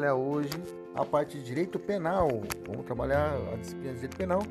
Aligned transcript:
Trabalhar 0.00 0.14
hoje 0.14 0.50
a 0.94 1.04
parte 1.04 1.36
de 1.38 1.44
direito 1.44 1.78
penal. 1.78 2.28
Vamos 2.66 2.86
trabalhar 2.86 3.34
a 3.52 3.56
disciplina 3.56 3.92
de 3.92 4.00
direito 4.00 4.16
penal, 4.16 4.42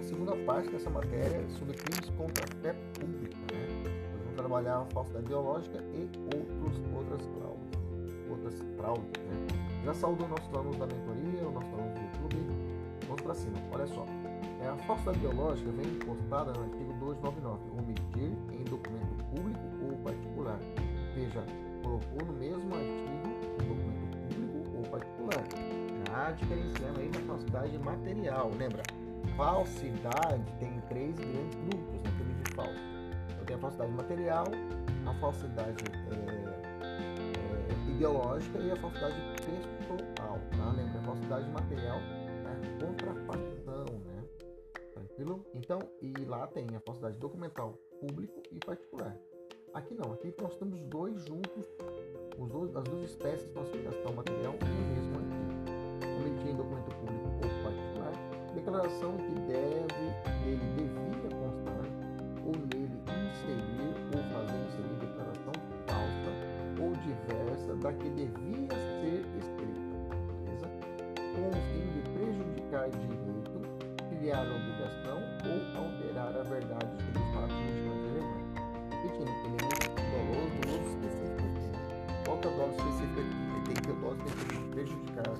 a 0.00 0.02
segunda 0.02 0.36
parte 0.44 0.68
dessa 0.68 0.90
matéria 0.90 1.48
sobre 1.58 1.76
crimes 1.76 2.10
contra 2.16 2.44
a 2.44 2.48
fé 2.60 2.74
pública. 2.98 3.36
Né? 3.52 3.68
Nós 3.84 4.20
vamos 4.22 4.36
trabalhar 4.36 4.78
a 4.78 4.84
falsidade 4.86 5.24
ideológica 5.26 5.78
e 5.94 6.10
outros, 6.24 6.82
outras 6.92 7.22
fraudes. 7.22 7.78
Outras 8.28 8.54
fraudes 8.76 9.22
né? 9.22 9.46
Já 9.84 9.94
saúdo 9.94 10.26
nossos 10.26 10.52
alunos 10.52 10.76
da 10.76 10.86
mentoria, 10.86 11.48
o 11.48 11.52
nosso 11.52 11.68
aluno 11.68 11.94
do 11.94 12.00
YouTube. 12.00 12.56
Vamos 13.06 13.22
para 13.22 13.34
cima, 13.34 13.58
olha 13.72 13.86
só. 13.86 14.04
É, 14.60 14.68
a 14.68 14.76
falsidade 14.88 15.18
ideológica 15.18 15.70
vem 15.70 15.94
postada 16.00 16.52
no 16.52 16.64
artigo 16.64 16.92
299, 16.94 17.60
omitir 17.78 18.32
em 18.50 18.64
documento 18.64 19.24
público 19.30 19.60
ou 19.84 19.96
particular. 19.98 20.58
Veja, 21.14 21.44
colocou 21.84 22.26
no 22.26 22.32
mesmo 22.32 22.74
artigo 22.74 23.35
particular. 24.96 25.44
Já 26.08 26.30
diferenciando 26.32 27.00
aí 27.00 27.08
da 27.08 27.20
falsidade 27.20 27.78
material. 27.78 28.50
Lembra? 28.56 28.82
Falsidade 29.36 30.52
tem 30.58 30.80
três 30.88 31.14
grandes 31.16 31.54
grupos 31.56 32.02
na 32.02 32.10
né, 32.10 32.42
de 32.42 32.54
falso. 32.54 32.80
Eu 33.38 33.44
tenho 33.44 33.58
a 33.58 33.62
falsidade 33.62 33.92
material, 33.92 34.46
a 35.06 35.14
falsidade 35.20 35.84
é, 36.10 36.88
é, 36.88 37.90
ideológica 37.90 38.58
e 38.58 38.70
a 38.70 38.76
falsidade 38.76 39.14
pessoal. 39.36 40.38
Tá? 40.56 40.72
Lembra? 40.72 41.00
A 41.00 41.02
falsidade 41.02 41.50
material 41.50 41.98
é 41.98 42.84
contrafação, 42.84 43.84
né? 44.04 44.24
Tranquilo? 44.94 45.44
Então, 45.54 45.78
e 46.00 46.12
lá 46.24 46.46
tem 46.46 46.66
a 46.74 46.80
falsidade 46.80 47.18
documental 47.18 47.78
público 48.00 48.42
e 48.50 48.58
particular. 48.58 49.14
Aqui 49.74 49.94
não, 49.94 50.12
aqui 50.12 50.32
nós 50.40 50.56
temos 50.56 50.80
dois 50.84 51.22
juntos, 51.26 51.66
as 52.76 52.84
duas 52.84 53.04
espécies 53.04 53.46
de 53.46 53.54
falsificação 53.54 54.12
material 54.12 54.54
no 54.60 54.68
mesmo 54.94 55.16
artigo. 55.16 55.56
Omitir 56.20 56.50
em 56.50 56.56
documento 56.56 56.94
público 56.96 57.28
ou 57.32 57.48
particular, 57.64 58.12
declaração 58.54 59.16
que 59.16 59.40
deve, 59.48 60.04
ele 60.44 60.66
devia 60.76 61.30
constar, 61.32 61.86
ou 62.44 62.52
nele 62.52 63.00
inserir 63.08 63.96
ou 64.12 64.20
fazer 64.32 64.58
inserir 64.68 64.96
declaração 65.00 65.52
falsa 65.86 66.32
ou 66.78 66.92
diversa 67.00 67.74
da 67.76 67.92
que 67.94 68.10
devia 68.10 68.68
ser 68.68 69.24
escrita, 69.38 69.96
beleza? 70.44 70.68
Com 71.34 71.48
o 71.48 71.52
fim 71.72 71.86
de 71.92 72.00
prejudicar 72.10 72.90
direito, 72.90 73.56
criar 74.10 74.42
obrigação 74.42 75.18
ou 75.46 75.58
alterar 75.82 76.36
a 76.36 76.42
verdade 76.42 76.92
sobre 77.02 77.22
os 77.22 77.30
fatos 77.34 77.56
relevantes. 77.56 78.46
Repetindo, 78.90 79.30
ele 79.30 79.85
qual 82.36 82.40
que 82.40 82.48
é 82.48 82.50
o 82.50 82.56
dolo 82.56 82.70
específico 82.72 83.20
aqui? 83.20 83.36
Ele 83.54 83.62
tem 83.64 83.74
que 83.74 83.90
o 83.90 83.94
dolo 83.94 84.16
específico 84.16 84.68
prejudicar 84.70 85.34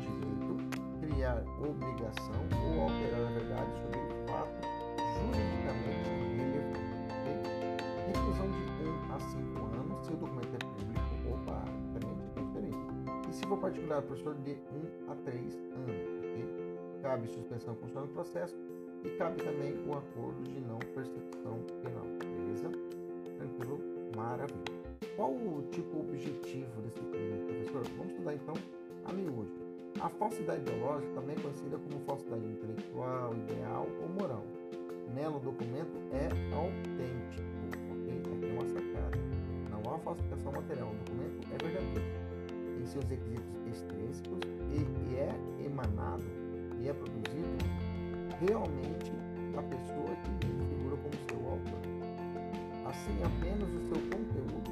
direito, 0.00 0.52
criar 1.00 1.44
obrigação 1.60 2.42
ou 2.62 2.82
alterar 2.82 3.20
a 3.20 3.30
verdade 3.32 3.72
sobre 3.82 3.98
o 3.98 4.26
fato 4.28 4.66
juridicamente 5.16 6.08
relevante. 6.36 6.80
Reclusão 8.06 8.46
de 8.50 8.62
1 8.86 9.12
a 9.12 9.18
5 9.18 9.58
anos 9.80 10.06
se 10.06 10.12
o 10.12 10.16
documento 10.16 10.54
é 10.54 10.58
público. 10.58 10.96
Diferente, 11.86 12.22
é 12.36 12.40
diferente. 12.40 13.28
E 13.28 13.32
se 13.32 13.46
for 13.46 13.58
particular, 13.58 14.02
professor, 14.02 14.34
de 14.36 14.52
1 14.52 15.10
a 15.10 15.14
3 15.16 15.54
anos. 15.54 15.96
Okay? 16.18 16.46
Cabe 17.02 17.28
suspensão 17.28 17.74
constitucional 17.74 18.06
do 18.06 18.12
processo 18.12 18.56
e 19.04 19.10
cabe 19.10 19.42
também 19.42 19.74
o 19.86 19.92
acordo 19.96 20.42
de 20.44 20.60
não 20.60 20.78
persecução 20.78 21.58
penal. 21.82 22.06
Beleza? 22.20 22.70
Tranquilo? 23.36 23.80
Maravilha. 24.16 24.75
Qual 25.16 25.30
o 25.30 25.66
tipo 25.70 26.00
objetivo 26.00 26.82
desse 26.82 27.00
crime, 27.00 27.44
professor? 27.44 27.82
Vamos 27.96 28.12
estudar 28.12 28.34
então 28.34 28.54
a 29.04 29.12
miúde. 29.12 29.52
A 30.00 30.08
falsidade 30.08 30.60
ideológica 30.60 31.12
também 31.14 31.36
é 31.36 31.40
conhecida 31.40 31.78
como 31.78 32.00
falsidade 32.04 32.44
intelectual, 32.46 33.34
ideal 33.34 33.86
ou 34.02 34.08
moral. 34.08 34.44
Nela 35.14 35.36
o 35.36 35.40
documento 35.40 35.96
é 36.12 36.26
autêntico, 36.54 37.48
ok? 37.90 38.20
Aqui 38.20 38.46
é 38.46 38.52
uma 38.52 38.66
sacada. 38.66 39.18
Não 39.70 39.94
há 39.94 39.98
falsificação 39.98 40.52
material, 40.52 40.90
o 40.90 40.94
documento 41.04 41.48
é 41.52 41.64
verdadeiro. 41.64 42.26
Tem 42.76 42.86
seus 42.86 43.04
requisitos 43.04 43.56
extrínsecos 43.66 44.40
e 44.70 45.16
é 45.16 45.34
emanado 45.64 46.24
e 46.80 46.88
é 46.88 46.92
produzido 46.92 47.56
realmente 48.40 49.12
da 49.54 49.62
pessoa 49.62 50.14
que 50.22 50.46
figura 50.46 50.96
como 50.96 51.14
seu 51.28 51.50
autor. 51.50 51.95
Assim, 52.88 53.22
apenas 53.22 53.68
o 53.68 53.80
seu 53.88 54.00
conteúdo 54.10 54.66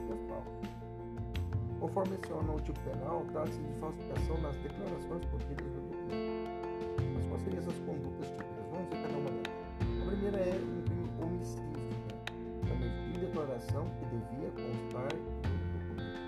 Conforme 1.85 2.17
menciona 2.17 2.51
o 2.51 2.61
tipo 2.63 2.81
penal, 2.81 3.27
trata-se 3.31 3.59
de 3.59 3.79
falsificação 3.79 4.41
nas 4.41 4.57
declarações 4.57 5.23
contidas 5.27 5.67
no 5.67 5.83
documento. 5.83 6.51
Mas 7.15 7.27
quais 7.27 7.43
seriam 7.43 7.61
essas 7.61 7.79
condutas 7.81 8.27
típicas? 8.29 8.65
Vamos 8.73 8.89
ver 8.89 9.03
cada 9.03 9.19
uma 9.19 9.31
delas. 9.31 9.53
A 10.01 10.07
primeira 10.07 10.39
é 10.39 10.55
um 10.55 10.83
crime 10.83 11.11
omissivo, 11.21 11.77
né? 11.77 11.93
omitir 12.73 13.21
declaração 13.21 13.85
que 13.99 14.05
devia 14.07 14.51
constar 14.51 15.13
no 15.13 15.61
documento. 15.77 16.25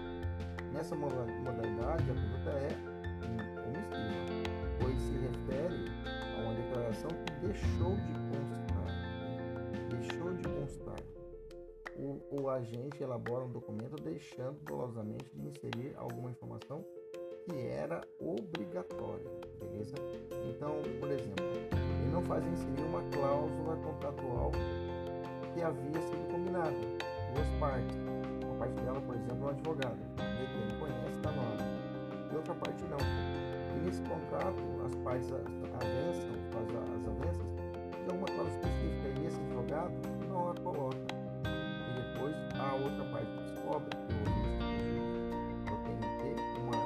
Nessa 0.75 0.95
modalidade, 0.95 2.11
a 2.11 2.15
conduta 2.15 2.51
é 2.51 2.69
omissiva, 3.65 4.05
pois 4.05 4.26
o, 12.31 12.49
agente 12.49 13.03
elabora 13.03 13.45
um 13.45 13.51
documento 13.51 13.97
deixando 13.97 14.59
dolosamente 14.65 15.31
de 15.35 15.49
inserir 15.49 15.95
alguma 15.97 16.31
informação 16.31 16.85
que 17.45 17.67
era 17.69 18.03
obrigatória, 18.21 19.31
beleza? 19.61 19.95
Então, 20.49 20.83
por 20.99 21.11
exemplo, 21.11 21.45
ele 22.01 22.11
não 22.13 22.23
faz 22.23 22.45
inserir 22.47 22.83
uma 22.89 23.03
cláusula 23.11 23.77
contratual 23.77 24.51
que 25.55 25.63
havia 25.63 26.03
sido 26.03 26.33
combinada, 26.33 26.77
duas 27.35 27.49
partes. 27.61 27.97
Uma 28.45 28.57
parte 28.57 28.75
dela, 28.81 29.01
por 29.01 29.15
exemplo, 29.15 29.39
é 29.39 29.45
um 29.45 29.49
advogado, 29.49 29.99
ele 30.19 30.79
conhece 30.79 31.19
da 31.21 31.33
norma, 31.33 31.57
e 32.33 32.37
outra 32.37 32.55
parte 32.55 32.83
não. 32.85 32.99
E 33.77 33.85
nesse 33.85 34.03
contrato, 34.03 34.63
as 34.85 34.95
partes 34.97 35.33
avançam, 35.33 36.31
as 36.99 37.07
avanças, 37.07 37.47
de 38.03 38.11
alguma 38.11 38.27
cláusula 38.27 38.49
específica, 38.49 39.21
e 39.21 39.27
esse 39.27 39.41
advogado 39.41 39.95
não 40.29 40.51
a 40.51 40.55
coloca 40.55 41.06
a 42.59 42.75
outra 42.75 43.05
parte 43.13 43.31
descobre 43.37 43.91
que 43.91 44.13
o 44.13 44.27
eu 45.71 45.79
tenho 45.85 45.99
que 45.99 46.09
ter 46.23 46.37
uma. 46.61 46.77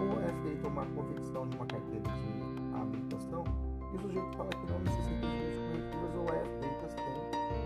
Ou 0.00 0.20
é 0.22 0.32
feita 0.42 0.66
uma 0.68 0.86
convicção 0.86 1.48
de 1.48 1.56
uma 1.56 1.66
carteira 1.66 2.08
de 2.10 2.76
habilitação 2.80 3.44
e 3.92 3.96
o 3.96 4.00
sujeito 4.00 4.36
fala 4.36 4.50
que 4.50 4.72
não 4.72 4.78
necessita 4.80 5.26
de 5.26 5.26
meios 5.26 5.56
corretivas 5.58 6.14
ou 6.14 6.24
é 6.28 6.44
feita 6.60 6.88
sem 6.90 7.20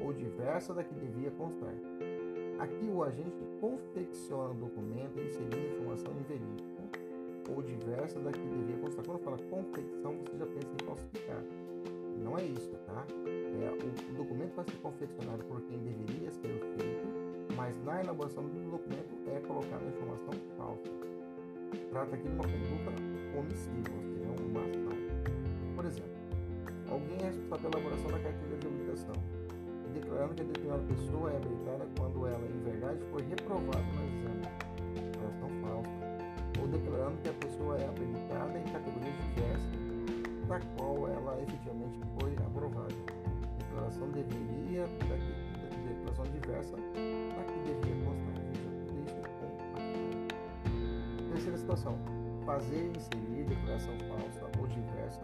ou 0.00 0.12
diversa 0.12 0.74
da 0.74 0.82
que 0.82 0.94
devia 0.94 1.30
constar. 1.32 1.74
Aqui 2.58 2.90
o 2.92 3.02
agente 3.04 3.47
confecciona 3.60 4.54
documento 4.54 5.18
inserindo 5.20 5.56
informação 5.56 6.12
inverídica 6.12 6.78
ou 7.48 7.62
diversa 7.62 7.88
diversa 8.08 8.20
da 8.20 8.30
que 8.30 8.38
devia 8.38 8.76
constar. 8.76 9.04
Quando 9.04 9.18
fala 9.20 9.36
confecção, 9.50 10.14
você 10.18 10.38
já 10.38 10.46
pensa 10.46 10.68
em 10.80 10.86
falsificar. 10.86 11.42
Não 12.22 12.38
é 12.38 12.44
isso, 12.44 12.70
tá? 12.86 13.06
É, 13.26 13.70
o, 13.70 14.12
o 14.12 14.16
documento 14.16 14.54
vai 14.54 14.64
ser 14.64 14.76
confeccionado 14.78 15.44
por 15.44 15.60
quem 15.62 15.78
deveria 15.78 16.30
ser 16.30 16.60
feito, 16.76 17.08
mas 17.56 17.82
na 17.84 18.00
elaboração 18.00 18.44
do 18.44 18.70
documento 18.70 19.16
é 19.26 19.40
colocada 19.40 19.84
a 19.84 19.88
informação 19.88 20.34
falsa. 20.56 20.90
Trata 21.90 22.14
aqui 22.14 22.28
de 22.28 22.34
uma 22.34 22.44
conduta 22.44 23.38
omissiva, 23.38 23.94
ou 23.96 24.02
seja, 24.02 24.44
uma 24.44 24.60
ação. 24.60 24.98
Por 25.76 25.84
exemplo, 25.84 26.10
alguém 26.90 27.18
é 27.20 27.26
responsável 27.26 27.70
pela 27.70 27.82
elaboração 27.82 28.10
da 28.10 28.18
carteira 28.18 28.56
de 28.56 28.66
habilitação, 28.66 29.14
declarando 30.18 30.34
que 30.34 30.42
a 30.42 30.44
determinada 30.44 30.82
pessoa 30.82 31.30
é 31.30 31.36
habilitada 31.36 31.86
quando 31.96 32.26
ela, 32.26 32.46
em 32.46 32.62
verdade, 32.64 33.00
foi 33.12 33.22
reprovada 33.22 33.84
no 33.94 34.02
exame. 34.08 34.42
Declaração 34.94 35.48
falsa. 35.62 35.90
Ou 36.60 36.68
declarando 36.68 37.18
que 37.22 37.28
a 37.28 37.32
pessoa 37.34 37.78
é 37.78 37.84
habilitada 37.86 38.58
em 38.58 38.64
categorias 38.64 39.14
diversas, 39.14 39.70
da 40.48 40.60
qual 40.76 41.08
ela 41.08 41.40
efetivamente 41.40 42.00
foi 42.18 42.34
aprovada. 42.34 42.94
Declaração 43.58 44.10
deveria, 44.10 44.82
daqui, 45.08 45.32
declaração 45.86 46.24
diversa 46.32 46.76
da 46.76 47.44
que 47.44 47.58
devia 47.64 48.04
constar. 48.04 48.38
Ação. 49.22 49.50
Terceira 51.30 51.58
situação. 51.58 51.98
Fazer 52.44 52.90
inserir 52.96 53.44
declaração 53.44 53.94
falsa 54.08 54.50
ou 54.58 54.66
diversa 54.66 55.20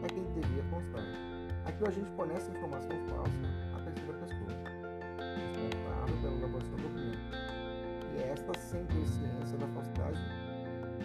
da 0.00 0.08
que 0.08 0.20
devia 0.40 0.62
constar. 0.70 1.04
Aqui 1.66 1.84
a 1.84 1.90
gente 1.90 2.10
fornece 2.12 2.50
informação 2.50 2.96
falsa 3.08 3.71
E 8.52 8.58
esta, 8.58 8.60
sem 8.60 8.84
ter 8.86 9.06
ciência 9.06 9.56
da 9.58 9.66
falsidade, 9.68 10.18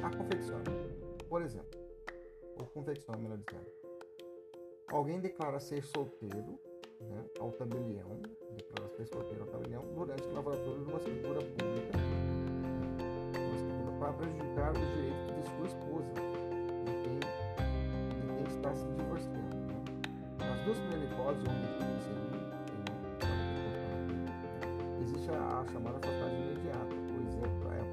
a 0.03 0.09
confecciona. 0.17 0.63
Por 1.29 1.41
exemplo, 1.41 1.79
ou 2.59 2.65
confecciona, 2.67 3.17
melhor 3.19 3.38
dizendo. 3.38 3.67
Alguém 4.89 5.19
declara 5.19 5.59
ser 5.59 5.83
solteiro 5.83 6.59
né, 6.99 7.25
ao 7.39 7.51
tabelião, 7.51 8.21
declara 8.55 8.89
ser 8.89 9.05
solteiro 9.07 9.44
ao 9.44 9.47
tabelião, 9.47 9.83
durante 9.95 10.27
o 10.27 10.33
laboratório 10.33 10.83
de 10.83 10.89
uma 10.89 10.97
escritura 10.97 11.39
pública, 11.39 11.97
uma 13.35 13.55
escritura 13.55 13.91
para 14.00 14.13
prejudicar 14.13 14.71
os 14.71 14.79
direitos 14.79 15.35
de 15.35 15.43
sua 15.50 15.67
esposa, 15.67 16.13
de 16.85 16.91
quem, 17.03 17.19
de 18.19 18.27
quem 18.35 18.55
está 18.55 18.73
se 18.73 18.88
divorciando. 18.88 19.55
Né. 19.55 19.83
Nas 20.39 20.65
duas 20.65 20.77
primeiras 20.79 21.11
hipóteses, 21.11 21.47
onde 21.47 21.77
existe 25.01 25.31
a, 25.31 25.59
a 25.59 25.65
chamada 25.71 26.00
falsidade 26.00 26.35
imediata, 26.35 27.06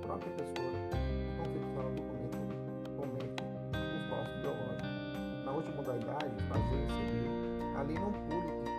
própria 0.02 0.32
pessoa 0.32 0.70
que 0.70 0.96
confecciona 1.38 1.88
o 1.88 1.94
documento 1.94 2.38
comete 2.96 3.42
o 3.42 4.08
falso 4.08 4.34
biológico. 4.40 4.88
Na 5.44 5.52
última 5.52 5.76
modalidade, 5.76 6.34
fazer 6.48 6.76
inserir, 6.84 7.28
a 7.76 7.82
lei 7.82 7.98
não 7.98 8.12
pune 8.12 8.52
quem. 8.64 8.74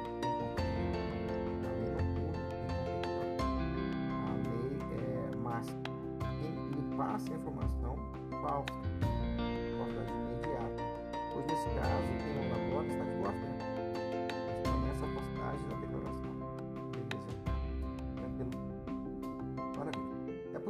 A 1.64 1.72
lei 1.80 1.90
não 1.92 2.06
pune 2.16 2.42
quem. 2.50 2.66
A 4.12 4.32
lei 4.44 4.74
é 5.08 5.36
máxima. 5.38 5.84
Quem 6.40 6.52
lhe 6.52 6.84
passa 6.98 7.32
a 7.32 7.36
informação 7.36 7.96
falsa, 8.42 8.85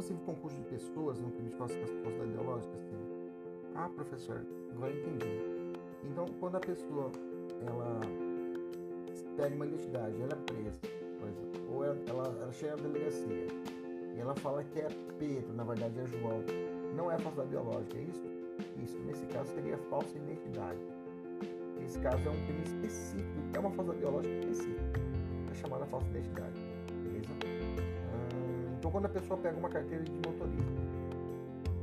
É 0.06 0.08
possível 0.08 0.24
concurso 0.24 0.56
de 0.58 0.64
pessoas 0.66 1.18
no 1.18 1.32
crime 1.32 1.50
de 1.50 1.56
falsificação 1.56 1.96
falsidade 2.04 2.30
ideológica? 2.30 2.78
Sim. 2.78 3.30
Ah, 3.74 3.88
professor, 3.88 4.46
agora 4.70 4.92
entendi. 4.92 5.26
Então, 6.04 6.26
quando 6.38 6.56
a 6.58 6.60
pessoa 6.60 7.10
ela 7.66 8.00
pega 9.36 9.52
uma 9.56 9.66
identidade, 9.66 10.14
ela 10.22 10.32
é 10.32 10.52
presa, 10.52 10.78
por 11.18 11.28
exemplo, 11.28 11.74
ou 11.74 11.84
ela, 11.84 11.98
ela, 12.06 12.38
ela 12.40 12.52
chega 12.52 12.76
na 12.76 12.82
delegacia 12.84 13.48
e 14.14 14.20
ela 14.20 14.36
fala 14.36 14.62
que 14.62 14.78
é 14.78 14.86
Pedro, 15.18 15.52
na 15.54 15.64
verdade 15.64 15.98
é 15.98 16.06
João, 16.06 16.40
não 16.94 17.10
é 17.10 17.18
falsidade 17.18 17.48
biológica, 17.48 17.98
é 17.98 18.02
isso? 18.02 18.24
Isso, 18.80 18.96
nesse 19.00 19.26
caso 19.26 19.52
seria 19.54 19.76
falsa 19.90 20.16
identidade. 20.16 20.78
Esse 21.84 21.98
caso 21.98 22.28
é 22.28 22.30
um 22.30 22.46
crime 22.46 22.62
específico, 22.62 23.40
é 23.54 23.58
uma 23.58 23.72
falsidade 23.72 23.98
biológica 23.98 24.34
específica, 24.36 25.00
é 25.50 25.54
chamada 25.56 25.84
falsa 25.86 26.06
identidade? 26.10 26.60
Hum, 26.60 26.75
então, 28.86 28.92
quando 28.92 29.06
a 29.06 29.20
pessoa 29.20 29.36
pega 29.40 29.58
uma 29.58 29.68
carteira 29.68 30.04
de 30.04 30.12
motorista 30.12 30.80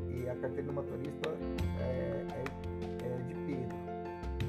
e 0.08 0.30
a 0.30 0.36
carteira 0.36 0.64
do 0.64 0.72
motorista 0.72 1.30
é, 1.82 2.26
é, 2.32 2.44
é 3.04 3.18
de 3.28 3.34
Pedro, 3.46 3.78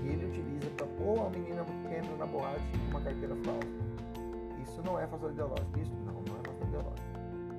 e 0.05 0.09
ele 0.09 0.27
utiliza 0.27 0.71
para 0.77 0.87
pôr 0.87 1.27
a 1.27 1.31
menina 1.31 1.65
que 1.65 1.95
entra 1.97 2.17
na 2.17 2.27
boate 2.27 2.63
uma 2.91 3.01
carteira 3.01 3.35
falsa. 3.43 3.67
Isso 4.63 4.81
não 4.85 5.01
é 5.01 5.05
falsidade 5.09 5.35
ideológica, 5.35 5.81
isso 5.81 5.97
não, 6.07 6.13
não 6.13 6.39
é 6.39 6.47
falsidade 6.47 6.71
ideológica. 6.71 7.09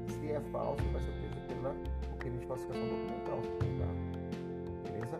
Se 0.07 0.31
é 0.31 0.39
falso, 0.53 0.83
vai 0.93 1.01
ser 1.01 1.11
preso 1.11 1.41
pela 1.45 1.75
o 2.13 2.17
crime 2.17 2.37
de 2.37 2.45
falsificação 2.45 2.87
documental, 2.87 3.41
tá? 3.51 4.91
beleza? 4.91 5.19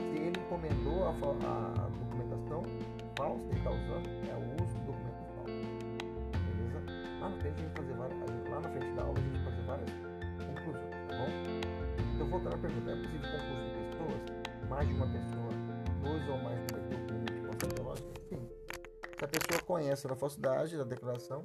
Se 0.00 0.18
ele 0.18 0.40
encomendou 0.40 1.04
a, 1.04 1.10
a, 1.10 1.84
a 1.84 1.88
documentação 2.10 2.64
falsa, 3.16 3.44
ele 3.50 3.58
está 3.58 3.70
usando, 3.70 4.08
é 4.26 4.34
o 4.34 4.64
uso 4.64 4.74
do 4.80 4.86
documento 4.86 5.22
falso, 5.36 5.52
beleza? 6.42 6.82
Lá 7.20 7.28
na 7.28 7.36
frente 7.36 7.54
a 7.54 7.62
gente 7.62 7.76
fazer 7.76 7.94
várias, 7.94 8.41
lá 8.52 8.60
na 8.60 8.68
frente 8.68 8.92
da 8.92 9.02
aula 9.02 9.18
a 9.18 9.22
gente 9.22 9.44
fazer 9.44 9.62
várias 9.62 9.90
conclusões, 10.46 10.90
tá 11.08 11.16
bom? 11.16 12.14
Então 12.14 12.26
voltando 12.28 12.54
à 12.54 12.58
pergunta, 12.58 12.90
é 12.90 12.96
possível 12.96 13.30
concurso 13.30 13.64
de 13.64 13.74
pessoas, 13.88 14.68
mais 14.68 14.88
de 14.88 14.94
uma 14.94 15.06
pessoa, 15.06 15.50
dois 16.02 16.28
ou 16.28 16.38
mais 16.38 16.58
do 16.66 17.06
crime 17.06 17.24
de 17.24 17.66
ideológica? 17.66 18.08
Sim. 18.28 18.48
Se 19.18 19.24
a 19.24 19.28
pessoa 19.28 19.62
conhece 19.66 20.06
a 20.06 20.16
falsidade 20.16 20.76
da 20.76 20.84
declaração 20.84 21.44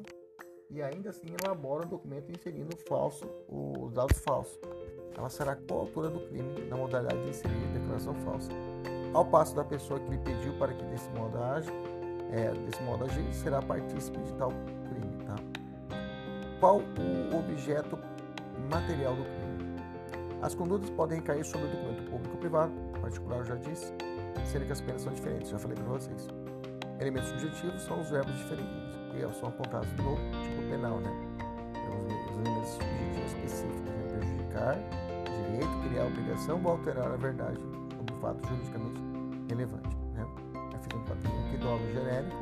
e 0.69 0.81
ainda 0.81 1.09
assim 1.09 1.27
elabora 1.41 1.85
o 1.85 1.87
documento 1.87 2.31
inserindo 2.31 2.75
falso, 2.87 3.25
os 3.47 3.93
dados 3.93 4.19
falsos. 4.19 4.59
Ela 5.17 5.29
será 5.29 5.55
coautora 5.55 6.09
do 6.09 6.19
crime 6.27 6.65
na 6.69 6.77
modalidade 6.77 7.21
de 7.23 7.29
inserir 7.29 7.67
declaração 7.73 8.13
falsa. 8.15 8.51
Ao 9.13 9.25
passo 9.25 9.55
da 9.55 9.63
pessoa 9.63 9.99
que 9.99 10.09
lhe 10.09 10.17
pediu 10.19 10.53
para 10.59 10.73
que 10.73 10.83
desse 10.85 11.09
modo 11.11 11.41
age, 11.41 11.71
é, 12.31 12.51
desse 12.65 12.81
modo 12.83 13.05
agir, 13.05 13.33
será 13.33 13.61
partícipe 13.61 14.19
de 14.19 14.33
tal 14.33 14.51
crime. 14.89 15.16
Qual 16.59 16.77
o 16.79 17.37
objeto 17.37 17.99
material 18.71 19.15
do 19.15 19.23
crime? 19.23 19.77
As 20.41 20.55
condutas 20.55 20.89
podem 20.89 21.19
recair 21.19 21.45
sobre 21.45 21.67
o 21.67 21.69
documento 21.69 22.09
público 22.09 22.33
ou 22.33 22.39
privado, 22.39 22.71
particular 22.99 23.39
eu 23.39 23.45
já 23.45 23.55
disse, 23.55 23.93
sendo 24.43 24.65
que 24.65 24.71
as 24.71 24.81
penas 24.81 25.03
são 25.03 25.13
diferentes, 25.13 25.49
já 25.49 25.59
falei 25.59 25.77
para 25.77 25.85
vocês. 25.85 26.27
Elementos 26.99 27.29
subjetivos 27.29 27.81
são 27.83 28.01
os 28.01 28.09
verbos 28.09 28.35
diferentes, 28.37 28.73
que 29.11 29.39
são 29.39 29.49
apontados 29.49 29.87
no 29.93 30.15
tipo 30.41 30.69
penal, 30.69 30.99
né? 30.99 31.11
Os, 31.89 32.31
os 32.31 32.39
elementos 32.39 32.69
subjetivos 32.69 33.31
específicos, 33.33 33.81
né? 33.81 34.07
prejudicar, 34.09 34.75
direito, 35.25 35.89
criar 35.89 36.05
obrigação 36.05 36.61
ou 36.63 36.71
alterar 36.71 37.11
a 37.11 37.17
verdade 37.17 37.59
sobre 37.95 38.13
o 38.13 38.17
fato 38.19 38.47
juridicamente 38.47 39.01
relevante, 39.47 39.95
né? 40.15 40.25
Eu 40.73 40.79
fiz 40.79 40.95
um 40.95 41.05
quadrinho 41.05 41.45
aqui, 41.45 41.57
dolo 41.57 41.93
genérico, 41.93 42.37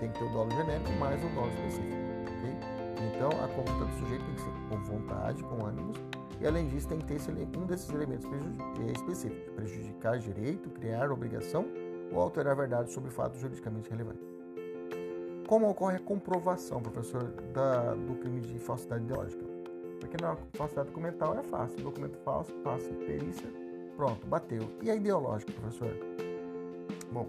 tem 0.00 0.10
que 0.10 0.18
ter 0.18 0.24
o 0.24 0.32
dolo 0.32 0.50
genérico 0.52 0.90
mais 0.92 1.22
o 1.22 1.28
dolo 1.28 1.48
específico? 1.48 2.05
Então, 3.16 3.30
a 3.42 3.48
conduta 3.48 3.86
do 3.86 3.98
sujeito 3.98 4.24
tem 4.26 4.34
que 4.34 4.40
ser 4.42 4.50
com 4.68 4.76
vontade, 4.84 5.42
com 5.42 5.64
ânimos, 5.64 5.96
e 6.38 6.46
além 6.46 6.68
disso 6.68 6.86
tem 6.86 6.98
que 6.98 7.06
ter 7.06 7.18
um 7.58 7.64
desses 7.64 7.88
elementos 7.88 8.26
específicos, 8.94 9.54
prejudicar 9.54 10.18
direito, 10.18 10.68
criar 10.68 11.10
obrigação 11.10 11.66
ou 12.12 12.20
alterar 12.20 12.52
a 12.52 12.56
verdade 12.56 12.92
sobre 12.92 13.10
fato 13.10 13.38
juridicamente 13.38 13.88
relevante. 13.88 14.20
Como 15.48 15.70
ocorre 15.70 15.96
a 15.96 16.00
comprovação, 16.00 16.82
professor, 16.82 17.22
da, 17.54 17.94
do 17.94 18.16
crime 18.16 18.40
de 18.40 18.58
falsidade 18.58 19.04
ideológica? 19.04 19.44
Porque 19.98 20.22
na 20.22 20.36
falsidade 20.52 20.88
documental 20.88 21.38
é 21.38 21.42
fácil, 21.42 21.82
documento 21.82 22.18
falso, 22.18 22.52
passa 22.62 22.92
perícia, 23.06 23.48
pronto, 23.96 24.26
bateu. 24.26 24.68
E 24.82 24.90
a 24.90 24.94
ideológica, 24.94 25.52
professor? 25.52 25.96
Bom, 27.10 27.26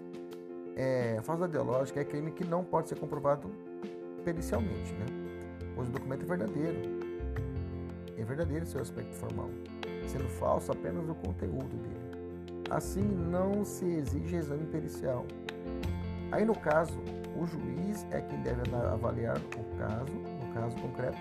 é, 0.76 1.22
falsidade 1.24 1.54
ideológica 1.54 2.02
é 2.02 2.04
crime 2.04 2.32
que 2.32 2.44
não 2.44 2.62
pode 2.62 2.90
ser 2.90 3.00
comprovado 3.00 3.50
pericialmente, 4.26 4.94
né? 4.94 5.27
Pois 5.78 5.88
o 5.90 5.92
documento 5.92 6.24
é 6.24 6.26
verdadeiro. 6.26 6.80
É 8.18 8.24
verdadeiro 8.24 8.66
seu 8.66 8.82
aspecto 8.82 9.14
formal, 9.14 9.52
sendo 10.08 10.28
falso 10.28 10.72
apenas 10.72 11.08
o 11.08 11.14
conteúdo 11.14 11.78
dele. 11.78 12.64
Assim, 12.72 13.04
não 13.04 13.64
se 13.64 13.86
exige 13.86 14.36
exame 14.36 14.66
pericial. 14.66 15.24
Aí, 16.32 16.44
no 16.44 16.56
caso, 16.56 17.00
o 17.40 17.46
juiz 17.46 18.08
é 18.10 18.22
quem 18.22 18.42
deve 18.42 18.62
avaliar 18.76 19.38
o 19.38 19.78
caso, 19.78 20.14
no 20.14 20.54
caso 20.54 20.76
concreto, 20.78 21.18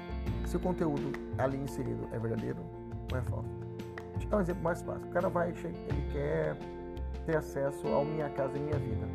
se 0.47 0.57
o 0.57 0.61
conteúdo 0.61 1.13
ali 1.37 1.59
inserido 1.59 2.09
é 2.13 2.19
verdadeiro 2.19 2.59
ou 3.13 3.19
é 3.19 3.23
falso. 3.23 3.51
Deixa 4.13 4.27
eu 4.27 4.31
dar 4.31 4.37
um 4.39 4.41
exemplo 4.41 4.63
mais 4.63 4.81
fácil. 4.81 5.07
O 5.07 5.11
cara 5.11 5.29
vai, 5.29 5.51
ele 5.51 6.13
quer 6.13 6.57
ter 7.27 7.37
acesso 7.37 7.87
ao 7.89 8.07
Minha 8.07 8.31
Casa 8.31 8.57
e 8.57 8.61
Minha 8.61 8.79
Vida. 8.79 9.07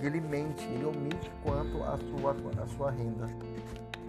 E 0.00 0.06
ele 0.06 0.22
mente, 0.22 0.64
ele 0.68 0.86
omite 0.86 1.30
quanto 1.42 1.82
a 1.84 1.98
sua, 1.98 2.34
a 2.62 2.66
sua 2.66 2.90
renda. 2.90 3.28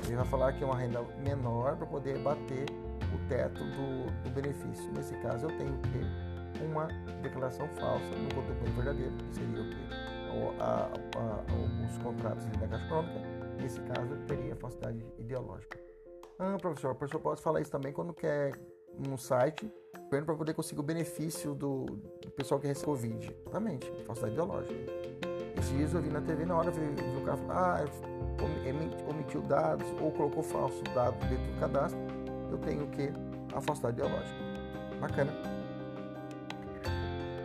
Ele 0.06 0.15
vai 0.15 0.25
falar 0.25 0.53
que 0.53 0.63
é 0.63 0.68
uma 0.68 0.77
renda 0.77 1.01
menor 1.24 1.75
para 1.75 1.86
poder 1.86 2.18
bater 2.20 2.65
o 3.13 3.27
teto 3.27 3.63
do, 3.63 4.24
do 4.24 4.29
benefício. 4.29 4.91
Nesse 4.94 5.15
caso, 5.15 5.46
eu 5.46 5.58
tenho 5.58 5.77
que 5.79 6.63
uma 6.63 6.88
declaração 7.22 7.68
falsa 7.70 8.06
no 8.06 8.29
documento 8.29 8.75
verdadeiro, 8.75 9.13
que 9.15 9.36
seria 9.36 9.62
o 9.62 10.00
a, 10.60 10.89
os 11.86 11.98
contratos 12.00 12.46
da 12.46 12.68
Caixa 12.68 12.86
Econômica, 12.86 13.22
nesse 13.62 13.79
caso, 13.82 14.15
teria 14.27 14.56
falsidade 14.56 15.06
ideológica. 15.18 15.79
Ah, 16.38 16.58
professor, 16.60 16.91
o 16.91 16.96
professor 16.96 17.20
pode 17.20 17.41
falar 17.41 17.62
isso 17.62 17.72
também 17.72 17.91
quando 17.91 18.13
quer 18.13 18.53
no 18.98 19.18
site, 19.18 19.72
para 20.10 20.22
poder 20.36 20.53
conseguir 20.53 20.79
o 20.79 20.84
benefício 20.84 21.53
do, 21.53 21.86
do 21.86 22.32
pessoal 22.32 22.60
que 22.60 22.68
recebe 22.68 22.86
Covid. 22.86 23.36
Exatamente, 23.41 23.91
falsidade 24.06 24.34
ideológica. 24.34 24.75
Esses 25.58 25.72
dias 25.72 25.94
eu 25.94 26.01
vi 26.01 26.10
na 26.10 26.22
TV, 26.22 26.46
na 26.46 26.58
hora 26.58 26.72
vi, 26.72 26.79
vi 26.79 27.18
o 27.18 27.25
cara 27.25 27.38
falar, 27.38 27.82
ah, 27.82 28.18
omitiu 29.08 29.41
dados 29.41 29.88
ou 30.00 30.12
colocou 30.12 30.43
falso 30.43 30.84
dado 30.96 31.17
dentro 31.27 31.51
do 31.51 31.60
cadastro, 31.60 32.00
eu 32.51 32.58
tenho 32.58 32.88
que? 32.88 33.12
A 33.53 33.62
falsidade 33.62 34.00
ideológica. 34.00 34.38
Bacana. 35.00 35.31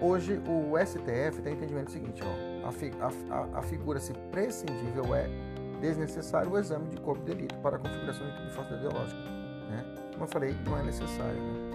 Hoje 0.00 0.40
o 0.46 0.76
STF 0.78 1.40
tem 1.42 1.54
entendimento 1.54 1.90
seguinte, 1.90 2.22
ó, 2.22 2.68
a, 2.68 2.72
fi, 2.72 2.90
a, 3.30 3.58
a, 3.58 3.62
figura 3.62 3.98
se 3.98 4.12
prescindível 4.30 5.14
é 5.14 5.28
desnecessário 5.80 6.50
o 6.50 6.58
exame 6.58 6.88
de 6.88 7.00
corpo 7.00 7.24
de 7.24 7.34
delito 7.34 7.54
para 7.58 7.76
a 7.76 7.78
configuração 7.78 8.26
de 8.26 8.50
falsidade 8.52 8.84
ideológica. 8.84 9.20
Né? 9.70 9.84
Como 10.12 10.24
eu 10.24 10.28
falei, 10.28 10.54
não 10.66 10.78
é 10.78 10.82
necessário. 10.82 11.40
Né? 11.40 11.70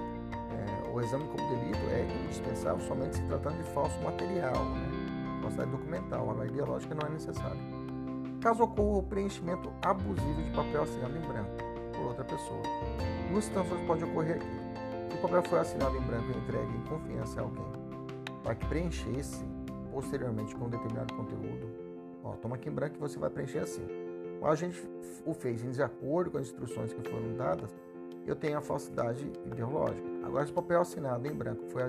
É, 0.52 0.90
o 0.90 1.02
exame 1.02 1.24
de 1.24 1.30
corpo 1.30 1.48
de 1.48 1.56
delito 1.56 1.80
é 1.92 2.24
indispensável 2.26 2.80
somente 2.86 3.16
se 3.16 3.24
tratando 3.24 3.58
de 3.58 3.64
falso 3.72 4.00
material, 4.02 4.66
né? 4.66 5.40
falsidade 5.42 5.72
documental, 5.72 6.40
a 6.40 6.46
ideológica 6.46 6.94
não 6.94 7.08
é 7.08 7.12
necessária. 7.12 7.79
Caso 8.42 8.64
ocorra 8.64 9.00
o 9.00 9.04
preenchimento 9.04 9.70
abusivo 9.82 10.42
de 10.42 10.50
papel 10.52 10.84
assinado 10.84 11.18
em 11.18 11.22
branco 11.22 11.52
por 11.94 12.06
outra 12.08 12.24
pessoa, 12.24 12.62
duas 13.30 13.44
situações 13.44 13.86
podem 13.86 14.10
ocorrer 14.10 14.38
aqui. 14.38 15.12
Se 15.12 15.18
o 15.18 15.22
papel 15.22 15.44
foi 15.44 15.60
assinado 15.60 15.98
em 15.98 16.02
branco 16.02 16.32
e 16.32 16.38
entregue 16.38 16.78
em 16.78 16.82
confiança 16.84 17.42
a 17.42 17.44
alguém 17.44 17.66
para 18.42 18.56
que 18.56 18.66
preenchesse 18.68 19.44
posteriormente 19.92 20.56
com 20.56 20.66
um 20.66 20.70
determinado 20.70 21.14
conteúdo, 21.14 21.70
ó, 22.24 22.32
toma 22.38 22.56
aqui 22.56 22.70
em 22.70 22.72
branco 22.72 22.96
que 22.96 23.02
você 23.02 23.20
vai 23.20 23.30
preencher 23.30 23.60
assim. 23.60 23.86
O 24.40 24.48
agente 24.48 24.82
o 25.26 25.34
fez 25.34 25.62
em 25.62 25.70
desacordo 25.72 26.32
com 26.32 26.38
as 26.38 26.48
instruções 26.48 26.94
que 26.94 27.10
foram 27.10 27.36
dadas, 27.36 27.76
eu 28.26 28.38
tenho 28.38 28.58
a 28.58 28.62
falsidade 28.62 29.30
ideológica. 29.46 30.08
Agora, 30.24 30.46
se 30.46 30.52
o 30.52 30.56
papel 30.56 30.80
assinado 30.80 31.28
em 31.28 31.34
branco 31.34 31.66
foi 31.72 31.84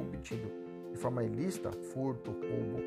obtido 0.00 0.50
de 0.92 0.98
forma 0.98 1.24
ilícita, 1.24 1.70
furto, 1.92 2.30
roubo, 2.30 2.82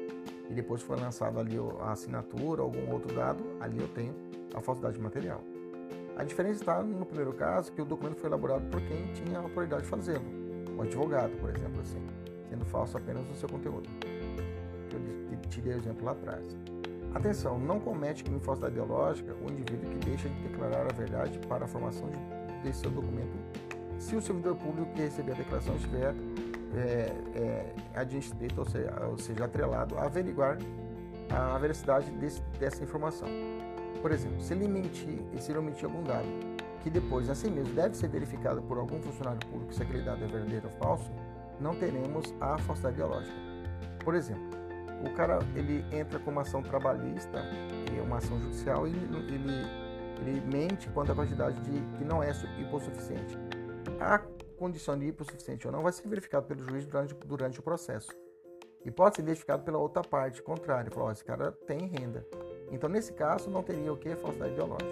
e 0.49 0.53
depois 0.53 0.81
foi 0.81 0.97
lançado 0.97 1.39
ali 1.39 1.57
a 1.81 1.91
assinatura, 1.91 2.61
algum 2.61 2.91
outro 2.91 3.13
dado, 3.13 3.43
ali 3.59 3.79
eu 3.79 3.87
tenho 3.89 4.13
a 4.53 4.61
falsidade 4.61 4.99
material. 4.99 5.41
A 6.15 6.23
diferença 6.23 6.61
está 6.61 6.81
no 6.81 7.05
primeiro 7.05 7.33
caso 7.33 7.71
que 7.73 7.81
o 7.81 7.85
documento 7.85 8.17
foi 8.17 8.29
elaborado 8.29 8.65
por 8.69 8.81
quem 8.81 9.11
tinha 9.13 9.39
a 9.39 9.41
autoridade 9.41 9.83
de 9.83 9.89
fazê-lo, 9.89 10.23
o 10.77 10.81
advogado, 10.81 11.35
por 11.39 11.49
exemplo, 11.49 11.81
assim, 11.81 12.01
sendo 12.49 12.63
falso 12.65 12.97
apenas 12.97 13.25
no 13.27 13.35
seu 13.35 13.49
conteúdo. 13.49 13.89
Eu 14.93 15.49
te 15.49 15.61
dei 15.61 15.73
o 15.73 15.77
exemplo 15.77 16.05
lá 16.05 16.11
atrás. 16.11 16.55
Atenção, 17.13 17.57
não 17.57 17.79
comete 17.79 18.23
crime 18.23 18.39
de 18.39 18.45
falsidade 18.45 18.73
ideológica 18.73 19.33
o 19.41 19.49
indivíduo 19.49 19.89
que 19.89 20.05
deixa 20.05 20.29
de 20.29 20.47
declarar 20.47 20.85
a 20.89 20.93
verdade 20.93 21.39
para 21.47 21.65
a 21.65 21.67
formação 21.67 22.09
de, 22.09 22.61
de 22.61 22.75
seu 22.75 22.91
documento 22.91 23.37
se 23.97 24.15
o 24.15 24.21
servidor 24.21 24.55
público 24.57 24.91
que 24.93 25.01
receber 25.01 25.31
a 25.31 25.35
declaração 25.35 25.75
estiver 25.75 26.13
é, 26.75 27.11
é, 27.35 27.75
adstrito, 27.93 28.59
ou 28.59 28.65
seja, 28.65 29.07
ou 29.09 29.17
seja, 29.17 29.45
atrelado 29.45 29.97
a 29.97 30.05
averiguar 30.05 30.57
a 31.29 31.57
veracidade 31.57 32.09
desse, 32.11 32.41
dessa 32.59 32.83
informação. 32.83 33.27
Por 34.01 34.11
exemplo, 34.11 34.39
se 34.41 34.53
ele 34.53 34.67
mentir, 34.67 35.19
se 35.39 35.51
ele 35.51 35.59
omitir 35.59 35.85
algum 35.85 36.03
dado 36.03 36.27
que 36.81 36.89
depois, 36.89 37.29
assim 37.29 37.49
mesmo, 37.49 37.73
deve 37.73 37.97
ser 37.97 38.07
verificado 38.09 38.61
por 38.61 38.77
algum 38.77 39.01
funcionário 39.01 39.39
público 39.47 39.73
se 39.73 39.81
aquele 39.81 40.03
dado 40.03 40.23
é 40.23 40.27
verdadeiro 40.27 40.67
ou 40.67 40.73
falso, 40.73 41.11
não 41.59 41.73
teremos 41.73 42.33
a 42.39 42.57
falsidade 42.59 42.95
ideológica. 42.95 43.35
Por 44.03 44.13
exemplo, 44.13 44.43
o 45.03 45.09
cara 45.15 45.39
ele 45.55 45.83
entra 45.91 46.19
com 46.19 46.29
uma 46.29 46.41
ação 46.41 46.61
trabalhista 46.61 47.41
uma 48.05 48.17
ação 48.17 48.39
judicial 48.39 48.87
e 48.87 48.91
ele, 48.91 49.17
ele, 49.33 49.65
ele 50.21 50.41
mente 50.41 50.87
quanto 50.89 51.11
à 51.11 51.15
quantidade 51.15 51.59
de 51.61 51.81
que 51.97 52.03
não 52.05 52.23
é 52.23 52.31
hipossuficiente. 52.59 53.37
A 53.99 54.19
condição 54.55 54.97
de 54.97 55.05
hipossuficiente 55.05 55.67
ou 55.67 55.73
não 55.73 55.83
vai 55.83 55.91
ser 55.91 56.07
verificado 56.07 56.47
pelo 56.47 56.63
juiz 56.63 56.85
durante, 56.85 57.13
durante 57.13 57.59
o 57.59 57.63
processo. 57.63 58.11
E 58.83 58.91
pode 58.91 59.15
ser 59.15 59.23
identificado 59.23 59.63
pela 59.63 59.77
outra 59.77 60.03
parte 60.03 60.41
contrária. 60.41 60.91
Falar, 60.91 61.11
esse 61.11 61.23
cara 61.23 61.51
tem 61.51 61.87
renda. 61.87 62.25
Então, 62.71 62.89
nesse 62.89 63.13
caso, 63.13 63.49
não 63.49 63.63
teria 63.63 63.91
o 63.91 63.97
que? 63.97 64.15
Falsidade 64.15 64.53
ideológica. 64.53 64.91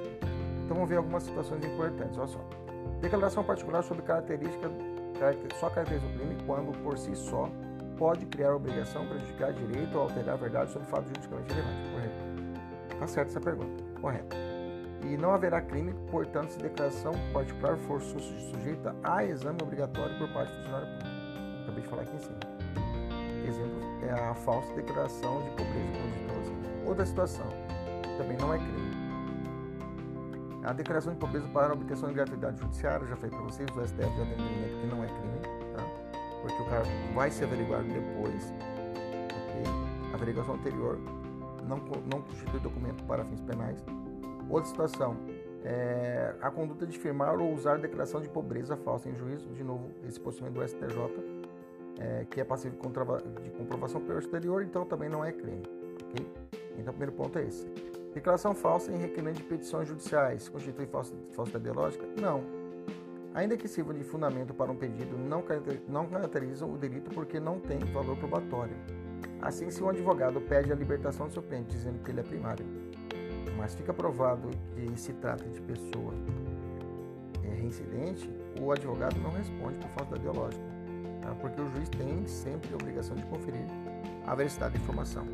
Então, 0.64 0.76
vamos 0.76 0.90
ver 0.90 0.98
algumas 0.98 1.24
situações 1.24 1.64
importantes. 1.64 2.18
Olha 2.18 2.28
só. 2.28 2.40
Declaração 3.02 3.44
particular 3.44 3.84
sobre 3.84 4.04
característica, 4.04 4.70
só 5.60 5.70
caracteriza 5.70 6.06
o 6.08 6.14
crime 6.14 6.38
quando, 6.46 6.72
por 6.84 6.98
si 6.98 7.16
só, 7.16 7.50
pode 7.98 8.26
criar 8.26 8.56
obrigação, 8.56 9.06
prejudicar 9.08 9.54
direito 9.54 9.96
ou 9.96 10.04
alterar 10.04 10.36
a 10.36 10.38
verdade 10.38 10.72
sobre 10.72 10.88
fato 10.88 11.08
juridicamente 11.08 11.54
relevante. 11.54 11.90
Correto? 11.92 13.00
Tá 13.00 13.08
certo 13.08 13.30
essa 13.30 13.42
pergunta. 13.42 13.84
Correto. 14.02 14.53
E 15.04 15.18
não 15.18 15.34
haverá 15.34 15.62
crime, 15.62 15.94
portanto, 16.10 16.52
se 16.52 16.60
declaração 16.60 17.14
particular 17.34 17.78
for 17.80 18.02
sujeita 18.02 18.96
a 19.04 19.24
exame 19.26 19.58
obrigatório 19.62 20.18
por 20.18 20.30
parte 20.30 20.50
do 20.52 20.58
funcionário 20.58 20.88
público. 20.88 21.64
Acabei 21.64 21.84
de 21.84 21.90
falar 21.90 22.02
aqui 22.04 22.16
em 22.16 22.20
cima. 22.20 22.40
Exemplo 23.48 23.84
é 24.04 24.12
a 24.12 24.34
falsa 24.34 24.74
declaração 24.74 25.42
de 25.42 25.50
pobreza. 25.52 26.52
Outra 26.86 27.06
situação 27.06 27.46
também 28.18 28.38
não 28.38 28.54
é 28.54 28.58
crime. 28.58 28.94
A 30.64 30.72
declaração 30.72 31.14
de 31.14 31.20
pobreza 31.20 31.48
para 31.50 31.74
obtenção 31.74 32.10
de 32.10 32.16
gratuidade 32.16 32.60
judiciária, 32.60 33.06
já 33.06 33.16
falei 33.16 33.32
para 33.32 33.42
vocês, 33.42 33.70
o 33.70 33.86
STF 33.86 34.02
já 34.02 34.26
tem 34.26 34.34
entendimento 34.34 34.80
que 34.80 34.88
não 34.88 35.04
é 35.04 35.08
crime, 35.08 35.40
tá? 35.76 35.84
porque 36.42 36.62
o 36.62 36.66
cara 36.66 36.84
vai 37.14 37.30
ser 37.32 37.46
averiguado 37.46 37.84
depois. 37.84 38.54
Okay? 39.26 40.12
A 40.12 40.16
averiguação 40.16 40.56
anterior 40.56 40.98
não, 41.68 41.78
não 42.10 42.22
constitui 42.22 42.60
documento 42.62 43.04
para 43.04 43.26
fins 43.26 43.42
penais. 43.42 43.84
Outra 44.50 44.70
situação, 44.70 45.18
é 45.64 46.36
a 46.42 46.52
conduta 46.52 46.86
de 46.86 46.98
firmar 46.98 47.40
ou 47.40 47.54
usar 47.54 47.78
declaração 47.78 48.22
de 48.22 48.28
pobreza 48.28 48.76
falsa 48.76 49.10
em 49.10 49.16
juízo, 49.16 49.48
de 49.50 49.64
novo, 49.64 49.90
esse 50.06 50.20
posicionamento 50.20 50.60
do 50.60 50.68
STJ, 50.68 50.98
é, 52.00 52.26
que 52.30 52.42
é 52.42 52.44
passivo 52.44 52.76
de 52.76 53.50
comprovação 53.52 54.02
posterior, 54.02 54.62
então 54.62 54.86
também 54.86 55.10
não 55.10 55.24
é 55.24 55.32
crime. 55.32 55.64
Okay? 56.10 56.28
Então, 56.78 56.92
o 56.92 56.98
primeiro 56.98 57.14
ponto 57.14 57.40
é 57.40 57.44
esse. 57.44 57.66
Declaração 58.14 58.54
falsa 58.54 58.92
em 58.92 58.98
requerimento 58.98 59.38
de 59.38 59.44
petições 59.44 59.88
judiciais 59.88 60.50
constitui 60.50 60.88
falsidade 61.32 61.58
ideológica? 61.58 62.06
Não. 62.20 62.44
Ainda 63.34 63.58
que 63.58 63.68
sirva 63.68 63.94
de 63.94 64.04
fundamento 64.04 64.54
para 64.54 64.72
um 64.72 64.76
pedido, 64.76 65.18
não, 65.18 65.44
não 65.88 66.06
caracterizam 66.06 66.72
o 66.72 66.78
delito 66.78 67.10
porque 67.10 67.40
não 67.40 67.60
tem 67.60 67.80
valor 67.80 68.16
probatório. 68.18 68.76
Assim, 69.42 69.72
se 69.72 69.82
um 69.84 69.90
advogado 69.90 70.40
pede 70.42 70.72
a 70.72 70.76
libertação 70.76 71.28
do 71.28 71.34
seu 71.34 71.42
cliente 71.42 71.72
dizendo 71.72 72.04
que 72.04 72.12
ele 72.12 72.20
é 72.20 72.24
primário, 72.24 72.66
mas 73.64 73.76
fica 73.76 73.94
provado 73.94 74.50
que 74.76 75.00
se 75.00 75.14
trata 75.14 75.46
de 75.46 75.62
pessoa 75.62 76.14
é, 77.46 77.48
reincidente, 77.48 78.30
o 78.60 78.74
advogado 78.74 79.18
não 79.22 79.32
responde 79.32 79.78
por 79.78 79.88
falta 79.92 80.18
ideológica, 80.18 80.66
tá? 81.22 81.34
porque 81.40 81.62
o 81.62 81.72
juiz 81.72 81.88
tem 81.88 82.28
sempre 82.28 82.74
a 82.74 82.76
obrigação 82.76 83.16
de 83.16 83.24
conferir 83.24 83.66
a 84.28 84.36
veracidade 84.36 84.74
da 84.74 84.84
informação. 84.84 85.26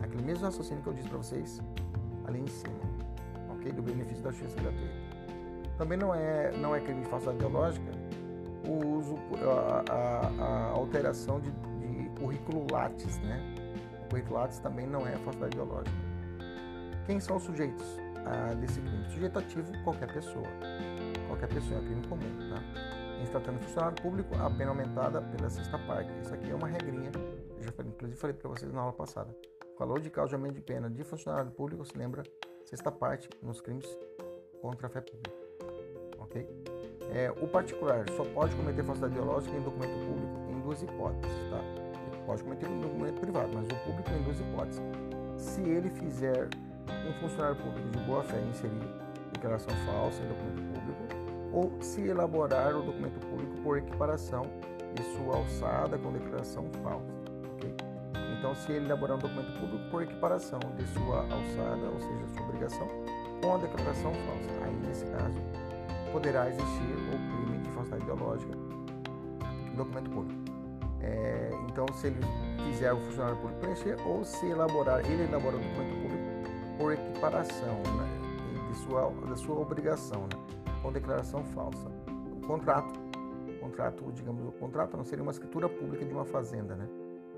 Aquele 0.00 0.22
mesmo 0.22 0.44
raciocínio 0.44 0.80
que 0.80 0.88
eu 0.90 0.92
disse 0.92 1.08
para 1.08 1.18
vocês 1.18 1.60
ali 2.24 2.38
em 2.38 2.46
cima, 2.46 2.78
ok? 3.50 3.72
Do 3.72 3.82
benefício 3.82 4.22
da 4.22 4.30
justiça 4.30 4.60
gratuita. 4.60 4.94
Também 5.76 5.98
não 5.98 6.14
é, 6.14 6.52
não 6.56 6.76
é 6.76 6.80
crime 6.80 7.02
de 7.02 7.08
falsidade 7.08 7.38
ideológica 7.38 7.90
o 8.64 8.96
uso, 8.96 9.16
a, 9.44 9.92
a, 9.92 10.44
a 10.44 10.70
alteração 10.70 11.40
de, 11.40 11.50
de, 11.50 12.10
currículo 12.20 12.64
Lattes, 12.70 13.18
né? 13.18 13.42
O 14.04 14.10
currículo 14.10 14.38
Lattes 14.38 14.60
também 14.60 14.86
não 14.86 15.04
é 15.04 15.16
falsidade 15.16 15.56
ideológica. 15.56 16.01
Quem 17.06 17.18
são 17.18 17.36
os 17.36 17.42
sujeitos 17.42 17.84
ah, 18.24 18.54
desse 18.54 18.80
crime? 18.80 19.04
Sujeito 19.10 19.38
ativo, 19.38 19.72
qualquer 19.82 20.12
pessoa. 20.12 20.46
Qualquer 21.26 21.48
pessoa 21.48 21.80
é 21.80 21.84
crime 21.84 22.06
comum, 22.06 22.50
tá? 22.50 22.62
Em 23.20 23.24
se 23.24 23.30
tratando 23.30 23.58
de 23.58 23.66
funcionário 23.66 24.02
público, 24.02 24.34
a 24.36 24.50
pena 24.50 24.70
aumentada 24.70 25.20
pela 25.20 25.48
sexta 25.48 25.78
parte. 25.78 26.12
Isso 26.20 26.34
aqui 26.34 26.50
é 26.50 26.54
uma 26.54 26.68
regrinha, 26.68 27.10
eu 27.56 27.62
já 27.62 27.72
falei, 27.72 27.92
inclusive 27.92 28.18
falei 28.18 28.36
para 28.36 28.48
vocês 28.48 28.72
na 28.72 28.80
aula 28.80 28.92
passada. 28.92 29.34
Falou 29.78 29.98
de 29.98 30.10
causamento 30.10 30.54
de 30.54 30.60
pena 30.60 30.90
de 30.90 31.02
funcionário 31.04 31.50
público, 31.50 31.84
se 31.84 31.96
lembra, 31.96 32.22
sexta 32.64 32.90
parte 32.90 33.28
nos 33.42 33.60
crimes 33.60 33.86
contra 34.60 34.86
a 34.86 34.90
fé 34.90 35.00
pública. 35.00 35.36
Ok? 36.18 36.46
É, 37.12 37.30
o 37.30 37.48
particular 37.48 38.08
só 38.10 38.24
pode 38.24 38.54
cometer 38.56 38.84
falsidade 38.84 39.12
ideológica 39.12 39.56
em 39.56 39.62
documento 39.62 40.06
público 40.06 40.50
em 40.50 40.60
duas 40.60 40.82
hipóteses, 40.82 41.36
tá? 41.50 41.58
Ele 42.12 42.22
pode 42.24 42.42
cometer 42.42 42.68
em 42.68 42.80
documento 42.80 43.20
privado, 43.20 43.50
mas 43.52 43.66
o 43.66 43.84
público 43.84 44.10
em 44.10 44.22
duas 44.22 44.40
hipóteses. 44.40 44.82
Se 45.36 45.60
ele 45.62 45.90
fizer 45.90 46.48
um 46.88 47.12
funcionário 47.20 47.56
público 47.56 47.88
de 47.90 47.98
boa 48.04 48.22
fé 48.22 48.40
inserir 48.40 49.02
declaração 49.32 49.74
falsa 49.86 50.22
em 50.22 50.28
documento 50.28 50.62
público, 50.62 51.02
ou 51.52 51.82
se 51.82 52.00
elaborar 52.02 52.76
o 52.76 52.82
documento 52.82 53.18
público 53.26 53.56
por 53.62 53.78
equiparação 53.78 54.46
de 54.94 55.02
sua 55.16 55.36
alçada 55.36 55.98
com 55.98 56.12
declaração 56.12 56.64
falsa. 56.82 57.12
Então, 58.38 58.54
se 58.54 58.72
ele 58.72 58.86
elaborar 58.86 59.16
um 59.16 59.20
documento 59.20 59.52
público 59.60 59.90
por 59.90 60.02
equiparação 60.02 60.58
de 60.76 60.84
sua 60.88 61.20
alçada, 61.20 61.88
ou 61.92 62.00
seja, 62.00 62.28
sua 62.34 62.42
obrigação, 62.42 62.88
com 63.40 63.54
a 63.54 63.58
declaração 63.58 64.12
falsa, 64.12 64.64
aí 64.64 64.74
nesse 64.86 65.04
caso 65.06 65.38
poderá 66.12 66.48
existir 66.48 66.66
o 66.66 67.46
crime 67.46 67.58
de 67.58 67.70
falsidade 67.70 68.02
ideológica 68.02 68.56
no 69.70 69.76
documento 69.76 70.10
público. 70.10 70.42
É, 71.00 71.50
Então, 71.68 71.86
se 71.94 72.08
ele 72.08 72.20
fizer 72.66 72.92
o 72.92 72.98
funcionário 72.98 73.36
público 73.38 73.60
preencher 73.60 73.96
ou 74.06 74.24
se 74.24 74.46
elaborar, 74.46 75.00
ele 75.10 75.22
elaborar 75.22 75.58
o 75.58 75.62
documento 75.62 76.02
público 76.02 76.21
por 77.22 77.28
equiparação 77.28 77.76
né, 77.96 78.68
de 78.68 78.78
sua, 78.78 79.10
da 79.28 79.36
sua 79.36 79.60
obrigação, 79.60 80.22
né, 80.22 80.80
com 80.82 80.90
declaração 80.90 81.44
falsa. 81.44 81.88
O 82.32 82.46
contrato, 82.46 82.98
o 83.48 83.60
contrato, 83.60 84.12
digamos, 84.12 84.44
o 84.44 84.52
contrato 84.52 84.96
não 84.96 85.04
seria 85.04 85.22
uma 85.22 85.30
escritura 85.30 85.68
pública 85.68 86.04
de 86.04 86.12
uma 86.12 86.24
fazenda, 86.24 86.74
né? 86.74 86.88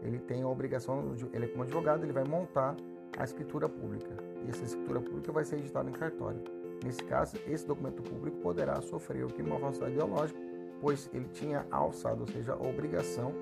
Ele 0.03 0.19
tem 0.19 0.43
a 0.43 0.49
obrigação, 0.49 1.15
ele 1.33 1.45
é 1.45 1.49
como 1.49 1.65
advogado, 1.65 2.03
ele 2.03 2.13
vai 2.13 2.25
montar 2.25 2.75
a 3.19 3.25
escritura 3.25 3.69
pública. 3.69 4.15
E 4.47 4.51
essa 4.51 4.65
escritura 4.65 5.01
pública 5.01 5.33
vai 5.33 5.45
ser 5.45 5.57
registrada 5.57 5.89
em 5.89 5.93
cartório. 5.93 6.43
Nesse 6.83 7.03
caso, 7.05 7.37
esse 7.47 7.67
documento 7.67 8.03
público 8.03 8.39
poderá 8.39 8.81
sofrer 8.81 9.25
o 9.25 9.29
de 9.29 9.43
uma 9.43 9.59
falsidade 9.59 9.93
ideológica, 9.93 10.41
pois 10.81 11.11
ele 11.13 11.29
tinha 11.29 11.67
alçado, 11.71 12.23
ou 12.23 12.27
seja, 12.27 12.55
a 12.55 12.63
obrigação 12.63 13.33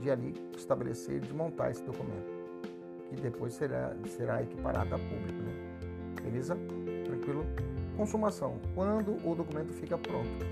de 0.00 0.10
ali 0.10 0.34
estabelecer, 0.56 1.20
de 1.20 1.34
montar 1.34 1.70
esse 1.70 1.82
documento, 1.82 2.32
que 3.08 3.16
depois 3.20 3.54
será, 3.54 3.94
será 4.06 4.42
equiparado 4.42 4.94
a 4.94 4.98
público. 4.98 5.35
Beleza? 6.26 6.58
Tranquilo? 7.04 7.46
Consumação. 7.96 8.58
Quando 8.74 9.16
o 9.24 9.34
documento 9.34 9.72
fica 9.72 9.96
pronto. 9.96 10.44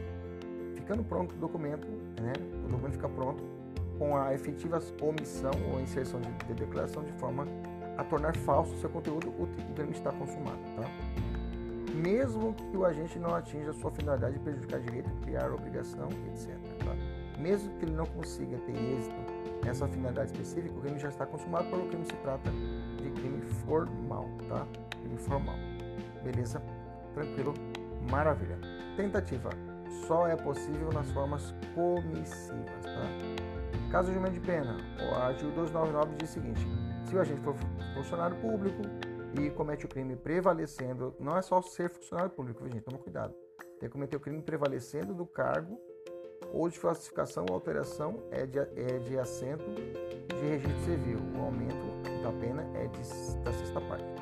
Ficando 0.76 1.02
pronto 1.02 1.34
o 1.34 1.38
documento, 1.38 1.86
né? 2.22 2.32
o 2.64 2.68
documento 2.68 2.92
fica 2.92 3.08
pronto 3.08 3.42
com 3.98 4.16
a 4.16 4.32
efetiva 4.34 4.80
omissão 5.02 5.52
ou 5.72 5.80
inserção 5.80 6.20
de, 6.20 6.30
de 6.46 6.54
declaração 6.54 7.02
de 7.02 7.12
forma 7.12 7.46
a 7.96 8.04
tornar 8.04 8.36
falso 8.38 8.72
o 8.74 8.80
seu 8.80 8.90
conteúdo, 8.90 9.28
o, 9.28 9.48
crime 9.74 9.92
está 9.92 10.12
consumado. 10.12 10.58
Tá? 10.76 10.88
Mesmo 11.94 12.54
que 12.54 12.76
o 12.76 12.84
agente 12.84 13.18
não 13.18 13.34
atinja 13.34 13.72
sua 13.72 13.90
finalidade 13.90 14.34
de 14.34 14.40
prejudicar 14.40 14.80
direito, 14.80 15.10
criar 15.22 15.52
obrigação, 15.52 16.08
etc. 16.32 16.56
Tá? 16.84 16.96
Mesmo 17.38 17.72
que 17.78 17.84
ele 17.84 17.94
não 17.94 18.06
consiga 18.06 18.58
ter 18.58 18.72
êxito 18.72 19.14
nessa 19.64 19.86
finalidade 19.88 20.32
específica, 20.32 20.74
o 20.76 20.80
crime 20.80 20.98
já 20.98 21.08
está 21.08 21.24
consumado, 21.24 21.68
porque 21.68 21.84
o 21.84 21.88
crime 21.88 22.04
se 22.04 22.16
trata 22.16 22.50
de 23.00 23.10
crime 23.10 23.40
formal, 23.66 24.28
tá? 24.48 24.66
Crime 25.14 25.18
formal. 25.18 25.56
Beleza? 26.22 26.60
Tranquilo? 27.14 27.54
Maravilha. 28.10 28.58
Tentativa. 28.96 29.50
Só 30.06 30.26
é 30.26 30.36
possível 30.36 30.90
nas 30.92 31.10
formas 31.12 31.54
comissivas, 31.74 32.84
tá? 32.84 33.90
Caso 33.90 34.12
de 34.12 34.30
de 34.30 34.40
pena, 34.40 34.76
o 34.98 35.14
artigo 35.14 35.52
299 35.52 36.16
diz 36.16 36.30
o 36.30 36.32
seguinte: 36.32 36.66
se 37.04 37.14
o 37.14 37.20
agente 37.20 37.40
for 37.42 37.54
funcionário 37.94 38.36
público 38.38 38.82
e 39.40 39.50
comete 39.50 39.86
o 39.86 39.88
crime 39.88 40.16
prevalecendo, 40.16 41.14
não 41.20 41.36
é 41.36 41.42
só 41.42 41.62
ser 41.62 41.90
funcionário 41.90 42.30
público, 42.30 42.64
gente, 42.68 42.82
toma 42.82 42.98
cuidado. 42.98 43.34
Tem 43.78 43.88
que 43.88 43.90
cometer 43.90 44.16
o 44.16 44.20
crime 44.20 44.42
prevalecendo 44.42 45.14
do 45.14 45.26
cargo 45.26 45.78
ou 46.52 46.68
de 46.68 46.78
falsificação 46.78 47.46
ou 47.48 47.54
alteração 47.54 48.22
é 48.30 48.46
de, 48.46 48.58
é 48.58 48.98
de 48.98 49.18
assento 49.18 49.64
de 50.28 50.48
registro 50.48 50.84
civil. 50.84 51.18
O 51.36 51.42
aumento 51.42 52.22
da 52.22 52.32
pena 52.32 52.62
é 52.74 52.86
de, 52.86 53.42
da 53.42 53.52
sexta 53.52 53.80
parte. 53.80 54.13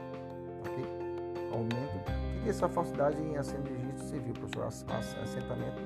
Aumento. 1.52 2.00
Que 2.42 2.50
essa 2.50 2.68
falsidade 2.68 3.20
em 3.22 3.36
assento 3.36 3.62
de 3.62 3.74
registro 3.74 4.08
civil, 4.08 4.34
professor? 4.34 4.64
Assentamento 4.64 5.82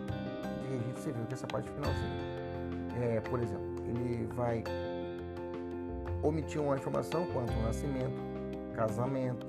de 0.62 0.76
registro 0.76 1.02
civil, 1.02 1.26
que 1.26 1.32
é 1.32 1.34
essa 1.34 1.46
parte 1.46 1.70
finalzinha. 1.70 2.36
É, 3.00 3.20
por 3.20 3.40
exemplo, 3.40 3.76
ele 3.86 4.26
vai 4.34 4.64
omitir 6.22 6.60
uma 6.60 6.76
informação 6.76 7.26
quanto 7.26 7.52
ao 7.52 7.62
nascimento, 7.62 8.16
casamento, 8.74 9.46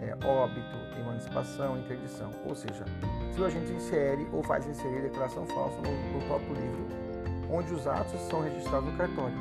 é, 0.00 0.12
óbito, 0.26 0.76
emancipação, 0.98 1.78
interdição. 1.78 2.30
Ou 2.46 2.54
seja, 2.54 2.84
se 3.32 3.40
o 3.40 3.44
agente 3.44 3.72
insere 3.72 4.26
ou 4.32 4.42
faz 4.42 4.66
inserir 4.66 5.02
declaração 5.02 5.46
falsa 5.46 5.76
no, 5.76 6.18
no 6.18 6.26
próprio 6.26 6.54
livro, 6.54 6.86
onde 7.50 7.72
os 7.72 7.86
atos 7.86 8.20
são 8.22 8.42
registrados 8.42 8.90
no 8.90 8.96
cartório. 8.96 9.36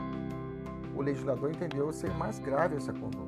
O 0.96 1.02
legislador 1.02 1.52
entendeu 1.52 1.92
ser 1.92 2.12
mais 2.16 2.40
grave 2.40 2.76
essa 2.76 2.92
conduta, 2.92 3.27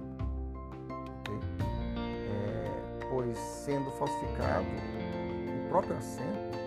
sendo 3.69 3.91
falsificado 3.91 4.65
o 4.65 5.69
próprio 5.69 5.95
assento, 5.95 6.57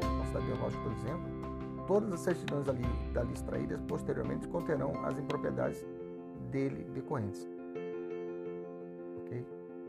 falsidade 0.00 0.46
biológica, 0.46 0.82
por 0.82 0.92
exemplo, 0.92 1.86
todas 1.86 2.12
as 2.14 2.20
certidões 2.20 2.64
dali, 2.64 2.86
dali 3.12 3.32
extraídas 3.34 3.82
posteriormente 3.82 4.48
conterão 4.48 4.92
as 5.04 5.18
impropriedades 5.18 5.84
dele 6.50 6.84
decorrentes. 6.94 7.46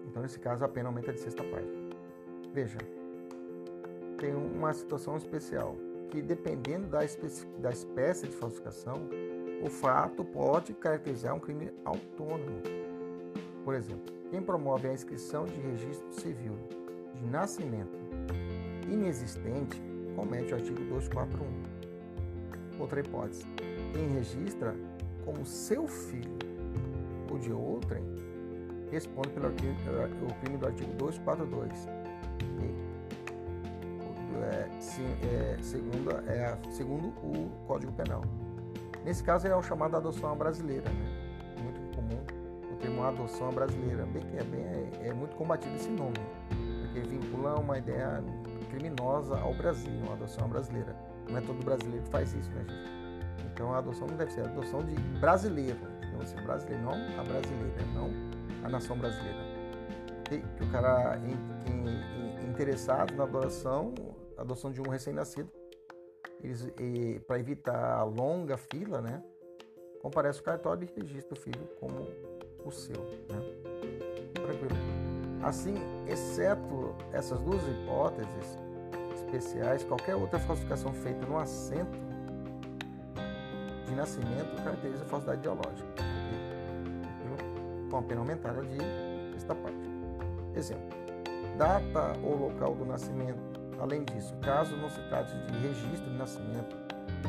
Então, 0.10 0.24
nesse 0.24 0.40
caso, 0.40 0.66
a 0.66 0.68
pena 0.68 0.90
aumenta 0.90 1.14
de 1.14 1.20
sexta 1.20 1.44
parte. 1.44 1.72
Veja, 2.52 2.80
tem 4.18 4.34
uma 4.34 4.74
situação 4.74 5.16
especial 5.16 5.76
que, 6.10 6.22
dependendo 6.22 6.88
da, 6.88 7.06
espécie, 7.06 7.46
da 7.60 7.70
espécie 7.70 8.28
de 8.28 8.36
falsificação, 8.36 9.08
o 9.64 9.70
fato 9.70 10.26
pode 10.26 10.74
caracterizar 10.74 11.34
um 11.36 11.40
crime 11.40 11.72
autônomo. 11.86 12.62
Por 13.70 13.76
exemplo, 13.76 14.12
quem 14.32 14.42
promove 14.42 14.88
a 14.88 14.94
inscrição 14.94 15.46
de 15.46 15.54
registro 15.62 16.12
civil 16.12 16.58
de 17.14 17.24
nascimento 17.28 18.00
inexistente 18.88 19.80
comete 20.16 20.54
o 20.54 20.56
artigo 20.56 20.84
241. 20.86 21.46
Outra 22.80 23.00
hipótese, 23.00 23.46
quem 23.94 24.08
registra 24.08 24.76
como 25.24 25.46
seu 25.46 25.88
filho 25.88 26.36
ou 27.30 27.38
de 27.38 27.54
outrem, 27.54 28.04
responde 28.90 29.30
pelo 29.30 29.52
crime, 29.52 29.78
o 30.28 30.34
crime 30.42 30.58
do 30.58 30.66
artigo 30.66 30.92
242. 30.94 31.88
E, 32.42 32.74
é, 34.46 34.82
se, 34.82 35.04
é, 35.04 35.58
segundo, 35.62 36.10
é, 36.28 36.58
segundo 36.72 37.10
o 37.10 37.52
Código 37.68 37.92
Penal. 37.92 38.24
Nesse 39.06 39.24
caso 39.24 39.46
é 39.46 39.56
o 39.56 39.62
chamado 39.62 39.96
adoção 39.96 40.36
brasileira, 40.36 40.90
né? 40.90 41.19
Termo 43.00 43.06
adoção 43.08 43.50
brasileira, 43.52 44.06
bem 44.08 44.22
que 44.24 44.38
é, 44.38 44.44
bem, 44.44 44.62
é, 44.62 45.08
é 45.08 45.14
muito 45.14 45.36
combatido 45.36 45.74
esse 45.76 45.90
nome, 45.90 46.18
porque 46.82 47.00
vincula 47.08 47.58
uma 47.58 47.78
ideia 47.78 48.22
criminosa 48.70 49.40
ao 49.40 49.54
Brasil, 49.54 49.92
uma 50.04 50.14
adoção 50.14 50.50
brasileira. 50.50 50.94
Não 51.30 51.38
é 51.38 51.42
todo 51.42 51.64
brasileiro 51.64 52.04
que 52.04 52.12
faz 52.12 52.34
isso, 52.34 52.52
né, 52.52 52.66
gente? 52.68 53.48
Então 53.54 53.74
a 53.74 53.78
adoção 53.78 54.06
não 54.08 54.18
deve 54.18 54.32
ser 54.32 54.42
a 54.42 54.46
adoção 54.46 54.84
de 54.84 54.96
brasileiro, 55.20 55.80
não 56.12 56.26
ser 56.26 56.42
brasileiro, 56.44 56.84
não 56.84 56.92
a 56.92 57.24
brasileira, 57.24 57.86
não 57.94 58.10
a 58.66 58.70
nação 58.70 58.98
brasileira. 58.98 59.40
Que, 60.26 60.40
que 60.40 60.64
o 60.64 60.72
cara 60.72 61.18
in, 61.20 61.38
in, 61.72 62.50
interessado 62.50 63.16
na 63.16 63.24
adoção, 63.24 63.94
adoção 64.38 64.72
de 64.72 64.82
um 64.82 64.90
recém-nascido, 64.90 65.50
para 67.26 67.40
evitar 67.40 68.00
a 68.00 68.04
longa 68.04 68.58
fila, 68.58 69.02
né, 69.02 69.24
comparece 70.02 70.42
o 70.42 70.44
cartório 70.44 70.88
e 70.88 71.00
registra 71.02 71.34
o 71.34 71.42
filho 71.42 71.68
como 71.80 72.06
o 72.66 72.72
seu, 72.72 73.02
né? 73.30 73.42
Tranquilo. 74.34 74.76
Assim, 75.44 75.76
exceto 76.08 76.96
essas 77.14 77.40
duas 77.42 77.62
hipóteses 77.68 78.58
especiais, 79.16 79.84
qualquer 79.84 80.16
outra 80.16 80.40
falsificação 80.40 80.94
feita 80.94 81.26
no 81.26 81.38
assento 81.38 81.98
de 83.86 83.96
nascimento 83.96 84.64
caracteriza 84.64 85.06
falsidade 85.06 85.40
ideológica 85.40 86.10
com 87.90 87.98
a 87.98 88.02
pena 88.04 88.22
aumentada 88.22 88.62
de 88.62 88.78
sexta 89.32 89.56
parte. 89.56 89.90
Exemplo: 90.56 90.88
data 91.58 92.14
ou 92.24 92.36
local 92.36 92.76
do 92.76 92.86
nascimento. 92.86 93.40
Além 93.80 94.04
disso, 94.04 94.36
caso 94.42 94.76
não 94.76 94.90
se 94.90 95.02
trate 95.08 95.34
de 95.34 95.58
registro 95.60 96.10
de 96.10 96.18
nascimento, 96.18 96.76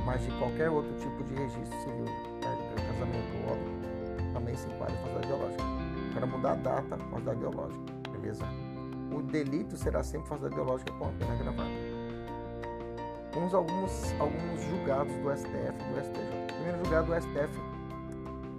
mas 0.05 0.21
de 0.23 0.31
qualquer 0.39 0.69
outro 0.69 0.93
tipo 0.95 1.23
de 1.25 1.35
registro 1.35 1.79
civil, 1.81 2.05
casamento 2.41 3.47
ou 3.47 3.53
óbito, 3.53 3.70
também 4.51 4.57
se 4.57 4.69
enquadra 4.69 4.95
em 4.95 4.99
falsidade 4.99 5.27
ideológica. 5.27 5.65
Para 6.15 6.27
mudar 6.27 6.53
a 6.53 6.57
data, 6.57 6.97
falsidade 6.97 7.39
ideológica, 7.39 7.85
beleza? 8.11 8.45
O 9.15 9.23
delito 9.23 9.77
será 9.77 10.03
sempre 10.03 10.29
falsidade 10.29 10.55
ideológica 10.55 10.93
com 10.93 11.05
a 11.05 11.13
pena 11.13 11.37
gravada. 11.37 11.71
Vamos 13.33 13.55
alguns, 13.55 14.13
alguns 14.19 14.61
julgados 14.63 15.15
do 15.15 15.31
STF 15.31 15.79
do 15.89 16.01
STJ. 16.01 16.55
Primeiro 16.55 16.85
julgado 16.85 17.07
do 17.07 17.21
STF 17.21 17.61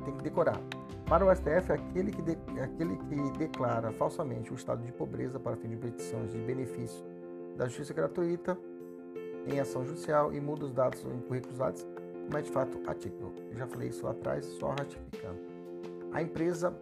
tem 0.05 0.15
que 0.15 0.23
decorar. 0.23 0.59
Para 1.05 1.25
o 1.25 1.35
STF, 1.35 1.73
aquele 1.73 2.11
que, 2.11 2.21
de, 2.21 2.37
aquele 2.61 2.95
que 2.95 3.37
declara 3.37 3.91
falsamente 3.91 4.53
o 4.53 4.55
estado 4.55 4.81
de 4.81 4.93
pobreza 4.93 5.37
para 5.39 5.57
fim 5.57 5.67
de 5.67 5.75
petições 5.75 6.31
de 6.31 6.37
benefício 6.37 7.03
da 7.57 7.65
justiça 7.65 7.93
gratuita 7.93 8.57
em 9.45 9.59
ação 9.59 9.85
judicial 9.85 10.33
e 10.33 10.39
muda 10.39 10.65
os 10.65 10.71
dados 10.71 11.03
em 11.03 11.19
currículos 11.19 11.59
comete 12.27 12.49
fato 12.49 12.79
atípico. 12.87 13.33
Eu 13.51 13.57
já 13.57 13.67
falei 13.67 13.89
isso 13.89 14.05
lá 14.05 14.11
atrás, 14.11 14.45
só 14.45 14.69
ratificando. 14.69 15.50
A 16.11 16.21
empresa 16.21 16.73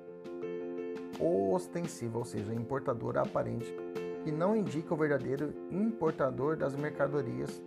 ostensiva, 1.20 2.18
ou 2.18 2.26
seja, 2.26 2.54
importadora 2.54 3.22
aparente, 3.22 3.74
que 4.24 4.32
não 4.32 4.56
indica 4.56 4.94
o 4.94 4.98
verdadeiro 4.98 5.54
importador 5.72 6.56
das 6.56 6.76
mercadorias, 6.76 7.62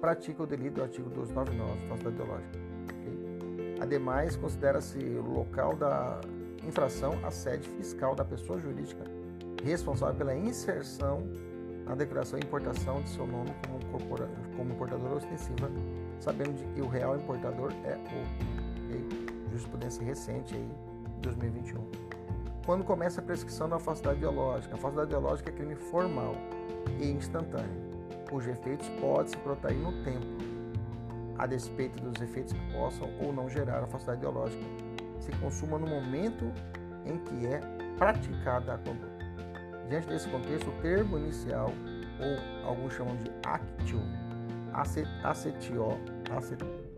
pratica 0.00 0.42
o 0.42 0.46
delito 0.46 0.74
do 0.74 0.82
artigo 0.82 1.08
299, 1.10 1.88
falsidade 1.88 2.14
ideológica. 2.14 2.58
Ademais, 3.80 4.36
considera-se 4.36 4.98
o 4.98 5.22
local 5.22 5.76
da 5.76 6.20
infração 6.66 7.12
a 7.24 7.30
sede 7.30 7.68
fiscal 7.68 8.14
da 8.14 8.24
pessoa 8.24 8.58
jurídica 8.58 9.04
responsável 9.64 10.14
pela 10.14 10.34
inserção 10.34 11.22
na 11.84 11.94
declaração 11.94 12.38
de 12.38 12.46
importação 12.46 13.00
de 13.02 13.08
seu 13.10 13.26
nome 13.26 13.50
como, 13.90 14.04
como 14.56 14.72
importadora 14.72 15.14
ostensiva, 15.14 15.70
sabendo 16.18 16.54
de 16.54 16.64
que 16.74 16.80
o 16.80 16.88
real 16.88 17.16
importador 17.16 17.72
é 17.84 17.94
o 17.94 18.56
ok? 18.86 19.26
Jurisprudência 19.50 20.04
recente 20.04 20.54
aí, 20.54 20.68
2021. 21.20 22.06
Quando 22.64 22.84
começa 22.84 23.20
a 23.20 23.24
prescrição 23.24 23.68
da 23.68 23.78
falsidade 23.78 24.18
ideológica? 24.18 24.74
A 24.74 24.78
falsidade 24.78 25.08
ideológica 25.08 25.50
é 25.50 25.52
crime 25.52 25.76
formal 25.76 26.34
e 27.00 27.10
instantâneo, 27.10 27.70
cujos 28.28 28.52
efeitos 28.52 28.88
podem 29.00 29.28
se 29.28 29.36
protrair 29.36 29.78
no 29.78 29.92
tempo, 30.02 30.26
a 31.38 31.46
despeito 31.46 32.02
dos 32.02 32.20
efeitos 32.20 32.52
que 32.52 32.72
possam 32.72 33.08
ou 33.20 33.32
não 33.32 33.48
gerar 33.48 33.82
a 33.82 33.86
falsidade 33.86 34.18
ideológica, 34.18 34.64
se 35.20 35.30
consuma 35.38 35.78
no 35.78 35.86
momento 35.86 36.52
em 37.04 37.18
que 37.18 37.46
é 37.46 37.60
praticada 37.98 38.74
a 38.74 38.78
conduta. 38.78 39.16
Diante 39.88 40.08
desse 40.08 40.28
contexto, 40.28 40.68
o 40.68 40.82
termo 40.82 41.18
inicial, 41.18 41.70
ou 42.20 42.68
alguns 42.68 42.92
chamam 42.94 43.16
de 43.16 43.30
actio, 43.44 44.00
acetio, 45.22 46.00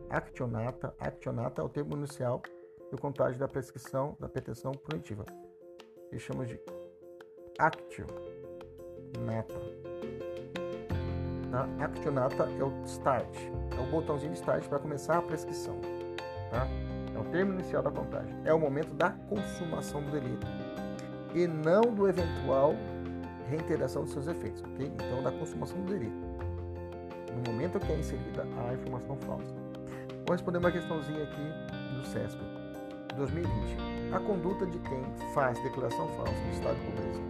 actionata, 0.09 0.95
actionata 0.99 1.61
é 1.61 1.65
o 1.65 1.69
termo 1.69 1.95
inicial 1.97 2.43
do 2.91 2.99
contágio 2.99 3.39
da 3.39 3.49
prescrição 3.49 4.17
da 4.19 4.29
pretensão 4.29 4.73
punitiva. 4.73 5.25
Eles 6.11 6.23
chamam 6.23 6.45
de 6.45 6.61
actio 7.59 8.07
nata. 9.21 9.55
Tá? 11.51 11.67
Actionata 11.85 12.45
é 12.45 12.63
o 12.63 12.85
start, 12.85 13.35
é 13.77 13.81
o 13.81 13.91
botãozinho 13.91 14.33
de 14.33 14.39
start 14.39 14.67
para 14.69 14.79
começar 14.79 15.19
a 15.19 15.23
prescrição. 15.23 15.81
Tá? 16.51 16.67
É 17.15 17.19
o 17.19 17.25
termo 17.31 17.55
inicial 17.55 17.83
da 17.83 17.91
contagem. 17.91 18.35
É 18.45 18.53
o 18.53 18.59
momento 18.59 18.95
da 18.95 19.11
consumação 19.11 20.03
do 20.03 20.11
delito 20.11 20.47
e 21.35 21.47
não 21.47 21.83
do 21.83 22.09
eventual 22.09 22.75
reiteração 23.49 24.03
dos 24.03 24.13
seus 24.13 24.27
efeitos? 24.27 24.63
Então, 24.79 25.23
da 25.23 25.33
consumação 25.33 25.81
do 25.83 25.93
delito. 25.93 26.17
No 27.35 27.53
momento 27.53 27.79
que 27.81 27.93
é 27.93 27.99
inserida 27.99 28.43
a 28.43 28.75
informação 28.75 29.17
falsa. 29.17 29.55
Vou 30.27 30.33
responder 30.33 30.59
uma 30.59 30.71
questãozinha 30.71 31.23
aqui 31.23 31.97
do 31.97 32.07
CESP. 32.07 32.58
2020. 33.19 33.77
A 34.15 34.21
conduta 34.21 34.65
de 34.65 34.79
quem 34.79 35.03
faz 35.35 35.63
declaração 35.63 36.09
falsa 36.17 36.33
de 36.33 36.51
estado 36.53 36.77
pobreza 36.87 37.21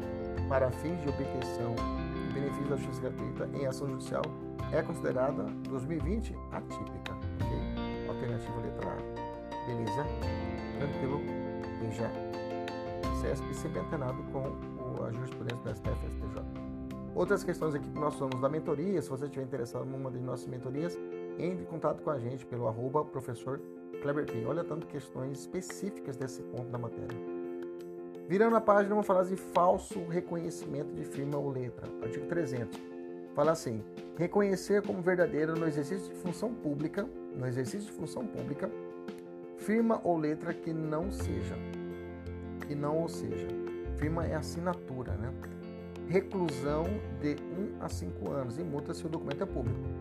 para 0.49 0.71
fins 0.71 1.01
de 1.03 1.09
obtenção 1.09 1.75
de 1.75 2.35
benefício 2.35 2.69
da 2.69 2.77
justiça 2.77 3.01
gratuita 3.03 3.49
em 3.55 3.67
ação 3.67 3.89
judicial 3.89 4.23
é 4.73 4.83
considerada 4.83 5.45
2020 5.69 6.35
atípica. 6.53 7.13
Ok? 7.41 8.09
Alternativa 8.09 8.61
letra 8.61 8.91
A. 8.91 9.67
Beleza? 9.67 10.05
Tranquilo? 10.79 11.21
Veja. 11.81 12.11
CESP 13.21 13.55
sempre 13.55 13.81
antenado 13.81 14.23
com 14.33 15.05
a 15.05 15.11
jurisprudência 15.11 15.65
da 15.65 15.75
STF 15.75 16.07
STJ. 16.07 16.69
Outras 17.15 17.43
questões 17.43 17.75
aqui 17.75 17.89
que 17.89 17.99
nós 17.99 18.15
somos 18.15 18.41
da 18.41 18.49
mentoria, 18.49 19.03
se 19.03 19.11
você 19.11 19.25
estiver 19.25 19.45
interessado 19.45 19.85
numa 19.85 20.11
de 20.11 20.19
nossas 20.19 20.47
mentorias, 20.47 20.97
entre 21.39 21.63
em 21.63 21.67
contato 21.67 22.03
com 22.03 22.11
a 22.11 22.19
gente 22.19 22.47
pelo 22.47 22.69
arroba 22.69 23.05
professor 23.05 23.61
Kleber 24.01 24.27
P. 24.27 24.45
Olha 24.45 24.65
tanto 24.65 24.87
questões 24.87 25.41
específicas 25.41 26.17
desse 26.17 26.43
ponto 26.43 26.69
da 26.71 26.79
matéria. 26.79 27.19
Virando 28.29 28.57
a 28.57 28.61
página, 28.61 28.91
vamos 28.91 29.07
falar 29.07 29.25
de 29.25 29.37
falso 29.37 30.05
reconhecimento 30.05 30.95
de 30.95 31.05
firma 31.05 31.39
ou 31.39 31.51
letra. 31.51 31.89
Artigo 32.03 32.27
300. 32.27 32.79
Fala 33.35 33.53
assim: 33.53 33.83
reconhecer 34.17 34.83
como 34.83 35.01
verdadeira 35.01 35.55
no 35.55 35.67
exercício 35.67 36.13
de 36.13 36.21
função 36.21 36.53
pública, 36.53 37.09
no 37.35 37.47
exercício 37.47 37.91
de 37.91 37.93
função 37.93 38.27
pública, 38.27 38.71
firma 39.57 40.01
ou 40.05 40.17
letra 40.17 40.53
que 40.53 40.73
não 40.73 41.11
seja, 41.11 41.57
que 42.67 42.75
não 42.75 42.99
ou 42.99 43.09
seja. 43.09 43.47
Firma 43.97 44.27
é 44.27 44.35
assinatura, 44.35 45.13
né? 45.13 45.33
Reclusão 46.09 46.85
de 47.21 47.37
1 47.81 47.85
a 47.85 47.89
5 47.89 48.31
anos 48.31 48.59
e 48.59 48.63
multa 48.63 48.95
se 48.95 49.05
o 49.05 49.09
documento 49.09 49.43
é 49.43 49.47
público 49.47 49.98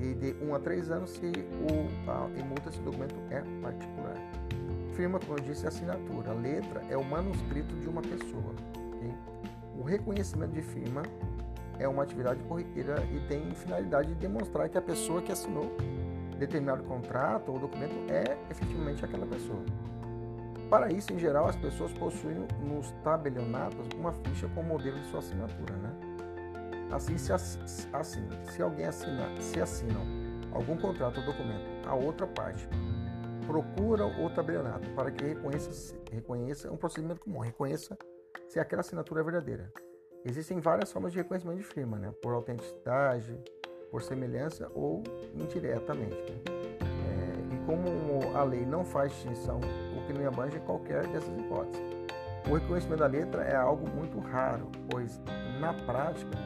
e 0.00 0.14
de 0.14 0.36
1 0.44 0.54
a 0.54 0.58
3 0.58 0.90
anos 0.90 1.10
se 1.10 1.26
o, 1.26 2.38
e 2.38 2.42
multa 2.42 2.70
se 2.70 2.78
o 2.78 2.82
documento 2.82 3.14
é 3.30 3.40
particular. 3.60 4.14
Firma, 4.94 5.18
como 5.18 5.38
eu 5.38 5.42
disse, 5.44 5.64
é 5.64 5.68
assinatura. 5.68 6.30
A 6.30 6.34
letra 6.34 6.82
é 6.88 6.96
o 6.96 7.04
manuscrito 7.04 7.74
de 7.76 7.88
uma 7.88 8.02
pessoa. 8.02 8.54
Okay? 8.96 9.12
O 9.78 9.82
reconhecimento 9.82 10.52
de 10.52 10.62
firma 10.62 11.02
é 11.78 11.86
uma 11.86 12.02
atividade 12.02 12.42
corriqueira 12.44 12.96
e 13.12 13.20
tem 13.28 13.50
finalidade 13.54 14.08
de 14.08 14.14
demonstrar 14.16 14.68
que 14.68 14.76
a 14.76 14.82
pessoa 14.82 15.22
que 15.22 15.30
assinou 15.30 15.76
determinado 16.38 16.82
contrato 16.84 17.52
ou 17.52 17.58
documento 17.58 17.94
é 18.08 18.36
efetivamente 18.50 19.04
aquela 19.04 19.26
pessoa. 19.26 19.62
Para 20.68 20.92
isso, 20.92 21.12
em 21.12 21.18
geral, 21.18 21.46
as 21.46 21.56
pessoas 21.56 21.92
possuem 21.92 22.46
nos 22.62 22.90
tabelionatos 23.02 23.88
uma 23.96 24.12
ficha 24.12 24.48
com 24.48 24.60
o 24.60 24.64
modelo 24.64 24.98
de 24.98 25.06
sua 25.06 25.20
assinatura, 25.20 25.74
né? 25.76 26.07
Assim, 26.90 27.18
se, 27.18 27.32
assim, 27.32 28.28
se 28.50 28.62
alguém 28.62 28.86
assina, 28.86 29.40
se 29.40 29.60
assinam 29.60 30.02
algum 30.52 30.76
contrato 30.76 31.20
ou 31.20 31.26
documento 31.26 31.68
a 31.86 31.94
outra 31.94 32.26
parte, 32.26 32.68
procura 33.46 34.06
o 34.06 34.30
tabelionato 34.30 34.88
para 34.90 35.10
que 35.10 35.24
reconheça, 35.24 35.94
reconheça 36.12 36.70
um 36.70 36.76
procedimento 36.76 37.20
comum, 37.20 37.40
reconheça 37.40 37.96
se 38.48 38.58
aquela 38.58 38.80
assinatura 38.80 39.20
é 39.20 39.24
verdadeira. 39.24 39.72
Existem 40.24 40.60
várias 40.60 40.92
formas 40.92 41.12
de 41.12 41.18
reconhecimento 41.18 41.58
de 41.58 41.64
firma, 41.64 41.98
né? 41.98 42.12
por 42.22 42.34
autenticidade, 42.34 43.38
por 43.90 44.02
semelhança 44.02 44.70
ou 44.74 45.02
indiretamente. 45.34 46.14
Né? 46.14 46.42
É, 46.50 47.54
e 47.54 47.66
como 47.66 48.36
a 48.36 48.42
lei 48.42 48.66
não 48.66 48.84
faz 48.84 49.12
distinção, 49.12 49.60
o 49.96 50.06
crime 50.06 50.26
abrange 50.26 50.58
qualquer 50.60 51.06
dessas 51.06 51.34
hipóteses. 51.38 51.80
O 52.48 52.54
reconhecimento 52.54 53.00
da 53.00 53.06
letra 53.06 53.42
é 53.44 53.54
algo 53.54 53.88
muito 53.88 54.18
raro, 54.18 54.70
pois 54.90 55.20
na 55.60 55.72
prática 55.72 56.36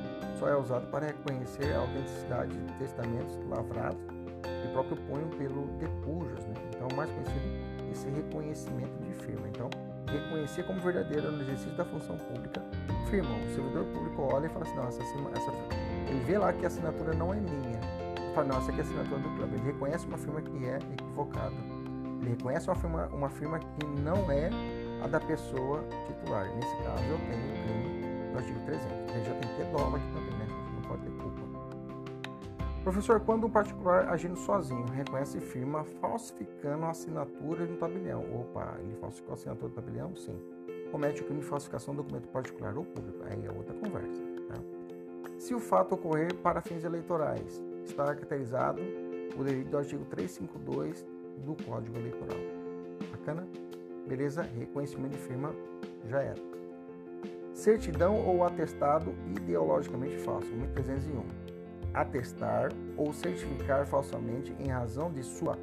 só 0.42 0.48
é 0.48 0.56
usado 0.56 0.86
para 0.88 1.06
reconhecer 1.06 1.72
a 1.72 1.78
autenticidade 1.78 2.52
de 2.52 2.72
testamentos 2.74 3.38
lavrados 3.48 4.02
e 4.42 4.72
próprio 4.72 4.96
punho 4.96 5.28
pelo 5.38 5.66
depujos, 5.78 6.44
né? 6.46 6.54
então 6.74 6.88
mais 6.96 7.08
conhecido 7.12 7.92
esse 7.92 8.08
reconhecimento 8.08 8.98
de 9.04 9.14
firma. 9.24 9.46
Então, 9.46 9.70
reconhecer 10.08 10.64
como 10.64 10.80
verdadeira 10.80 11.30
no 11.30 11.40
exercício 11.42 11.76
da 11.76 11.84
função 11.84 12.16
pública, 12.18 12.60
firma. 13.08 13.30
O 13.30 13.54
servidor 13.54 13.84
público 13.84 14.22
olha 14.22 14.46
e 14.46 14.48
fala 14.48 14.64
assim, 14.64 14.74
não, 14.74 14.88
essa, 14.88 15.02
essa, 15.02 15.52
ele 16.08 16.24
vê 16.24 16.38
lá 16.38 16.52
que 16.52 16.64
a 16.64 16.66
assinatura 16.66 17.14
não 17.14 17.32
é 17.32 17.36
minha. 17.36 17.78
Ele 18.16 18.34
fala, 18.34 18.48
não, 18.48 18.58
essa 18.58 18.70
aqui 18.72 18.80
é 18.80 18.82
a 18.82 18.86
assinatura 18.86 19.20
do 19.20 19.28
clube. 19.36 19.54
Ele 19.54 19.64
reconhece 19.64 20.06
uma 20.06 20.18
firma 20.18 20.42
que 20.42 20.64
é 20.66 20.78
equivocada. 20.92 21.54
Ele 22.20 22.30
reconhece 22.30 22.66
uma 22.68 22.76
firma, 22.76 23.06
uma 23.12 23.28
firma 23.28 23.58
que 23.60 23.86
não 24.00 24.28
é 24.32 24.50
a 25.04 25.06
da 25.06 25.20
pessoa 25.20 25.84
titular. 26.08 26.46
Nesse 26.56 26.76
caso, 26.78 27.04
eu 27.04 27.18
tenho 27.18 27.46
o 27.46 27.62
crime 27.62 28.02
no 28.32 28.38
artigo 28.38 28.58
300. 28.64 29.14
Ele 29.14 29.24
já 29.24 29.34
tem 29.34 29.50
que 29.50 29.56
ter 29.56 29.66
dólar 29.66 29.96
aqui 29.96 30.06
também. 30.06 30.21
Professor, 32.82 33.20
quando 33.20 33.46
um 33.46 33.50
particular 33.50 34.08
agindo 34.08 34.36
sozinho 34.36 34.84
reconhece 34.86 35.38
firma 35.38 35.84
falsificando 36.00 36.84
a 36.84 36.90
assinatura 36.90 37.64
de 37.64 37.74
um 37.74 37.76
tabelião. 37.76 38.24
Opa, 38.34 38.76
ele 38.80 38.96
falsificou 38.96 39.32
a 39.32 39.34
assinatura 39.34 39.68
do 39.68 39.74
tabelião? 39.74 40.16
Sim. 40.16 40.36
Comete 40.90 41.22
o 41.22 41.24
crime 41.24 41.40
de 41.40 41.46
falsificação 41.46 41.94
do 41.94 42.02
documento 42.02 42.28
particular 42.28 42.76
ou 42.76 42.84
público. 42.84 43.22
Aí 43.30 43.46
é 43.46 43.52
outra 43.52 43.72
conversa. 43.74 44.20
Tá? 44.48 44.56
Se 45.38 45.54
o 45.54 45.60
fato 45.60 45.94
ocorrer 45.94 46.34
para 46.34 46.60
fins 46.60 46.82
eleitorais, 46.82 47.62
está 47.84 48.04
caracterizado 48.04 48.82
o 49.38 49.44
delito 49.44 49.70
do 49.70 49.78
artigo 49.78 50.04
352 50.06 51.06
do 51.44 51.54
Código 51.64 51.96
Eleitoral. 51.96 52.40
Bacana? 53.12 53.46
Beleza? 54.08 54.42
Reconhecimento 54.42 55.12
de 55.12 55.18
firma 55.18 55.54
já 56.08 56.20
era. 56.20 56.42
Certidão 57.54 58.26
ou 58.26 58.42
atestado 58.42 59.14
ideologicamente 59.36 60.18
falso. 60.18 60.48
1301 60.52 61.41
atestar 61.94 62.70
ou 62.96 63.12
certificar 63.12 63.86
falsamente 63.86 64.54
em 64.58 64.68
razão 64.68 65.10
de 65.10 65.22
sua 65.22 65.58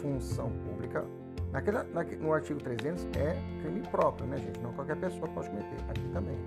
função 0.00 0.50
pública. 0.66 1.04
Naquela, 1.52 1.84
no 1.84 2.32
artigo 2.32 2.60
300 2.60 3.04
é 3.16 3.36
crime 3.60 3.82
próprio, 3.90 4.26
né, 4.26 4.38
gente? 4.38 4.58
Não 4.60 4.72
qualquer 4.72 4.96
pessoa 4.96 5.28
pode 5.28 5.50
cometer. 5.50 5.76
Aqui 5.88 6.08
também. 6.12 6.38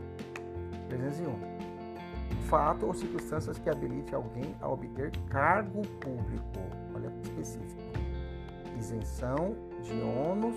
301. 0.89 1.35
Fato 2.47 2.87
ou 2.87 2.93
circunstâncias 2.93 3.59
que 3.59 3.69
habilite 3.69 4.15
alguém 4.15 4.55
a 4.61 4.69
obter 4.69 5.11
cargo 5.29 5.81
público. 5.99 6.59
Olha 6.95 7.11
específico. 7.21 7.81
Isenção 8.77 9.55
de 9.83 9.93
ônus 10.01 10.55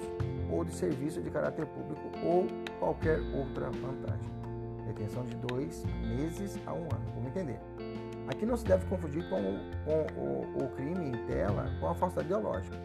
ou 0.51 0.65
de 0.65 0.75
serviço 0.75 1.21
de 1.21 1.31
caráter 1.31 1.67
público 1.67 2.11
ou 2.25 2.47
qualquer 2.79 3.21
outra 3.35 3.71
vantagem. 3.71 4.39
Detenção 4.87 5.25
de 5.25 5.37
dois 5.37 5.85
meses 6.07 6.59
a 6.67 6.73
um 6.73 6.85
ano. 6.85 7.05
Vamos 7.15 7.29
entender. 7.29 7.61
Aqui 8.29 8.45
não 8.45 8.57
se 8.57 8.65
deve 8.65 8.85
confundir 8.87 9.29
com, 9.29 9.41
o, 9.41 9.59
com 9.85 10.21
o, 10.21 10.65
o 10.65 10.69
crime 10.77 11.09
em 11.09 11.27
tela 11.27 11.65
com 11.81 11.89
a 11.89 11.95
falsidade 11.95 12.29
ideológica. 12.29 12.77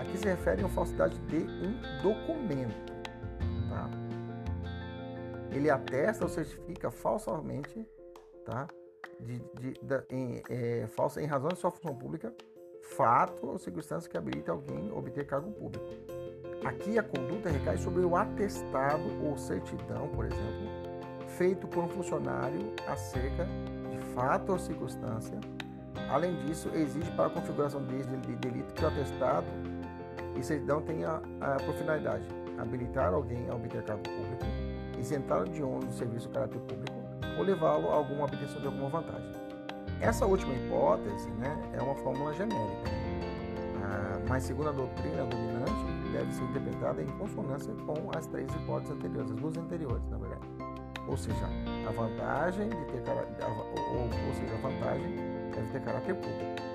Aqui 0.00 0.16
se 0.16 0.26
refere 0.26 0.64
a 0.64 0.68
falsidade 0.68 1.18
de 1.20 1.36
um 1.36 2.02
documento. 2.02 2.92
Tá? 3.68 3.90
Ele 5.50 5.70
atesta 5.70 6.24
ou 6.24 6.30
certifica 6.30 6.90
falsamente, 6.90 7.86
tá? 8.44 8.66
De, 9.20 9.38
de, 9.38 9.72
de, 9.80 10.04
em, 10.10 10.42
é, 10.50 10.86
falsa 10.88 11.22
em 11.22 11.26
razão 11.26 11.48
de 11.48 11.58
sua 11.58 11.70
função 11.70 11.94
pública, 11.94 12.34
fato 12.82 13.46
ou 13.46 13.58
circunstância 13.58 14.10
que 14.10 14.16
habilita 14.16 14.52
alguém 14.52 14.90
a 14.90 14.94
obter 14.94 15.26
cargo 15.26 15.50
público. 15.52 15.84
Aqui 16.64 16.98
a 16.98 17.02
conduta 17.02 17.48
recai 17.48 17.78
sobre 17.78 18.02
o 18.02 18.16
atestado 18.16 19.04
ou 19.24 19.36
certidão, 19.36 20.08
por 20.08 20.26
exemplo, 20.26 20.68
feito 21.28 21.66
por 21.66 21.84
um 21.84 21.88
funcionário 21.88 22.74
acerca 22.86 23.46
fato 24.16 24.52
ou 24.52 24.58
circunstância. 24.58 25.38
Além 26.08 26.34
disso, 26.46 26.70
exige 26.74 27.10
para 27.12 27.26
a 27.26 27.30
configuração 27.30 27.84
de 27.84 28.02
delito 28.36 28.72
que 28.74 28.82
o 28.82 28.88
atestado 28.88 29.46
e 30.34 30.42
certidão 30.42 30.80
tem 30.80 31.04
a, 31.04 31.20
a, 31.40 31.56
por 31.56 31.74
finalidade 31.74 32.24
habilitar 32.58 33.12
alguém 33.12 33.48
a 33.50 33.54
obter 33.54 33.82
cargo 33.82 34.02
público, 34.02 34.44
isentá-lo 34.98 35.44
de 35.44 35.62
ônus 35.62 35.84
do 35.84 35.92
serviço 35.92 36.28
de 36.28 36.34
caráter 36.34 36.58
público 36.60 36.96
ou 37.36 37.44
levá-lo 37.44 37.90
a 37.90 37.94
alguma 37.94 38.24
obtenção 38.24 38.58
de 38.60 38.66
alguma 38.66 38.88
vantagem. 38.88 39.30
Essa 40.00 40.24
última 40.24 40.54
hipótese 40.54 41.30
né, 41.32 41.54
é 41.74 41.82
uma 41.82 41.94
fórmula 41.96 42.32
genérica, 42.32 42.90
ah, 43.82 44.18
mas 44.26 44.44
segundo 44.44 44.70
a 44.70 44.72
doutrina 44.72 45.24
dominante, 45.26 45.96
deve 46.12 46.32
ser 46.32 46.44
interpretada 46.44 47.02
em 47.02 47.06
consonância 47.18 47.74
com 47.74 48.10
as 48.16 48.26
três 48.26 48.50
hipóteses 48.54 48.92
anteriores, 48.92 49.30
as 49.30 49.36
duas 49.36 49.56
anteriores, 49.58 50.08
na 50.08 50.16
verdade. 50.16 50.46
Ou 51.06 51.16
seja, 51.16 51.46
a 51.86 51.90
vantagem 51.90 52.68
de 52.68 52.84
ter 52.86 53.02
ou, 53.08 54.02
ou 54.02 54.34
seja, 54.34 54.54
a 54.54 54.68
vantagem 54.68 55.16
deve 55.54 55.72
ter 55.72 55.80
caráter 55.82 56.14
público. 56.14 56.66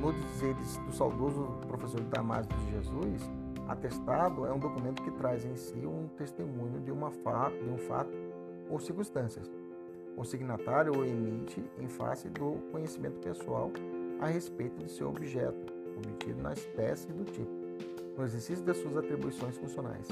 No 0.00 0.12
dizeres 0.12 0.76
do 0.78 0.92
saudoso 0.92 1.44
professor 1.66 2.00
Damásio 2.02 2.50
de 2.52 2.70
Jesus, 2.70 3.30
atestado 3.68 4.46
é 4.46 4.52
um 4.52 4.58
documento 4.58 5.02
que 5.02 5.10
traz 5.12 5.44
em 5.44 5.56
si 5.56 5.86
um 5.86 6.08
testemunho 6.16 6.80
de, 6.80 6.90
uma 6.90 7.10
fato, 7.10 7.56
de 7.56 7.70
um 7.70 7.78
fato 7.78 8.10
ou 8.68 8.78
circunstâncias. 8.78 9.50
O 10.16 10.24
signatário 10.24 10.96
o 10.96 11.04
emite 11.04 11.64
em 11.78 11.88
face 11.88 12.28
do 12.28 12.56
conhecimento 12.70 13.18
pessoal 13.20 13.70
a 14.20 14.26
respeito 14.26 14.76
de 14.78 14.90
seu 14.90 15.08
objeto, 15.08 15.72
obtido 15.96 16.40
na 16.42 16.52
espécie 16.52 17.12
do 17.12 17.24
tipo, 17.24 17.50
no 18.16 18.24
exercício 18.24 18.64
das 18.64 18.76
suas 18.76 18.96
atribuições 18.96 19.56
funcionais. 19.56 20.06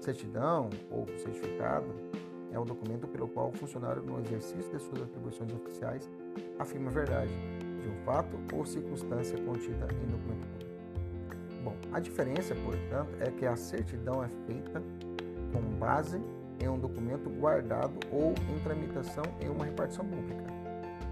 Certidão 0.00 0.70
ou 0.90 1.06
certificado 1.18 1.88
é 2.54 2.58
um 2.58 2.64
documento 2.64 3.08
pelo 3.08 3.26
qual 3.28 3.48
o 3.48 3.52
funcionário, 3.52 4.00
no 4.02 4.20
exercício 4.20 4.70
de 4.70 4.78
suas 4.78 5.02
atribuições 5.02 5.52
oficiais, 5.52 6.08
afirma 6.58 6.88
a 6.88 6.94
verdade 6.94 7.32
de 7.82 7.88
um 7.88 8.04
fato 8.04 8.38
ou 8.52 8.64
circunstância 8.64 9.36
contida 9.42 9.88
em 9.92 10.06
documento 10.06 10.46
público. 10.46 10.74
Bom, 11.64 11.76
a 11.92 11.98
diferença, 11.98 12.54
portanto, 12.54 13.10
é 13.20 13.30
que 13.30 13.44
a 13.44 13.56
certidão 13.56 14.22
é 14.22 14.28
feita 14.46 14.80
com 15.52 15.60
base 15.78 16.22
em 16.60 16.68
um 16.68 16.78
documento 16.78 17.28
guardado 17.28 17.98
ou 18.12 18.32
em 18.32 18.58
tramitação 18.62 19.24
em 19.40 19.48
uma 19.48 19.64
repartição 19.64 20.06
pública, 20.06 20.44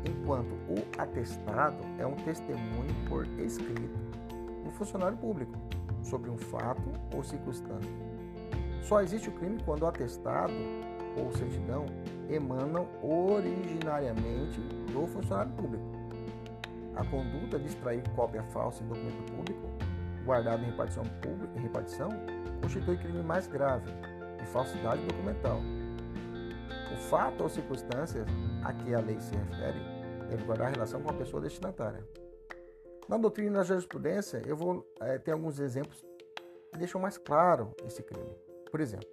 enquanto 0.09 0.53
o 0.69 1.01
atestado 1.01 1.83
é 1.99 2.07
um 2.07 2.15
testemunho 2.15 2.95
por 3.09 3.27
escrito 3.41 3.99
do 4.65 4.71
funcionário 4.71 5.19
público 5.19 5.59
sobre 6.03 6.31
um 6.31 6.39
fato 6.39 6.89
ou 7.15 7.25
circunstância. 7.25 7.91
Só 8.83 9.01
existe 9.01 9.29
o 9.29 9.33
crime 9.33 9.59
quando 9.65 9.83
o 9.83 9.87
atestado 9.87 10.53
ou 11.17 11.33
certidão 11.33 11.87
emanam 12.29 12.89
originariamente 13.03 14.61
do 14.93 15.07
funcionário 15.07 15.53
público. 15.53 15.85
A 16.95 17.05
conduta 17.05 17.59
de 17.59 17.67
extrair 17.67 18.03
cópia 18.15 18.43
falsa 18.45 18.83
em 18.83 18.87
documento 18.87 19.33
público, 19.33 19.69
guardado 20.25 20.63
em 20.63 20.67
repartição, 20.67 21.05
pública, 21.23 21.59
em 21.59 21.63
repartição 21.63 22.11
constitui 22.63 22.97
crime 22.97 23.23
mais 23.23 23.47
grave, 23.47 23.91
de 24.39 24.47
falsidade 24.47 25.03
documental. 25.05 25.61
O 26.93 26.97
fato 26.97 27.43
ou 27.43 27.49
circunstâncias 27.49 28.27
a 28.63 28.73
que 28.73 28.95
a 28.95 29.01
lei 29.01 29.21
se 29.21 29.35
refere 29.35 29.81
deve 30.31 30.45
guardar 30.45 30.71
relação 30.71 31.03
com 31.03 31.11
a 31.11 31.15
pessoa 31.15 31.43
destinatária. 31.43 32.07
Na 33.09 33.17
doutrina 33.17 33.59
da 33.59 33.65
jurisprudência, 33.65 34.41
eu 34.47 34.57
vou 34.57 34.87
é, 35.01 35.19
ter 35.19 35.33
alguns 35.33 35.59
exemplos 35.59 36.01
que 36.73 36.79
deixam 36.79 37.01
mais 37.01 37.19
claro 37.19 37.75
esse 37.85 38.03
crime. 38.03 38.35
Por 38.71 38.81
exemplo, 38.81 39.09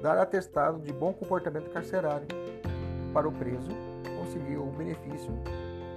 dar 0.00 0.18
atestado 0.18 0.80
de 0.80 0.92
bom 0.92 1.12
comportamento 1.12 1.70
carcerário 1.70 2.26
para 3.12 3.28
o 3.28 3.32
preso 3.32 3.70
conseguir 4.18 4.56
o 4.56 4.66
benefício, 4.66 5.32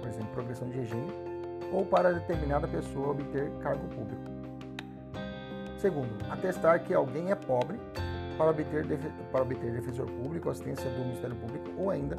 por 0.00 0.08
exemplo, 0.08 0.30
progressão 0.32 0.68
de 0.68 0.78
regime, 0.78 1.12
ou 1.72 1.84
para 1.84 2.12
determinada 2.12 2.68
pessoa 2.68 3.10
obter 3.10 3.50
cargo 3.62 3.86
público. 3.88 4.22
Segundo, 5.78 6.10
atestar 6.30 6.82
que 6.82 6.94
alguém 6.94 7.30
é 7.30 7.34
pobre 7.34 7.78
para 8.36 8.50
obter, 8.50 8.86
para 9.30 9.42
obter 9.42 9.72
defensor 9.72 10.06
público, 10.06 10.50
assistência 10.50 10.88
do 10.90 11.00
Ministério 11.00 11.36
Público 11.36 11.70
ou 11.78 11.90
ainda 11.90 12.16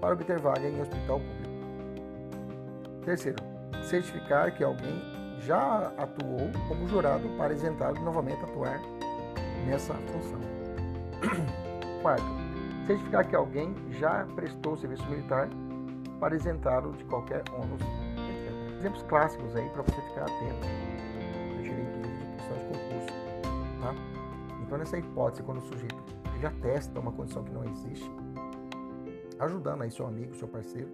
para 0.00 0.12
obter 0.12 0.38
vaga 0.38 0.68
em 0.68 0.80
hospital 0.80 1.20
público. 1.20 1.56
Terceiro, 3.04 3.42
certificar 3.82 4.54
que 4.54 4.64
alguém 4.64 5.00
já 5.40 5.92
atuou 5.96 6.50
como 6.68 6.88
jurado 6.88 7.28
para 7.36 7.52
isentá-lo 7.52 8.00
novamente 8.00 8.42
atuar 8.44 8.80
nessa 9.66 9.94
função. 9.94 10.55
Quarto, 12.02 12.24
certificar 12.86 13.28
que 13.28 13.36
alguém 13.36 13.74
já 13.90 14.24
prestou 14.34 14.76
serviço 14.76 15.04
militar 15.08 15.48
para 16.20 16.34
isentá-lo 16.34 16.92
de 16.92 17.04
qualquer 17.04 17.42
ônus, 17.52 17.80
etc. 17.82 18.78
Exemplos 18.78 19.02
clássicos 19.04 19.54
aí 19.56 19.68
para 19.70 19.82
você 19.82 20.00
ficar 20.02 20.22
atento. 20.22 20.66
Eu 21.56 21.62
tirei 21.62 21.82
inclusive 21.82 22.24
de 22.24 22.36
questão 22.36 22.56
de 22.56 22.64
concurso. 22.64 23.14
Tá? 23.80 23.94
Então, 24.62 24.78
nessa 24.78 24.98
hipótese, 24.98 25.42
quando 25.42 25.58
o 25.58 25.62
sujeito 25.62 25.96
já 26.40 26.50
testa 26.62 26.98
uma 27.00 27.12
condição 27.12 27.42
que 27.44 27.52
não 27.52 27.64
existe, 27.64 28.10
ajudando 29.38 29.82
aí 29.82 29.90
seu 29.90 30.06
amigo, 30.06 30.34
seu 30.34 30.48
parceiro, 30.48 30.88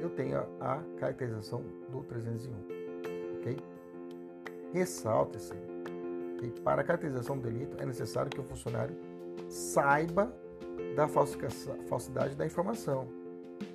eu 0.00 0.10
tenho 0.10 0.44
a, 0.60 0.80
caracterização 0.98 1.62
do 1.90 2.02
301. 2.04 2.52
Ok? 3.38 3.56
Ressalta-se 4.72 5.52
que 6.38 6.60
para 6.62 6.80
a 6.80 6.84
caracterização 6.84 7.38
do 7.38 7.48
delito 7.48 7.76
é 7.80 7.86
necessário 7.86 8.30
que 8.30 8.40
o 8.40 8.44
funcionário 8.44 8.96
saiba 9.48 10.32
da 10.94 11.08
falsidade 11.08 12.34
da 12.34 12.44
informação 12.44 13.08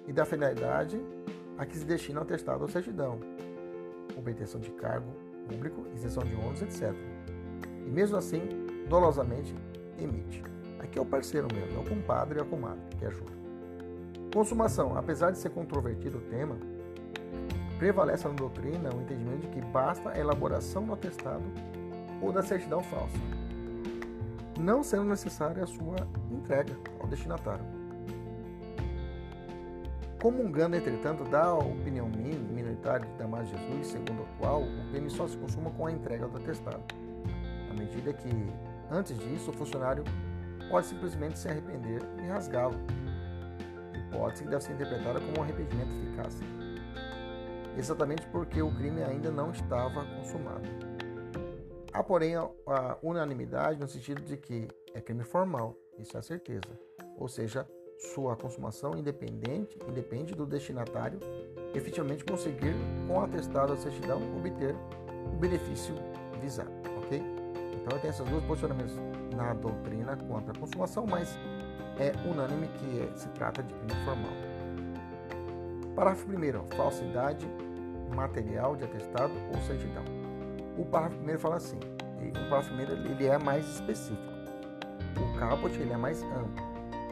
e 0.07 0.13
da 0.13 0.25
finalidade 0.25 0.99
a 1.57 1.65
que 1.65 1.77
se 1.77 1.85
destina 1.85 2.19
o 2.19 2.23
atestado 2.23 2.61
ou 2.61 2.67
certidão, 2.67 3.19
obtenção 4.15 4.59
de 4.59 4.69
cargo 4.71 5.11
público, 5.47 5.85
isenção 5.95 6.23
de 6.23 6.35
ônus, 6.35 6.61
etc. 6.61 6.93
E 7.85 7.89
mesmo 7.89 8.17
assim, 8.17 8.41
dolosamente 8.87 9.55
emite. 9.99 10.43
Aqui 10.79 10.99
é 10.99 11.01
o 11.01 11.05
parceiro 11.05 11.47
mesmo, 11.53 11.79
é 11.79 11.81
o 11.81 11.89
compadre 11.89 12.39
e 12.39 12.41
a 12.41 12.45
comadre 12.45 12.81
que 12.97 13.05
ajuda. 13.05 13.31
Consumação. 14.33 14.97
Apesar 14.97 15.31
de 15.31 15.39
ser 15.39 15.49
controvertido 15.49 16.17
o 16.17 16.21
tema, 16.21 16.57
prevalece 17.79 18.27
na 18.27 18.33
doutrina 18.33 18.89
o 18.93 19.01
entendimento 19.01 19.41
de 19.41 19.47
que 19.47 19.61
basta 19.61 20.11
a 20.11 20.19
elaboração 20.19 20.85
do 20.85 20.93
atestado 20.93 21.43
ou 22.21 22.31
da 22.31 22.43
certidão 22.43 22.83
falsa 22.83 23.36
não 24.59 24.83
sendo 24.83 25.03
necessária 25.05 25.63
a 25.63 25.67
sua 25.67 25.95
entrega 26.31 26.75
ao 26.99 27.07
destinatário. 27.07 27.65
Comungando, 30.21 30.75
entretanto, 30.75 31.23
da 31.25 31.53
opinião 31.53 32.09
minoritária 32.09 33.05
de 33.05 33.13
Damásio 33.17 33.55
Jesus, 33.57 33.87
segundo 33.87 34.23
a 34.23 34.39
qual 34.39 34.63
o 34.63 34.89
crime 34.89 35.09
só 35.09 35.27
se 35.27 35.37
consuma 35.37 35.69
com 35.71 35.85
a 35.85 35.91
entrega 35.91 36.27
do 36.27 36.37
atestado, 36.37 36.83
à 37.69 37.73
medida 37.73 38.11
que, 38.13 38.29
antes 38.89 39.17
disso, 39.19 39.51
o 39.51 39.53
funcionário 39.53 40.03
pode 40.69 40.87
simplesmente 40.87 41.37
se 41.37 41.47
arrepender 41.47 42.01
e 42.17 42.27
rasgá-lo, 42.27 42.75
hipótese 43.93 44.43
que 44.43 44.49
deve 44.49 44.63
ser 44.63 44.73
interpretada 44.73 45.19
como 45.19 45.39
um 45.39 45.43
arrependimento 45.43 45.91
eficaz, 45.91 46.39
exatamente 47.77 48.25
porque 48.27 48.59
o 48.59 48.71
crime 48.71 49.03
ainda 49.03 49.29
não 49.29 49.51
estava 49.51 50.03
consumado. 50.03 50.86
Há, 51.97 52.03
porém, 52.03 52.35
a, 52.35 52.95
unanimidade 53.01 53.79
no 53.79 53.87
sentido 53.87 54.21
de 54.21 54.37
que 54.37 54.67
é 54.93 55.01
crime 55.01 55.23
formal, 55.23 55.75
isso 55.97 56.15
é 56.15 56.19
a 56.19 56.21
certeza. 56.21 56.79
Ou 57.17 57.27
seja, 57.27 57.67
sua 58.13 58.35
consumação 58.35 58.95
independente 58.95 59.79
independe 59.89 60.35
do 60.35 60.45
destinatário 60.45 61.19
efetivamente 61.73 62.23
conseguir, 62.23 62.75
com 63.07 63.19
atestado 63.19 63.71
ou 63.71 63.77
certidão, 63.79 64.21
obter 64.37 64.75
o 65.33 65.37
benefício 65.37 65.95
visado, 66.39 66.69
ok? 66.99 67.19
Então, 67.73 67.97
tenho 67.97 68.11
esses 68.11 68.29
dois 68.29 68.43
posicionamentos 68.43 68.93
na 69.35 69.55
doutrina 69.55 70.15
quanto 70.27 70.51
à 70.51 70.53
consumação, 70.53 71.07
mas 71.07 71.35
é 71.97 72.11
unânime 72.29 72.67
que 72.67 72.99
é, 73.01 73.17
se 73.17 73.27
trata 73.29 73.63
de 73.63 73.73
crime 73.73 74.05
formal. 74.05 74.33
Parágrafo 75.95 76.27
1 76.29 76.77
falsidade 76.77 77.47
material 78.15 78.75
de 78.75 78.83
atestado 78.83 79.33
ou 79.51 79.59
certidão. 79.63 80.16
O 80.77 80.85
parágrafo 80.85 81.17
primeiro 81.17 81.39
fala 81.39 81.55
assim, 81.55 81.77
o 81.77 82.49
parágrafo 82.49 82.67
primeiro 82.67 82.93
ele 82.93 83.25
é 83.25 83.37
mais 83.37 83.67
específico. 83.67 84.33
O 85.17 85.39
caput 85.39 85.73
ele 85.79 85.91
é 85.91 85.97
mais 85.97 86.21
amplo. 86.23 86.67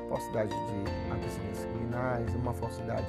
Falsidade 0.09 0.49
de 0.49 1.11
antecedentes 1.11 1.65
criminais, 1.65 2.35
uma 2.35 2.53
falsidade 2.53 3.07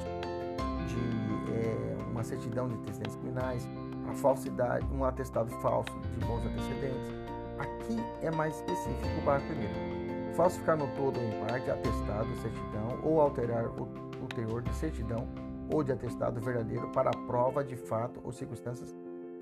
de 0.88 1.52
é, 1.52 1.96
uma 2.10 2.24
certidão 2.24 2.68
de 2.68 2.74
antecedentes 2.76 3.16
criminais, 3.16 3.68
a 4.08 4.14
falsidade, 4.14 4.86
um 4.94 5.04
atestado 5.04 5.50
falso 5.60 5.92
de 6.00 6.24
bons 6.24 6.42
antecedentes. 6.46 7.12
Aqui 7.58 8.02
é 8.22 8.30
mais 8.30 8.56
específico 8.56 9.18
o 9.20 9.24
parágrafo 9.24 9.52
primeiro. 9.52 10.34
Falsificar 10.34 10.76
no 10.76 10.86
todo 10.96 11.18
ou 11.18 11.26
em 11.26 11.46
parte 11.46 11.70
atestado, 11.70 12.34
certidão 12.36 12.98
ou 13.02 13.20
alterar 13.20 13.66
o, 13.66 13.82
o 14.22 14.26
teor 14.34 14.62
de 14.62 14.74
certidão 14.74 15.28
ou 15.70 15.82
de 15.82 15.92
atestado 15.92 16.40
verdadeiro 16.40 16.88
para 16.88 17.10
a 17.10 17.16
prova 17.26 17.62
de 17.62 17.76
fato 17.76 18.20
ou 18.24 18.32
circunstâncias 18.32 18.94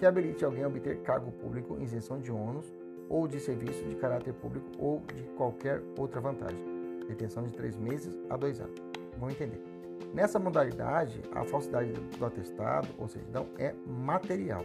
que 0.05 0.09
habilite 0.09 0.45
alguém 0.45 0.63
a 0.63 0.67
obter 0.67 0.99
cargo 0.99 1.33
público, 1.33 1.79
isenção 1.81 2.21
de 2.21 2.31
ônus 2.31 2.71
ou 3.09 3.27
de 3.27 3.41
serviço 3.41 3.83
de 3.85 3.95
caráter 3.95 4.35
público 4.35 4.67
ou 4.79 5.01
de 5.01 5.23
qualquer 5.35 5.81
outra 5.99 6.21
vantagem. 6.21 6.63
Detenção 7.09 7.43
de 7.43 7.55
três 7.55 7.75
meses 7.75 8.15
a 8.29 8.37
dois 8.37 8.61
anos. 8.61 8.79
Vamos 9.19 9.35
entender. 9.35 9.65
Nessa 10.13 10.39
modalidade, 10.39 11.23
a 11.33 11.43
falsidade 11.45 11.91
do 11.91 12.27
atestado 12.27 12.87
ou 12.99 13.09
certidão 13.09 13.49
é 13.59 13.75
material, 13.87 14.63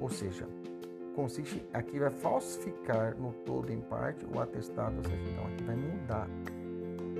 ou 0.00 0.08
seja, 0.08 0.48
consiste 1.14 1.64
aqui 1.72 2.00
vai 2.00 2.10
falsificar 2.10 3.16
no 3.20 3.32
todo 3.32 3.70
em 3.70 3.80
parte 3.80 4.26
o 4.34 4.40
atestado 4.40 5.00
da 5.00 5.08
certidão. 5.08 5.46
Aqui 5.46 5.62
vai 5.62 5.76
mudar. 5.76 6.28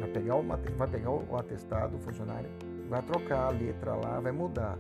Vai 0.01 0.09
pegar 0.09 0.35
o, 0.35 0.43
vai 0.43 0.89
pegar 0.89 1.11
o 1.13 1.37
atestado, 1.37 1.97
o 1.97 2.01
funcionário, 2.01 2.51
vai 2.89 3.01
trocar 3.03 3.47
a 3.47 3.51
letra 3.51 3.95
lá, 3.95 4.19
vai 4.19 4.33
mudar. 4.33 4.77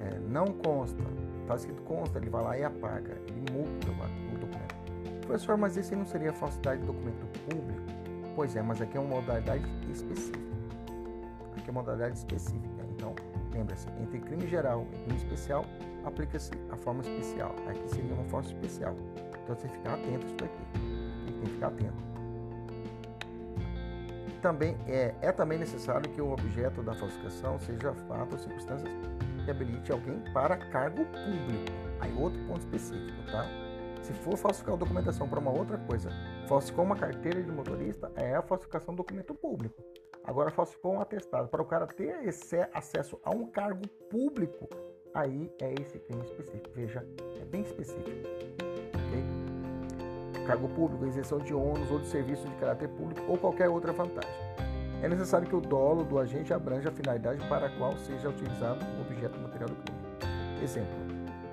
É, 0.00 0.16
não 0.28 0.46
consta, 0.46 1.02
está 1.48 1.56
escrito 1.56 1.82
consta, 1.82 2.18
ele 2.18 2.28
vai 2.28 2.44
lá 2.44 2.58
e 2.58 2.64
apaga, 2.64 3.16
ele 3.26 3.50
multa 3.50 3.88
o 3.90 4.38
documento. 4.38 5.22
Professor, 5.26 5.56
mas 5.56 5.76
esse 5.76 5.96
não 5.96 6.04
seria 6.04 6.32
falsidade 6.32 6.80
de 6.80 6.86
documento 6.86 7.26
público? 7.48 7.80
Pois 8.36 8.54
é, 8.54 8.62
mas 8.62 8.80
aqui 8.82 8.96
é 8.96 9.00
uma 9.00 9.16
modalidade 9.16 9.64
específica. 9.90 10.38
Aqui 11.56 11.68
é 11.68 11.70
uma 11.70 11.80
modalidade 11.80 12.18
específica. 12.18 12.84
Então, 12.90 13.14
lembra-se, 13.52 13.86
entre 14.00 14.20
crime 14.20 14.46
geral 14.46 14.86
e 14.92 15.04
crime 15.04 15.16
especial, 15.16 15.64
aplica-se 16.04 16.52
a 16.70 16.76
forma 16.76 17.00
especial. 17.00 17.54
Aqui 17.66 17.88
seria 17.88 18.14
uma 18.14 18.24
forma 18.24 18.46
especial. 18.46 18.94
Então 19.42 19.56
você 19.56 19.68
fica 19.68 19.94
atento 19.94 20.24
a 20.24 20.26
isso 20.26 20.36
daqui. 20.36 20.62
Tem 21.24 21.40
que 21.42 21.50
ficar 21.50 21.66
atento. 21.68 22.08
Também 24.42 24.76
é, 24.86 25.14
é 25.20 25.32
também 25.32 25.58
necessário 25.58 26.08
que 26.10 26.20
o 26.20 26.30
objeto 26.30 26.82
da 26.82 26.94
falsificação 26.94 27.58
seja 27.58 27.92
fato 27.92 28.34
ou 28.34 28.38
circunstâncias 28.38 29.17
que 29.48 29.50
habilite 29.50 29.90
alguém 29.90 30.20
para 30.34 30.58
cargo 30.58 31.06
público. 31.06 31.72
Aí 32.00 32.12
outro 32.18 32.38
ponto 32.44 32.60
específico, 32.60 33.22
tá? 33.32 33.46
Se 34.02 34.12
for 34.12 34.36
falsificar 34.36 34.74
a 34.74 34.76
documentação 34.76 35.26
para 35.26 35.40
uma 35.40 35.50
outra 35.50 35.78
coisa, 35.78 36.10
falsificou 36.46 36.84
uma 36.84 36.96
carteira 36.96 37.42
de 37.42 37.50
motorista, 37.50 38.12
é 38.14 38.34
a 38.34 38.42
falsificação 38.42 38.94
do 38.94 38.98
documento 38.98 39.34
público. 39.34 39.82
Agora 40.22 40.50
falsificou 40.50 40.92
um 40.92 41.00
atestado 41.00 41.48
para 41.48 41.62
o 41.62 41.64
cara 41.64 41.86
ter 41.86 42.26
esse 42.26 42.56
acesso 42.74 43.18
a 43.24 43.30
um 43.30 43.46
cargo 43.46 43.88
público, 44.10 44.68
aí 45.14 45.50
é 45.62 45.72
esse 45.80 45.98
crime 45.98 46.22
específico. 46.22 46.70
Veja, 46.74 47.06
é 47.40 47.44
bem 47.46 47.62
específico. 47.62 48.28
Okay? 49.08 50.44
Cargo 50.46 50.68
público, 50.68 51.06
isenção 51.06 51.38
de 51.38 51.54
ônus 51.54 51.90
ou 51.90 52.00
de 52.00 52.06
serviço 52.06 52.46
de 52.46 52.54
caráter 52.56 52.88
público 52.90 53.22
ou 53.26 53.38
qualquer 53.38 53.70
outra 53.70 53.92
vantagem. 53.92 54.47
É 55.02 55.08
necessário 55.08 55.46
que 55.46 55.54
o 55.54 55.60
dolo 55.60 56.04
do 56.04 56.18
agente 56.18 56.52
abranja 56.52 56.88
a 56.88 56.92
finalidade 56.92 57.46
para 57.48 57.66
a 57.66 57.70
qual 57.70 57.96
seja 57.98 58.28
utilizado 58.28 58.84
o 58.98 59.00
objeto 59.02 59.38
material 59.38 59.68
do 59.68 59.76
crime. 59.76 59.98
Exemplo: 60.62 60.96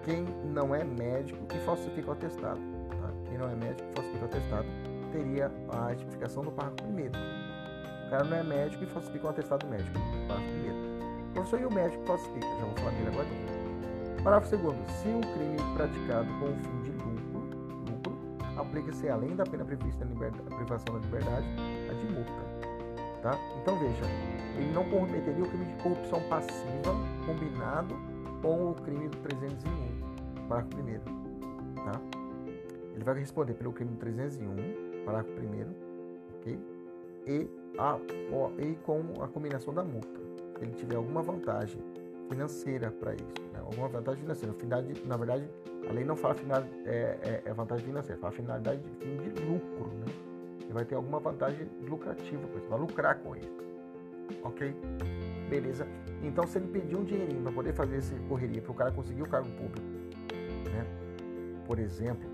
quem 0.03 0.23
não 0.45 0.73
é 0.73 0.83
médico 0.83 1.45
e 1.53 1.59
falsifica 1.59 2.09
o 2.09 2.13
atestado. 2.13 2.59
Tá? 2.89 3.09
Quem 3.29 3.37
não 3.37 3.49
é 3.49 3.55
médico 3.55 3.87
e 3.91 3.95
falsifica 3.95 4.23
o 4.23 4.27
atestado 4.27 4.67
teria 5.11 5.51
a 5.69 5.95
tipificação 5.95 6.43
do 6.43 6.51
parágrafo 6.51 6.83
primeiro. 6.83 7.13
O 8.05 8.09
cara 8.09 8.23
não 8.23 8.37
é 8.37 8.43
médico 8.43 8.83
e 8.83 8.87
falsifica 8.87 9.27
um 9.27 9.29
atestado 9.29 9.67
médico. 9.67 9.99
Parágrafo 10.27 10.51
primeiro. 10.51 10.95
Professor, 11.33 11.61
e 11.61 11.65
o 11.65 11.73
médico 11.73 12.05
falsifica? 12.05 12.47
Já 12.47 12.65
vou 12.65 12.75
falar 12.77 12.91
dele 12.91 13.07
agora. 13.09 13.27
Parágrafo 14.23 14.49
segundo. 14.49 14.89
Se 14.89 15.07
o 15.07 15.21
crime 15.21 15.75
praticado 15.75 16.27
com 16.39 16.45
o 16.45 16.55
fim 16.55 16.81
de 16.81 16.91
lucro, 16.91 17.59
lucro 17.89 18.17
aplica-se 18.57 19.07
além 19.09 19.35
da 19.35 19.43
pena 19.43 19.63
prevista 19.65 20.05
na 20.05 20.55
privação 20.55 20.95
da 20.95 20.99
liberdade, 20.99 21.47
a 21.89 21.93
de 21.93 22.13
multa. 22.13 22.64
Tá? 23.25 23.39
Então 23.59 23.75
veja, 23.79 24.05
ele 24.55 24.71
não 24.71 24.87
cometeria 24.87 25.43
o 25.43 25.47
crime 25.47 25.65
de 25.65 25.81
corrupção 25.81 26.21
passiva 26.29 26.93
combinado 27.25 27.95
com 28.39 28.69
o 28.69 28.75
crime 28.75 29.09
do 29.09 29.17
301, 29.17 30.47
parágrafo 30.47 30.75
primeiro. 30.75 31.01
Tá? 31.73 31.99
Ele 32.93 33.03
vai 33.03 33.17
responder 33.17 33.55
pelo 33.55 33.73
crime 33.73 33.93
do 33.93 33.97
301, 33.97 35.03
parágrafo 35.05 35.31
primeiro, 35.31 35.71
ok? 36.35 36.59
E, 37.25 37.49
a, 37.79 37.97
e 38.59 38.75
com 38.85 39.01
a 39.19 39.27
combinação 39.27 39.73
da 39.73 39.83
multa. 39.83 40.21
Se 40.59 40.63
ele 40.63 40.73
tiver 40.73 40.95
alguma 40.95 41.23
vantagem 41.23 41.81
financeira 42.29 42.91
para 42.91 43.15
isso, 43.15 43.41
né? 43.51 43.59
alguma 43.59 43.87
vantagem 43.87 44.21
financeira. 44.21 44.53
Finalidade, 44.53 45.01
na 45.03 45.17
verdade, 45.17 45.49
a 45.89 45.93
lei 45.93 46.05
não 46.05 46.15
fala 46.15 46.35
final, 46.35 46.63
é, 46.85 47.17
é, 47.23 47.41
é, 47.43 47.53
vantagem 47.53 47.87
financeira, 47.87 48.21
fala 48.21 48.33
finalidade 48.33 48.83
de 48.83 48.89
fim 49.03 49.17
de 49.17 49.29
lucro. 49.45 49.87
Né? 49.95 50.34
Ele 50.65 50.73
vai 50.73 50.85
ter 50.85 50.95
alguma 50.95 51.19
vantagem 51.19 51.67
lucrativa 51.87 52.47
com 52.47 52.57
isso, 52.57 52.67
vai 52.67 52.79
lucrar 52.79 53.19
com 53.19 53.35
isso. 53.35 53.57
Ok? 54.43 54.75
Beleza? 55.49 55.87
Então, 56.23 56.47
se 56.47 56.57
ele 56.57 56.67
pedir 56.67 56.95
um 56.95 57.03
dinheirinho 57.03 57.41
para 57.43 57.51
poder 57.51 57.73
fazer 57.73 57.97
essa 57.97 58.15
correria, 58.27 58.61
para 58.61 58.71
o 58.71 58.75
cara 58.75 58.91
conseguir 58.91 59.21
o 59.21 59.27
cargo 59.27 59.49
público, 59.51 59.87
né? 60.71 60.85
por 61.67 61.77
exemplo, 61.77 62.27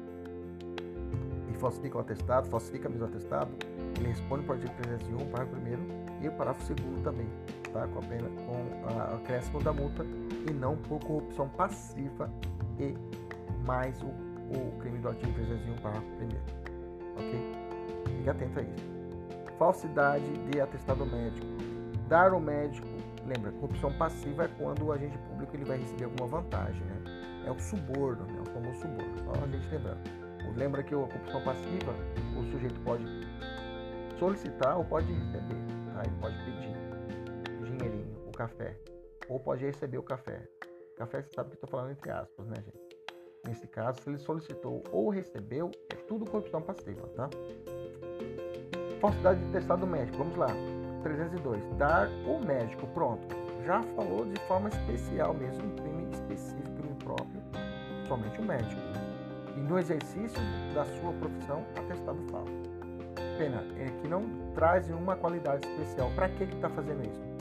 e 1.50 1.58
falsifica 1.60 1.98
o 1.98 2.02
atestado, 2.02 2.50
falsifica 2.50 2.88
mesmo 2.88 3.06
o 3.06 3.10
atestado, 3.10 3.52
ele 3.98 4.08
responde 4.08 4.46
para 4.46 4.54
o 4.54 4.56
artigo 4.56 4.74
301, 4.82 5.18
parágrafo 5.30 5.62
1 5.62 6.24
e 6.24 6.28
o 6.28 6.32
parágrafo 6.32 6.74
2 6.74 7.02
também 7.02 7.28
tá? 7.74 7.88
com 7.88 8.00
a 8.00 8.02
pena 8.02 8.30
com 8.30 8.88
a 8.88 9.16
acréscimo 9.16 9.62
da 9.62 9.74
multa 9.74 10.06
e 10.50 10.54
não 10.54 10.78
por 10.78 11.00
corrupção 11.00 11.50
passiva 11.50 12.32
e 12.80 12.96
mais 13.66 14.02
o, 14.02 14.08
o 14.08 14.78
crime 14.80 15.00
do 15.00 15.10
artigo 15.10 15.34
301 15.34 15.76
parágrafo 15.78 16.08
1 16.08 17.20
ok? 17.20 17.61
Fique 18.22 18.30
atento 18.30 18.60
a 18.60 18.62
isso. 18.62 19.58
Falsidade 19.58 20.38
de 20.50 20.62
atestado 20.62 21.04
médico. 21.08 21.48
Dar 22.08 22.34
ao 22.34 22.40
médico, 22.40 22.88
lembra, 23.26 23.52
corrupção 23.54 23.92
passiva 23.98 24.44
é 24.44 24.48
quando 24.60 24.86
o 24.86 24.92
agente 24.92 25.18
público 25.18 25.56
ele 25.56 25.66
vai 25.66 25.78
receber 25.78 26.06
alguma 26.06 26.28
vantagem, 26.28 26.84
né? 26.84 27.04
É 27.48 27.52
o 27.52 27.60
suborno, 27.60 28.24
né? 28.26 28.42
o 28.42 28.46
famoso 28.46 28.80
suborno. 28.80 29.18
Só 29.26 29.44
a 29.44 29.48
gente 29.48 29.68
lembrando. 29.70 30.02
Lembra 30.56 30.84
que 30.84 30.94
a 30.94 30.98
corrupção 30.98 31.44
passiva, 31.44 31.94
o 32.38 32.44
sujeito 32.52 32.80
pode 32.82 33.06
solicitar 34.20 34.78
ou 34.78 34.86
pode 34.86 35.12
receber, 35.12 35.56
tá? 35.94 36.04
Ele 36.06 36.16
pode 36.20 36.38
pedir 36.46 36.72
café. 38.42 38.76
Ou 39.30 39.40
pode 39.40 39.66
receber 39.66 39.98
o 39.98 40.04
café. 40.04 40.48
Café, 40.96 41.24
você 41.24 41.30
sabe 41.34 41.50
que 41.50 41.56
estou 41.56 41.70
falando 41.70 41.92
entre 41.92 42.12
aspas, 42.12 42.48
né, 42.48 42.56
gente? 42.56 42.92
Nesse 43.48 43.68
caso, 43.68 44.00
se 44.02 44.10
ele 44.10 44.20
solicitou 44.20 44.84
ou 44.92 45.10
recebeu, 45.10 45.72
é 45.92 45.96
tudo 45.96 46.30
corrupção 46.30 46.62
passiva, 46.62 47.08
tá? 47.16 47.30
Falsidade 49.02 49.40
de 49.40 49.52
testado 49.52 49.88
médico. 49.88 50.20
Vamos 50.20 50.38
lá. 50.38 50.48
302. 51.02 51.60
Dar 51.78 52.08
o 52.28 52.40
médico. 52.46 52.86
Pronto. 52.88 53.36
Já 53.66 53.82
falou 53.96 54.26
de 54.26 54.40
forma 54.42 54.70
especial 54.70 55.34
mesmo, 55.34 55.64
um 55.66 55.76
crime 55.76 56.10
específico, 56.12 56.72
crime 56.76 56.96
próprio, 57.04 57.42
somente 58.08 58.40
o 58.40 58.44
médico. 58.44 58.82
E 59.56 59.60
no 59.60 59.78
exercício 59.78 60.42
da 60.74 60.84
sua 60.86 61.14
profissão, 61.14 61.64
atestado 61.78 62.18
falso. 62.32 62.52
Pena 63.38 63.64
é 63.78 63.86
que 64.02 64.08
não 64.08 64.24
traz 64.56 64.88
nenhuma 64.88 65.16
qualidade 65.16 65.68
especial. 65.68 66.10
Para 66.16 66.30
que 66.30 66.44
está 66.44 66.70
fazendo 66.70 67.04
isso? 67.04 67.32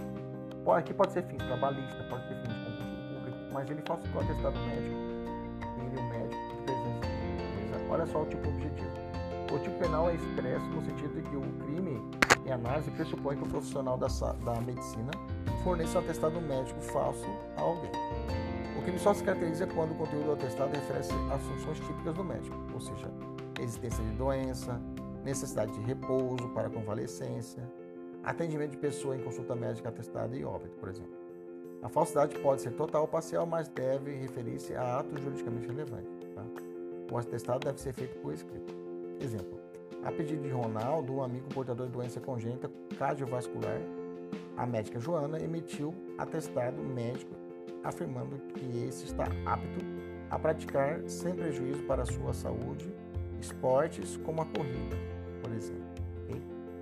Aqui 0.76 0.94
pode 0.94 1.12
ser 1.12 1.22
fins 1.22 1.38
trabalhista, 1.38 2.04
pode 2.04 2.28
ser 2.28 2.34
fins 2.36 2.54
de 2.54 2.64
concurso 2.64 3.14
público, 3.14 3.38
mas 3.52 3.70
ele 3.70 3.82
falsificou 3.86 4.22
o 4.22 4.24
atestado 4.24 4.58
médico. 4.60 4.96
Ele 5.78 6.00
um 6.00 6.08
médico 6.08 6.56
de 6.56 6.62
presença. 6.62 7.90
Olha 7.90 8.06
só 8.06 8.22
o 8.22 8.26
tipo 8.26 8.48
objetivo. 8.48 9.09
O 9.52 9.58
tipo 9.58 9.76
penal 9.78 10.08
é 10.08 10.14
expresso 10.14 10.64
no 10.66 10.82
sentido 10.82 11.14
de 11.14 11.22
que 11.22 11.36
o 11.36 11.42
crime 11.64 12.00
em 12.46 12.52
análise 12.52 12.90
pressupõe 12.92 13.36
que 13.36 13.42
o 13.42 13.48
profissional 13.48 13.98
da, 13.98 14.06
da 14.06 14.60
medicina 14.60 15.10
forneça 15.64 15.98
um 15.98 16.02
atestado 16.02 16.40
médico 16.40 16.80
falso 16.80 17.26
a 17.56 17.60
alguém. 17.60 17.90
O 18.78 18.82
crime 18.82 18.98
só 18.98 19.12
se 19.12 19.22
caracteriza 19.22 19.66
quando 19.66 19.92
o 19.92 19.94
conteúdo 19.94 20.26
do 20.26 20.32
atestado 20.32 20.72
refere-se 20.72 21.12
às 21.32 21.42
funções 21.42 21.78
típicas 21.80 22.14
do 22.14 22.24
médico, 22.24 22.56
ou 22.72 22.80
seja, 22.80 23.10
existência 23.60 24.02
de 24.04 24.12
doença, 24.12 24.80
necessidade 25.24 25.72
de 25.72 25.80
repouso 25.80 26.48
para 26.50 26.70
convalescência, 26.70 27.62
atendimento 28.22 28.70
de 28.70 28.78
pessoa 28.78 29.16
em 29.16 29.20
consulta 29.20 29.54
médica 29.54 29.88
atestada 29.88 30.34
e 30.36 30.44
óbito, 30.44 30.76
por 30.76 30.88
exemplo. 30.88 31.12
A 31.82 31.88
falsidade 31.88 32.38
pode 32.38 32.62
ser 32.62 32.72
total 32.72 33.02
ou 33.02 33.08
parcial, 33.08 33.46
mas 33.46 33.68
deve 33.68 34.14
referir-se 34.14 34.74
a 34.74 35.00
atos 35.00 35.20
juridicamente 35.20 35.66
relevantes. 35.66 36.28
Tá? 36.34 36.44
O 37.10 37.18
atestado 37.18 37.64
deve 37.64 37.80
ser 37.80 37.92
feito 37.92 38.18
por 38.20 38.32
escrito. 38.32 38.89
Exemplo: 39.20 39.60
a 40.02 40.10
pedido 40.10 40.42
de 40.42 40.50
Ronaldo, 40.50 41.16
um 41.16 41.22
amigo 41.22 41.46
portador 41.48 41.86
de 41.86 41.92
doença 41.92 42.20
congênita 42.20 42.70
cardiovascular, 42.98 43.80
a 44.56 44.66
médica 44.66 44.98
Joana 44.98 45.38
emitiu 45.38 45.94
atestado 46.18 46.82
médico 46.82 47.34
afirmando 47.84 48.36
que 48.54 48.84
esse 48.86 49.04
está 49.04 49.24
apto 49.44 49.84
a 50.30 50.38
praticar 50.38 51.02
sem 51.06 51.34
prejuízo 51.34 51.82
para 51.84 52.02
a 52.02 52.06
sua 52.06 52.32
saúde 52.32 52.92
esportes 53.40 54.16
como 54.18 54.42
a 54.42 54.46
corrida, 54.46 54.96
por 55.42 55.52
exemplo. 55.52 55.90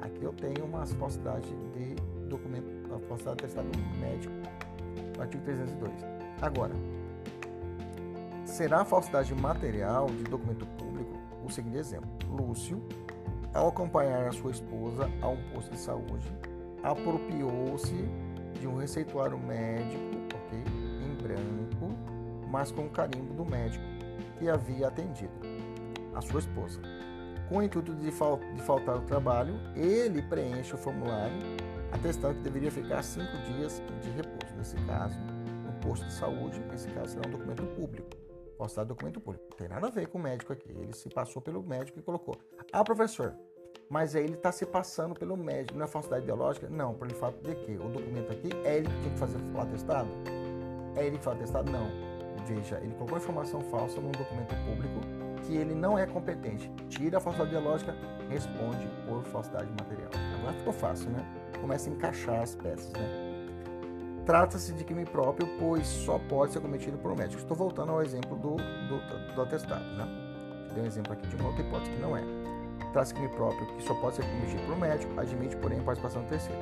Aqui 0.01 0.23
eu 0.23 0.33
tenho 0.33 0.65
uma 0.65 0.87
falsidade 0.87 1.49
de 1.73 1.95
documento, 2.29 2.67
uma 2.87 3.01
falsidade 3.01 3.37
de 3.37 3.43
testado 3.43 3.69
médico, 4.01 4.35
no 5.17 5.23
artigo 5.23 5.43
302. 5.45 5.93
Agora, 6.41 6.75
será 8.45 8.85
falsidade 8.85 9.35
material 9.35 10.07
de 10.07 10.25
documento 10.25 10.67
público 10.79 11.08
o 11.49 11.53
seguinte 11.53 11.77
exemplo: 11.77 12.09
Lúcio, 12.31 12.83
ao 13.53 13.69
acompanhar 13.69 14.29
a 14.29 14.33
sua 14.33 14.51
esposa 14.51 15.11
a 15.21 15.29
um 15.29 15.43
posto 15.53 15.73
de 15.73 15.79
saúde, 15.79 16.33
apropriou-se 16.83 17.95
de 18.61 18.67
um 18.67 18.77
receituário 18.77 19.39
médico, 19.39 20.17
ok, 20.35 20.59
em 20.59 21.15
branco, 21.23 21.95
mas 22.51 22.71
com 22.71 22.87
o 22.87 22.91
carimbo 22.91 23.35
do 23.35 23.45
médico 23.45 23.85
que 24.39 24.49
havia 24.49 24.89
atendido 24.89 25.33
a 26.15 26.21
sua 26.21 26.41
esposa 26.41 26.81
com 27.49 27.59
o 27.59 27.63
intuito 27.63 27.95
de, 27.95 28.11
fal 28.11 28.39
de 28.55 28.63
faltar 28.63 28.97
ao 28.97 29.01
trabalho, 29.03 29.59
ele 29.75 30.21
preenche 30.23 30.75
o 30.75 30.79
formulário 30.79 31.37
atestando 31.93 32.35
que 32.35 32.43
deveria 32.43 32.71
ficar 32.71 33.03
cinco 33.03 33.37
dias 33.39 33.83
de 34.03 34.11
repouso. 34.11 34.55
Nesse 34.57 34.77
caso, 34.85 35.19
no 35.65 35.73
posto 35.81 36.05
de 36.07 36.13
saúde, 36.13 36.61
nesse 36.71 36.89
caso 36.89 37.15
será 37.15 37.27
um 37.27 37.31
documento 37.31 37.65
público. 37.75 38.28
Do 38.67 38.85
documento 38.87 39.21
público. 39.21 39.47
Não 39.51 39.57
tem 39.57 39.69
nada 39.69 39.87
a 39.87 39.91
ver 39.91 40.09
com 40.09 40.19
o 40.19 40.21
médico 40.21 40.53
aqui. 40.53 40.71
Ele 40.71 40.93
se 40.93 41.09
passou 41.09 41.41
pelo 41.41 41.63
médico 41.63 41.99
e 41.99 42.03
colocou. 42.03 42.37
Ah, 42.73 42.83
professor, 42.83 43.35
mas 43.89 44.15
aí 44.15 44.25
ele 44.25 44.35
está 44.35 44.53
se 44.53 44.67
passando 44.67 45.15
pelo 45.15 45.37
médico. 45.37 45.79
Não 45.79 45.85
é 45.85 45.89
falsidade 45.89 46.25
biológica? 46.25 46.69
Não, 46.69 46.95
por 46.95 47.11
fato 47.13 47.41
de 47.43 47.55
que 47.55 47.73
o 47.73 47.89
documento 47.89 48.33
aqui 48.33 48.51
é 48.65 48.79
ele 48.79 48.89
que 48.89 49.01
tinha 49.01 49.13
que 49.13 49.19
fazer 49.19 49.39
o 49.55 49.61
atestado? 49.61 50.09
É 50.97 51.07
ele 51.07 51.19
que 51.19 51.25
faz 51.25 51.37
o 51.37 51.41
atestado? 51.41 51.71
Não. 51.71 51.89
Veja, 52.47 52.79
ele 52.79 52.95
colocou 52.95 53.19
informação 53.19 53.61
falsa 53.63 54.01
num 54.01 54.11
documento 54.11 54.55
público 54.65 55.01
que 55.47 55.57
ele 55.57 55.75
não 55.75 55.99
é 55.99 56.07
competente. 56.07 56.71
Tira 56.89 57.19
a 57.19 57.21
falsidade 57.21 57.51
biológica, 57.51 57.95
responde 58.29 58.89
por 59.07 59.23
falsidade 59.25 59.71
material. 59.71 60.11
Agora 60.39 60.53
ficou 60.55 60.73
fácil, 60.73 61.11
né? 61.11 61.25
Começa 61.61 61.89
a 61.89 61.93
encaixar 61.93 62.43
as 62.43 62.55
peças, 62.55 62.93
né? 62.93 63.28
Trata-se 64.29 64.75
de 64.75 64.85
crime 64.85 65.07
próprio, 65.07 65.49
pois 65.59 65.87
só 65.87 66.19
pode 66.19 66.53
ser 66.53 66.61
cometido 66.61 66.99
por 66.99 67.11
um 67.11 67.17
médico. 67.17 67.41
Estou 67.41 67.57
voltando 67.57 67.93
ao 67.93 68.03
exemplo 68.03 68.37
do, 68.37 68.57
do, 68.57 69.35
do 69.35 69.41
atestado, 69.41 69.83
né? 69.97 70.07
Dei 70.75 70.83
um 70.83 70.87
exemplo 70.87 71.15
aqui 71.15 71.27
de 71.29 71.37
uma 71.37 71.49
outra 71.49 71.63
hipótese 71.63 71.91
que 71.93 71.99
não 71.99 72.15
é. 72.15 72.23
Trata-se 72.93 73.15
de 73.15 73.21
crime 73.21 73.35
próprio 73.35 73.67
que 73.69 73.83
só 73.85 73.95
pode 73.95 74.17
ser 74.17 74.27
cometido 74.27 74.63
por 74.65 74.75
um 74.75 74.81
médico, 74.81 75.19
admite, 75.19 75.57
porém, 75.57 75.81
participação 75.81 76.21
do 76.25 76.29
terceiro. 76.29 76.61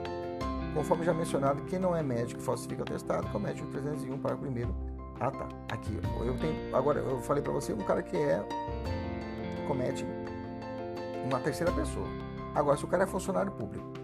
Conforme 0.74 1.04
já 1.04 1.12
mencionado, 1.12 1.60
quem 1.62 1.80
não 1.80 1.96
é 1.96 2.04
médico 2.04 2.40
falsifica 2.40 2.82
o 2.82 2.84
atestado 2.84 3.26
comete 3.32 3.60
o 3.60 3.66
301 3.66 4.16
para 4.16 4.36
o 4.36 4.38
primeiro. 4.38 4.72
Ah, 5.18 5.32
tá. 5.32 5.48
Aqui, 5.72 5.98
eu 6.24 6.38
tenho. 6.38 6.76
Agora, 6.76 7.00
eu 7.00 7.18
falei 7.22 7.42
para 7.42 7.52
você 7.52 7.72
um 7.72 7.78
cara 7.78 8.00
que 8.00 8.16
é. 8.16 8.46
comete 9.66 10.06
uma 11.24 11.40
terceira 11.40 11.72
pessoa. 11.72 12.06
Agora, 12.54 12.76
se 12.76 12.84
o 12.84 12.86
cara 12.86 13.02
é 13.02 13.06
funcionário 13.08 13.50
público 13.50 13.95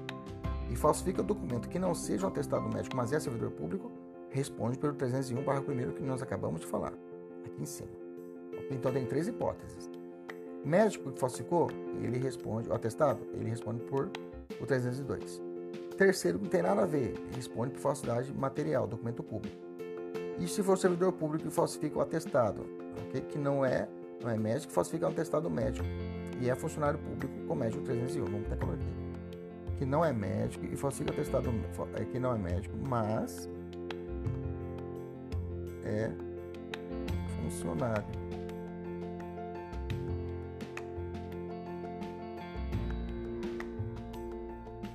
e 0.73 0.77
falsifica 0.77 1.23
documento 1.23 1.68
que 1.68 1.79
não 1.79 1.95
seja 1.95 2.25
um 2.25 2.29
atestado 2.29 2.66
médico, 2.66 2.97
mas 2.97 3.12
é 3.12 3.20
servidor 3.20 3.51
público, 3.51 3.93
responde 4.31 4.79
pelo 4.79 4.95
301 4.95 5.45
para 5.45 5.61
o 5.61 5.62
primeiro 5.62 5.93
que 5.93 6.03
nós 6.03 6.23
acabamos 6.23 6.62
de 6.62 6.66
falar, 6.66 6.95
aqui 7.45 7.62
em 7.62 7.66
cima. 7.66 7.91
Então 8.70 8.91
tem 8.91 9.05
três 9.05 9.29
hipóteses. 9.29 9.91
Médico 10.64 11.12
que 11.12 11.20
falsificou, 11.20 11.68
ele 12.01 12.18
responde, 12.18 12.70
o 12.70 12.75
atestado, 12.75 13.20
ele 13.35 13.51
responde 13.51 13.81
por 13.83 14.11
o 14.59 14.66
302. 14.66 15.43
Terceiro, 15.99 16.39
não 16.41 16.49
tem 16.49 16.62
nada 16.62 16.83
a 16.83 16.87
ver, 16.87 17.14
responde 17.37 17.73
por 17.73 17.81
falsidade 17.81 18.33
material, 18.33 18.87
documento 18.87 19.23
público. 19.23 19.57
E 20.39 20.49
se 20.49 20.62
for 20.62 20.79
servidor 20.79 21.12
público 21.12 21.45
que 21.45 21.51
falsifica 21.51 21.99
o 21.99 22.01
atestado, 22.01 22.64
okay? 23.09 23.20
que 23.20 23.39
não 23.39 23.62
é, 23.62 23.87
não 24.23 24.31
é 24.31 24.39
médico, 24.39 24.73
falsifica 24.73 25.07
o 25.07 25.11
atestado 25.11 25.51
médico 25.51 25.87
e 26.41 26.49
é 26.49 26.55
funcionário 26.55 26.99
público, 26.99 27.47
comete 27.47 27.77
o 27.77 27.83
301, 27.83 28.25
vamos 28.25 28.47
até 28.47 28.57
colocar 28.57 28.81
aqui 28.81 29.11
que 29.83 29.87
não 29.87 30.05
é 30.05 30.12
médico 30.12 30.64
e 30.64 30.76
falsifica 30.76 31.12
atestado 31.12 31.53
é, 31.97 32.05
que 32.05 32.16
não 32.16 32.33
é 32.33 32.39
médico, 32.39 32.76
mas 32.89 33.51
é 35.83 36.09
funcionário. 37.35 38.05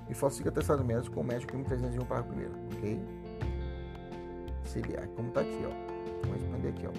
E 0.09 0.13
falsifica 0.13 0.49
atestado 0.51 0.85
médico 0.85 1.15
com 1.15 1.23
médico 1.23 1.51
crime 1.51 1.65
301 1.65 2.05
para 2.05 2.23
primeiro, 2.23 2.53
ok? 2.77 3.01
Seria 4.63 5.05
como 5.17 5.31
tá 5.31 5.41
aqui, 5.41 5.65
ó. 5.65 6.21
Vamos 6.21 6.41
responder 6.41 6.69
aqui, 6.69 6.87
ó. 6.87 6.91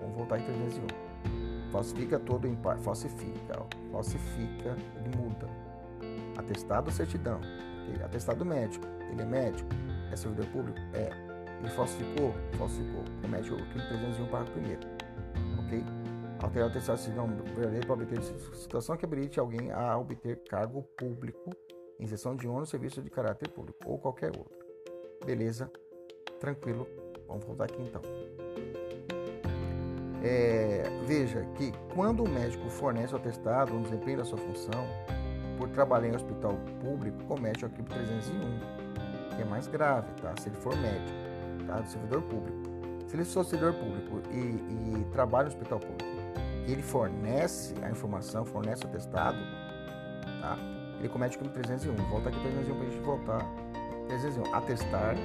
Vamos 0.00 0.16
voltar 0.16 0.40
em 0.40 0.44
301. 0.44 1.70
Falsifica 1.70 2.18
todo 2.18 2.48
em 2.48 2.56
par, 2.56 2.76
falsifica, 2.78 3.60
ó. 3.60 3.92
Falsifica, 3.92 4.76
ele 4.96 5.16
muda 5.16 5.65
atestado 6.46 6.86
ou 6.86 6.92
certidão. 6.92 7.40
Okay? 7.88 8.02
Atestado 8.02 8.44
médico. 8.44 8.86
Ele 9.10 9.22
é 9.22 9.24
médico? 9.24 9.68
É 10.10 10.16
servidor 10.16 10.46
público? 10.46 10.78
É. 10.94 11.10
Ele 11.58 11.68
falsificou? 11.70 12.32
Falsificou. 12.58 13.02
Comete 13.22 13.52
o 13.52 13.56
crime 13.56 13.88
301 13.88 14.26
para 14.28 14.44
primeiro. 14.44 14.80
Ok? 15.64 15.84
Alterar 16.42 16.68
o 16.68 16.70
atestado 16.70 16.96
de 16.98 17.04
certidão 17.04 17.26
verdadeiro 17.54 17.86
para 17.86 17.94
obter 17.94 18.22
situação 18.22 18.96
que 18.96 19.04
habilite 19.04 19.40
alguém 19.40 19.72
a 19.72 19.96
obter 19.98 20.42
cargo 20.48 20.82
público 20.96 21.50
em 21.98 22.06
sessão 22.06 22.36
de 22.36 22.46
ônus 22.46 22.68
serviço 22.68 23.02
de 23.02 23.10
caráter 23.10 23.48
público 23.48 23.78
ou 23.86 23.98
qualquer 23.98 24.28
outro. 24.36 24.66
Beleza? 25.24 25.70
Tranquilo. 26.38 26.86
Vamos 27.26 27.44
voltar 27.44 27.64
aqui 27.64 27.82
então. 27.82 28.02
É, 30.22 30.82
veja 31.06 31.42
que 31.56 31.72
quando 31.94 32.24
o 32.24 32.28
médico 32.28 32.68
fornece 32.68 33.14
o 33.14 33.16
atestado 33.16 33.72
no 33.72 33.82
desempenho 33.82 34.18
da 34.18 34.24
sua 34.24 34.38
função, 34.38 34.84
por 35.56 35.68
trabalhar 35.70 36.08
em 36.08 36.14
hospital 36.14 36.54
público, 36.80 37.22
comete 37.24 37.64
o 37.64 37.70
crime 37.70 37.88
301, 37.88 39.36
que 39.36 39.42
é 39.42 39.44
mais 39.44 39.66
grave, 39.66 40.08
tá? 40.20 40.34
Se 40.40 40.48
ele 40.48 40.56
for 40.56 40.76
médico, 40.76 41.18
tá? 41.66 41.80
Do 41.80 41.88
servidor 41.88 42.22
público. 42.22 42.58
Se 43.08 43.16
ele 43.16 43.24
for 43.24 43.44
servidor 43.44 43.74
público 43.74 44.22
e, 44.30 45.00
e 45.00 45.06
trabalha 45.12 45.48
no 45.48 45.54
hospital 45.54 45.80
público, 45.80 46.04
e 46.66 46.72
ele 46.72 46.82
fornece 46.82 47.74
a 47.82 47.90
informação, 47.90 48.44
fornece 48.44 48.84
o 48.84 48.88
atestado, 48.88 49.38
tá? 50.40 50.58
Ele 50.98 51.08
comete 51.08 51.36
o 51.36 51.40
crime 51.40 51.54
301. 51.54 51.94
Volta 52.08 52.28
aqui 52.28 52.40
301 52.40 52.74
para 52.74 52.86
a 52.86 52.90
gente 52.90 53.04
voltar. 53.04 53.46
301. 54.08 54.54
Atestar 54.54 55.16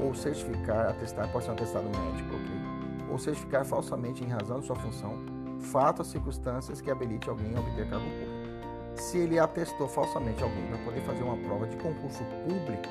ou 0.00 0.14
certificar, 0.14 0.90
atestar 0.90 1.30
pode 1.30 1.44
ser 1.44 1.50
um 1.50 1.54
atestado 1.54 1.84
médico, 1.84 2.34
ok? 2.34 3.10
Ou 3.10 3.18
certificar 3.18 3.64
falsamente 3.64 4.24
em 4.24 4.28
razão 4.28 4.60
de 4.60 4.66
sua 4.66 4.76
função, 4.76 5.18
fato 5.60 6.00
ou 6.00 6.04
circunstâncias 6.04 6.80
que 6.80 6.90
habilite 6.90 7.28
alguém 7.28 7.54
a 7.56 7.60
obter 7.60 7.88
cargo 7.88 8.04
público 8.04 8.27
se 8.98 9.18
ele 9.18 9.38
atestou 9.38 9.88
falsamente 9.88 10.42
alguém 10.42 10.66
para 10.66 10.78
poder 10.78 11.00
fazer 11.02 11.22
uma 11.22 11.36
prova 11.36 11.66
de 11.66 11.76
concurso 11.76 12.24
público, 12.46 12.88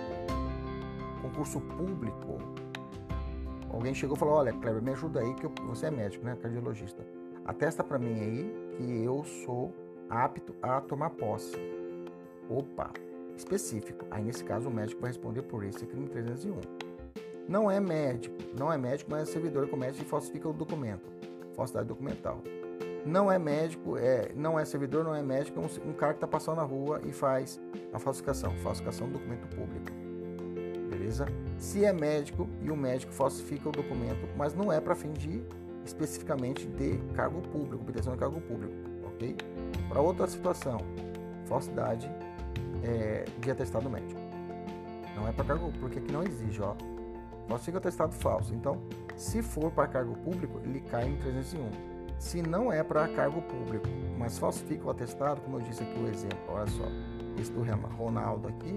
concurso 1.22 1.60
público, 1.62 2.38
alguém 3.70 3.94
chegou 3.94 4.16
e 4.16 4.20
falou: 4.20 4.36
Olha, 4.36 4.54
Kleber, 4.54 4.82
me 4.82 4.92
ajuda 4.92 5.20
aí, 5.20 5.34
que 5.36 5.46
eu, 5.46 5.52
você 5.68 5.88
é 5.88 5.92
médico, 5.92 6.26
né? 6.26 6.38
Cardiologista. 6.42 7.06
Atesta 7.46 7.84
para 7.84 8.00
mim 8.00 8.20
aí 8.20 8.76
que 8.78 9.04
eu 9.04 9.24
sou 9.46 9.74
apto 10.10 10.56
a 10.62 10.82
tomar 10.82 11.12
posse. 11.12 11.56
Opa, 12.50 12.92
específico. 13.36 14.06
Aí 14.10 14.24
nesse 14.24 14.44
caso 14.44 14.70
o 14.70 14.72
médico 14.72 15.02
vai 15.02 15.10
responder 15.10 15.44
por 15.44 15.64
esse 15.64 15.86
crime 15.86 16.08
301. 16.08 16.60
Não 17.48 17.72
é 17.72 17.80
médico, 17.80 18.36
não 18.58 18.72
é 18.72 18.78
médico, 18.78 19.10
mas 19.10 19.30
é 19.30 19.32
servidor 19.32 19.70
comete 19.70 20.02
e 20.02 20.06
falsifica 20.06 20.50
o 20.50 20.54
documento. 20.54 21.10
Falsidade 21.56 21.88
documental 21.88 22.42
não 23.08 23.32
é 23.32 23.40
médico, 23.40 23.98
é, 23.98 24.32
não 24.36 24.60
é 24.60 24.66
servidor, 24.66 25.04
não 25.04 25.16
é 25.16 25.24
médico, 25.24 25.60
é 25.60 25.64
um, 25.64 25.90
um 25.90 25.94
cara 25.94 26.14
que 26.14 26.18
está 26.18 26.28
passando 26.28 26.58
na 26.58 26.64
rua 26.64 27.02
e 27.06 27.12
faz 27.12 27.60
a 27.94 28.00
falsificação, 28.00 28.54
falsificação 28.58 29.08
do 29.08 29.14
documento 29.14 29.48
público. 29.56 29.88
Beleza? 30.90 31.26
Se 31.58 31.86
é 31.86 31.94
médico 31.94 32.48
e 32.62 32.70
o 32.70 32.76
médico 32.76 33.14
falsifica 33.14 33.70
o 33.70 33.72
documento, 33.72 34.28
mas 34.36 34.54
não 34.54 34.72
é 34.72 34.80
para 34.82 34.94
fim 34.94 35.14
de 35.14 35.42
especificamente 35.86 36.68
de 36.68 36.98
cargo 37.14 37.42
público, 37.42 37.82
obtenção 37.82 38.12
de 38.12 38.20
cargo 38.20 38.42
público, 38.42 38.74
ok? 39.06 39.36
Para 39.88 40.02
outra 40.02 40.28
situação, 40.28 40.80
falsidade 41.46 42.12
é, 42.84 43.24
de 43.40 43.50
atestado 43.50 43.90
médico. 43.90 44.20
Não 45.16 45.28
é 45.28 45.32
para 45.32 45.46
cargo 45.46 45.72
porque 45.80 46.00
aqui 46.00 46.12
não 46.12 46.24
exige, 46.24 46.62
ó. 46.62 46.76
Falsifica 47.48 47.78
atestado 47.78 48.14
falso. 48.14 48.54
Então, 48.54 48.82
se 49.16 49.42
for 49.42 49.72
para 49.72 49.88
cargo 49.88 50.14
público, 50.18 50.60
ele 50.66 50.82
cai 50.82 51.08
em 51.08 51.16
301 51.16 51.97
se 52.20 52.42
não 52.42 52.72
é 52.72 52.84
para 52.84 53.08
cargo 53.08 53.42
público, 53.42 53.88
mas 54.18 54.38
falsifica 54.38 54.86
o 54.88 54.90
atestado, 54.90 55.42
como 55.42 55.58
eu 55.58 55.62
disse 55.62 55.84
aqui 55.84 56.00
o 56.00 56.08
exemplo, 56.08 56.40
olha 56.50 56.68
só, 56.68 56.86
esse 57.40 57.52
do 57.52 57.64
Ronaldo 57.96 58.48
aqui, 58.48 58.76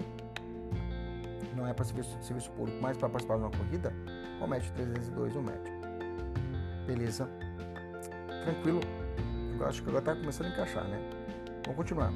não 1.57 1.67
é 1.67 1.73
para 1.73 1.85
serviço, 1.85 2.17
serviço 2.23 2.51
público, 2.53 2.79
mas 2.81 2.97
para 2.97 3.09
participar 3.09 3.37
de 3.37 3.43
uma 3.43 3.51
corrida, 3.51 3.93
comete 4.39 4.73
302 4.73 5.37
o 5.37 5.43
médico. 5.43 5.81
Beleza? 6.87 7.29
Tranquilo? 8.45 8.81
Eu 9.59 9.67
acho 9.67 9.83
que 9.83 9.89
agora 9.89 10.03
está 10.03 10.17
começando 10.17 10.47
a 10.47 10.51
encaixar, 10.51 10.89
né? 10.89 11.11
Vamos 11.65 11.77
continuar. 11.77 12.13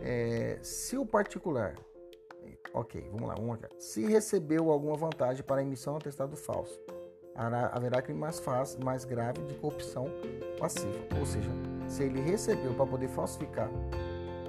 É, 0.00 0.58
se 0.62 0.96
o 0.96 1.04
particular, 1.06 1.74
ok, 2.72 3.08
vamos 3.10 3.28
lá, 3.28 3.34
vamos 3.34 3.60
lá. 3.60 3.68
Se 3.78 4.04
recebeu 4.06 4.70
alguma 4.70 4.96
vantagem 4.96 5.42
para 5.42 5.62
emissão 5.62 5.94
de 5.94 6.02
atestado 6.02 6.36
falso, 6.36 6.80
haverá 7.34 8.02
crime 8.02 8.20
mais 8.20 8.38
fácil, 8.38 8.84
mais 8.84 9.04
grave 9.04 9.42
de 9.42 9.54
corrupção 9.54 10.06
passiva. 10.58 10.98
Ou 11.18 11.26
seja, 11.26 11.50
se 11.86 12.02
ele 12.04 12.20
recebeu 12.20 12.74
para 12.74 12.86
poder 12.86 13.08
falsificar 13.08 13.68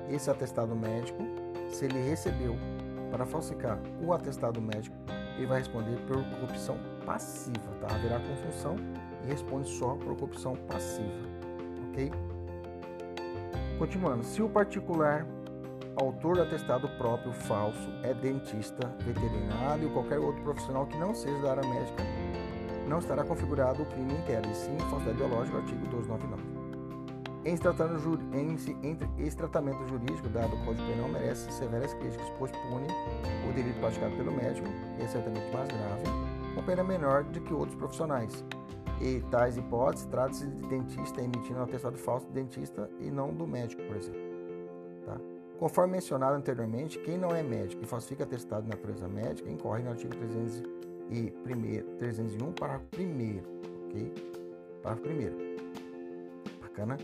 esse 0.10 0.30
atestado 0.30 0.76
médico, 0.76 1.24
se 1.70 1.86
ele 1.86 2.02
recebeu 2.02 2.56
para 3.10 3.26
falsificar 3.26 3.80
o 4.02 4.14
atestado 4.14 4.62
médico, 4.62 4.96
ele 5.38 5.48
vai 5.48 5.60
responder 5.60 5.98
por 6.08 6.24
corrupção 6.26 6.78
passiva, 7.06 7.74
tá? 7.80 7.96
Haverá 7.96 8.20
confunção 8.20 8.76
e 9.24 9.28
responde 9.28 9.70
só 9.70 9.96
por 9.96 10.16
corrupção 10.16 10.56
passiva, 10.68 11.28
ok? 11.90 12.12
Continuando, 13.80 14.24
se 14.24 14.42
o 14.42 14.50
particular 14.50 15.26
autor 15.96 16.36
do 16.36 16.42
atestado 16.44 16.88
próprio 16.98 17.34
falso 17.34 17.90
é 18.04 18.14
dentista, 18.14 18.88
veterinário 19.00 19.88
ou 19.88 19.94
qualquer 19.94 20.20
outro 20.20 20.42
profissional 20.44 20.86
que 20.86 20.98
não 20.98 21.14
seja 21.14 21.38
da 21.40 21.52
área 21.52 21.68
médica, 21.68 22.04
não 22.94 23.00
estará 23.00 23.24
configurado 23.24 23.82
o 23.82 23.86
crime 23.88 24.14
inteiro, 24.14 24.48
e 24.48 24.54
sim 24.54 24.78
falsidade 24.92 25.18
biológica, 25.18 25.58
artigo 25.58 25.88
299. 25.88 26.44
Em, 27.44 27.58
tratando, 27.58 28.20
em, 28.32 28.56
em 28.88 29.26
esse 29.26 29.36
tratamento 29.36 29.84
jurídico 29.88 30.30
dado 30.30 30.56
o 30.56 30.64
Código 30.64 30.88
Penal 30.88 31.10
merece 31.10 31.52
severas 31.52 31.92
críticas, 31.96 32.32
pois 32.38 32.52
pune 32.52 32.88
o 33.50 33.54
delito 33.54 33.80
praticado 33.80 34.16
pelo 34.16 34.32
médico, 34.32 34.68
e 35.00 35.04
é 35.04 35.08
certamente 35.08 35.52
mais 35.52 35.68
grave, 35.70 36.04
com 36.54 36.64
pena 36.64 36.84
menor 36.84 37.24
do 37.24 37.42
que 37.42 37.52
outros 37.52 37.76
profissionais. 37.76 38.46
E 39.02 39.22
tais 39.32 39.58
hipóteses 39.58 40.06
trata-se 40.06 40.46
de 40.46 40.68
dentista 40.68 41.20
emitindo 41.20 41.60
um 41.60 41.64
atestado 41.64 41.98
falso 41.98 42.28
do 42.28 42.34
dentista 42.34 42.88
e 43.00 43.10
não 43.10 43.34
do 43.34 43.48
médico, 43.48 43.82
por 43.84 43.98
exemplo. 43.98 44.22
Tá? 45.04 45.18
Conforme 45.58 45.94
mencionado 45.94 46.36
anteriormente, 46.36 47.00
quem 47.00 47.18
não 47.18 47.32
é 47.32 47.42
médico 47.42 47.84
e 47.84 47.88
falsifica 47.88 48.24
atestado 48.24 48.64
de 48.64 48.70
natureza 48.70 49.08
médica 49.08 49.50
incorre 49.50 49.82
no 49.82 49.90
artigo 49.90 50.16
300 50.16 50.84
e 51.10 51.32
301, 52.00 52.52
parágrafo 52.54 52.88
1 52.98 53.42
ok? 53.88 54.14
Parágrafo 54.82 55.10
1 55.10 56.62
Bacana? 56.62 56.98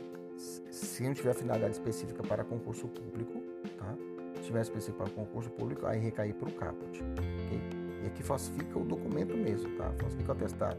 Se 0.70 1.04
não 1.04 1.14
tiver 1.14 1.34
finalidade 1.34 1.74
específica 1.74 2.24
para 2.24 2.44
concurso 2.44 2.88
público, 2.88 3.42
tá? 3.78 3.96
Se 4.38 4.44
tiver 4.44 4.62
específico 4.62 5.04
para 5.04 5.10
concurso 5.10 5.50
público, 5.52 5.86
aí 5.86 6.00
recair 6.00 6.34
para 6.34 6.50
o 6.50 6.54
caput, 6.54 7.02
ok? 7.02 7.62
E 8.04 8.08
aqui 8.08 8.24
falsifica 8.24 8.80
o 8.80 8.86
documento 8.86 9.36
mesmo, 9.36 9.70
tá? 9.78 9.92
Falsifica 10.00 10.32
o 10.32 10.36
atestado. 10.36 10.78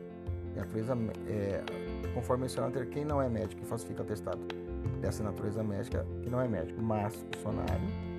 Natureza, 0.56 0.94
é, 1.28 1.62
conforme 2.14 2.42
mencionado, 2.42 2.84
quem 2.86 3.04
não 3.04 3.20
é 3.20 3.28
médico 3.28 3.62
e 3.62 3.66
falsifica 3.66 4.02
atestado 4.02 4.40
dessa 5.00 5.22
natureza 5.22 5.62
médica, 5.62 6.06
que 6.22 6.30
não 6.30 6.40
é 6.40 6.48
médico, 6.48 6.80
mas 6.82 7.14
funcionário, 7.34 8.09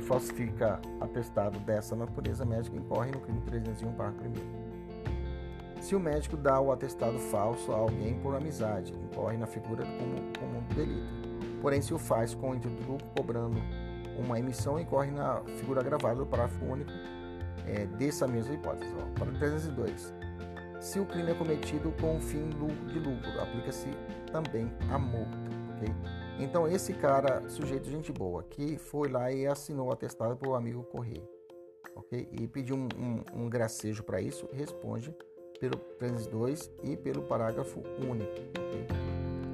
e 0.00 0.02
falsifica 0.02 0.80
atestado 1.00 1.58
dessa 1.60 1.94
natureza 1.94 2.44
médica 2.44 2.76
incorre 2.76 3.10
no 3.12 3.20
crime 3.20 3.40
301, 3.42 3.92
parágrafo 3.92 4.28
1. 5.76 5.82
Se 5.82 5.94
o 5.94 6.00
médico 6.00 6.36
dá 6.36 6.60
o 6.60 6.72
atestado 6.72 7.18
falso 7.18 7.72
a 7.72 7.76
alguém 7.76 8.18
por 8.20 8.34
amizade, 8.34 8.92
incorre 8.92 9.36
na 9.36 9.46
figura 9.46 9.84
como, 9.84 10.16
como 10.38 10.62
delito. 10.74 11.30
Porém, 11.62 11.80
se 11.80 11.94
o 11.94 11.98
faz 11.98 12.34
com 12.34 12.50
o 12.50 12.54
intuito 12.54 12.82
lucro, 12.90 13.06
cobrando 13.16 13.60
uma 14.18 14.38
emissão, 14.38 14.78
incorre 14.78 15.10
na 15.10 15.40
figura 15.58 15.82
gravada 15.82 16.16
do 16.16 16.26
parágrafo 16.26 16.64
único 16.64 16.90
é, 17.66 17.86
dessa 17.86 18.26
mesma 18.26 18.54
hipótese. 18.54 18.92
Ó, 18.98 19.18
para 19.18 19.32
302. 19.32 20.14
Se 20.80 20.98
o 20.98 21.06
crime 21.06 21.30
é 21.30 21.34
cometido 21.34 21.92
com 22.00 22.16
o 22.16 22.20
fim 22.20 22.48
de 22.48 22.98
lucro, 22.98 23.40
aplica-se 23.40 23.88
também 24.32 24.70
a 24.90 24.98
multa. 24.98 25.38
Okay? 25.76 26.19
Então, 26.40 26.66
esse 26.66 26.94
cara, 26.94 27.46
sujeito 27.50 27.90
gente 27.90 28.10
boa, 28.10 28.42
que 28.42 28.78
foi 28.78 29.10
lá 29.10 29.30
e 29.30 29.46
assinou 29.46 29.88
o 29.88 29.92
atestado 29.92 30.34
para 30.36 30.48
o 30.48 30.54
amigo 30.54 30.82
correr, 30.84 31.22
ok? 31.94 32.26
E 32.32 32.48
pediu 32.48 32.76
um, 32.76 32.88
um, 32.96 33.44
um 33.44 33.48
gracejo 33.48 34.02
para 34.02 34.22
isso, 34.22 34.48
responde 34.54 35.14
pelo 35.60 35.76
302 35.98 36.70
e 36.82 36.96
pelo 36.96 37.22
parágrafo 37.22 37.82
único, 37.98 38.32
ok? 38.32 38.86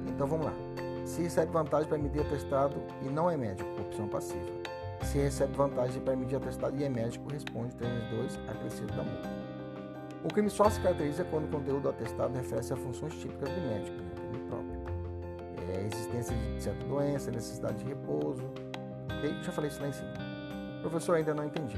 Então, 0.07 0.25
vamos 0.25 0.45
lá. 0.45 0.53
Se 1.05 1.21
recebe 1.21 1.51
vantagem 1.51 1.89
para 1.89 1.99
emitir 1.99 2.21
atestado 2.21 2.81
e 3.01 3.09
não 3.09 3.29
é 3.29 3.35
médico, 3.35 3.69
opção 3.81 4.07
passiva. 4.07 4.45
Se 5.03 5.17
recebe 5.17 5.53
vantagem 5.57 6.01
para 6.01 6.13
emitir 6.13 6.37
atestado 6.37 6.77
e 6.77 6.85
é 6.85 6.89
médico, 6.89 7.29
responde 7.29 7.75
302 7.75 8.39
acrescido 8.47 8.87
da 8.95 9.03
multa. 9.03 9.29
O 10.23 10.29
crime 10.29 10.49
só 10.49 10.69
se 10.69 10.79
caracteriza 10.79 11.25
quando 11.25 11.45
o 11.45 11.49
conteúdo 11.49 11.83
do 11.83 11.89
atestado 11.89 12.33
refere-se 12.33 12.71
a 12.71 12.77
funções 12.77 13.13
típicas 13.15 13.49
do 13.49 13.61
médico, 13.61 13.97
né? 13.97 14.16
É, 15.69 15.85
existência 15.85 16.35
de 16.35 16.63
certa 16.63 16.85
doença, 16.85 17.31
necessidade 17.31 17.77
de 17.77 17.85
repouso. 17.85 18.43
Okay? 19.17 19.33
Já 19.43 19.51
falei 19.51 19.69
isso 19.69 19.81
lá 19.81 19.87
em 19.87 19.93
cima. 19.93 20.13
Professor, 20.81 21.15
ainda 21.15 21.33
não 21.33 21.45
entendi. 21.45 21.77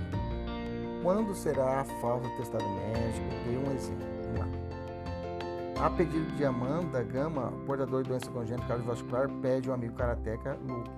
Quando 1.01 1.33
será 1.33 1.81
a 1.81 1.85
falta 2.01 2.27
testado 2.37 2.65
médico? 2.67 3.27
Dei 3.45 3.57
um 3.57 3.71
exemplo. 3.73 4.07
Lá. 4.37 5.85
A 5.85 5.89
pedido 5.89 6.29
de 6.35 6.43
Amanda 6.43 7.01
Gama, 7.03 7.53
portador 7.65 8.03
de 8.03 8.09
doença 8.09 8.29
congênita 8.29 8.67
cardiovascular, 8.67 9.29
pede 9.41 9.69
ao 9.69 9.75
amigo 9.75 9.95
karateca 9.95 10.57
Luke 10.67 10.91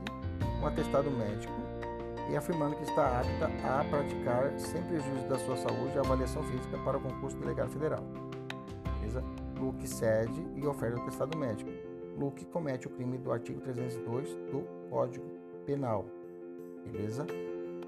um 0.61 0.67
atestado 0.67 1.09
médico 1.11 1.53
e 2.29 2.35
afirmando 2.35 2.75
que 2.75 2.83
está 2.83 3.19
apta 3.19 3.45
a 3.67 3.83
praticar, 3.83 4.53
sem 4.57 4.81
prejuízo 4.83 5.27
da 5.27 5.37
sua 5.39 5.57
saúde, 5.57 5.97
a 5.97 6.01
avaliação 6.01 6.43
física 6.43 6.77
para 6.79 6.97
o 6.97 7.01
concurso 7.01 7.37
delegado 7.37 7.71
federal. 7.71 8.03
Beleza? 8.99 9.23
Luke 9.59 9.87
cede 9.87 10.47
e 10.55 10.65
oferta 10.65 10.97
o 10.97 11.01
atestado 11.01 11.37
médico. 11.37 11.69
Luke 12.17 12.45
comete 12.45 12.87
o 12.87 12.89
crime 12.89 13.17
do 13.17 13.31
artigo 13.31 13.59
302 13.61 14.29
do 14.51 14.63
Código 14.89 15.25
Penal. 15.65 16.05
Beleza? 16.85 17.25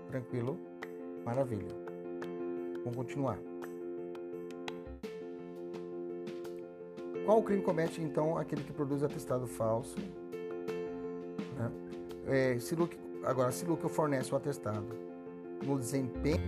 Tranquilo? 0.07 0.57
Maravilha. 1.25 1.67
Vamos 2.83 2.95
continuar. 2.95 3.39
Qual 7.25 7.41
crime 7.41 7.61
comete 7.61 8.01
então 8.01 8.37
aquele 8.37 8.63
que 8.63 8.73
produz 8.73 9.03
atestado 9.03 9.47
falso? 9.47 9.97
Né? 11.57 11.71
É, 12.27 12.59
se 12.59 12.75
Luke, 12.75 12.97
agora, 13.23 13.51
se 13.51 13.65
Luke 13.65 13.87
fornece 13.87 14.33
o 14.33 14.37
atestado 14.37 14.87
no 15.65 15.79
desempenho 15.79 16.41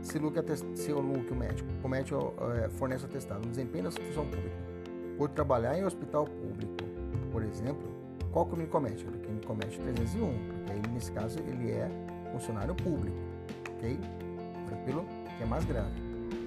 se 0.00 0.18
Luke, 0.18 0.38
se 0.74 0.92
o 0.92 1.00
Luke, 1.00 1.32
o 1.32 1.36
médico, 1.36 1.68
comete, 1.82 2.14
é, 2.14 2.68
fornece 2.70 3.04
o 3.04 3.08
atestado 3.08 3.40
no 3.40 3.50
desempenho 3.50 3.84
da 3.84 3.90
função 3.90 4.24
pública 4.24 4.67
por 5.18 5.28
trabalhar 5.28 5.76
em 5.76 5.84
hospital 5.84 6.24
público, 6.24 6.84
por 7.32 7.42
exemplo, 7.42 7.86
qual 8.32 8.46
crime 8.46 8.68
comete? 8.68 9.04
O 9.04 9.10
crime 9.10 9.40
comete 9.44 9.80
301, 9.80 10.46
porque 10.46 10.72
aí, 10.72 10.82
nesse 10.92 11.10
caso 11.10 11.40
ele 11.40 11.72
é 11.72 11.90
funcionário 12.32 12.74
público, 12.74 13.16
ok? 13.76 13.98
Tranquilo? 14.66 15.04
Que 15.36 15.42
é 15.42 15.46
mais 15.46 15.64
grave. 15.64 15.92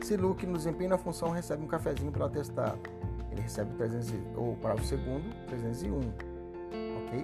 Se 0.02 0.16
Luke 0.16 0.46
no 0.48 0.58
desempenho 0.58 0.92
da 0.92 0.98
função 0.98 1.30
recebe 1.30 1.64
um 1.64 1.68
cafezinho 1.68 2.12
pelo 2.12 2.26
atestado, 2.26 2.80
ele 3.32 3.42
recebe 3.42 3.74
300, 3.76 4.14
ou 4.36 4.56
para 4.56 4.76
o 4.76 4.84
segundo, 4.84 5.24
301, 5.48 6.00
ok? 6.00 7.24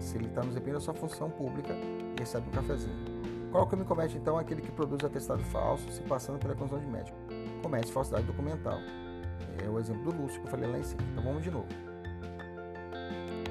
Se 0.00 0.16
ele 0.16 0.26
está 0.26 0.42
no 0.42 0.48
desempenho 0.48 0.74
da 0.74 0.80
sua 0.80 0.94
função 0.94 1.30
pública, 1.30 1.72
ele 1.72 2.14
recebe 2.18 2.48
um 2.48 2.52
cafezinho. 2.52 3.12
Qual 3.52 3.66
crime 3.66 3.84
comete 3.84 4.16
então 4.16 4.38
aquele 4.38 4.62
que 4.62 4.72
produz 4.72 5.04
atestado 5.04 5.44
falso 5.44 5.90
se 5.92 6.02
passando 6.02 6.38
pela 6.38 6.54
condição 6.54 6.80
de 6.80 6.86
médico? 6.86 7.16
Comete 7.62 7.92
falsidade 7.92 8.24
documental. 8.24 8.78
É 9.64 9.68
o 9.68 9.78
exemplo 9.78 10.12
do 10.12 10.22
Lúcio 10.22 10.40
que 10.40 10.46
eu 10.46 10.50
falei 10.50 10.70
lá 10.70 10.78
em 10.78 10.84
cima. 10.84 11.02
Então 11.10 11.24
vamos 11.24 11.42
de 11.42 11.50
novo. 11.50 11.68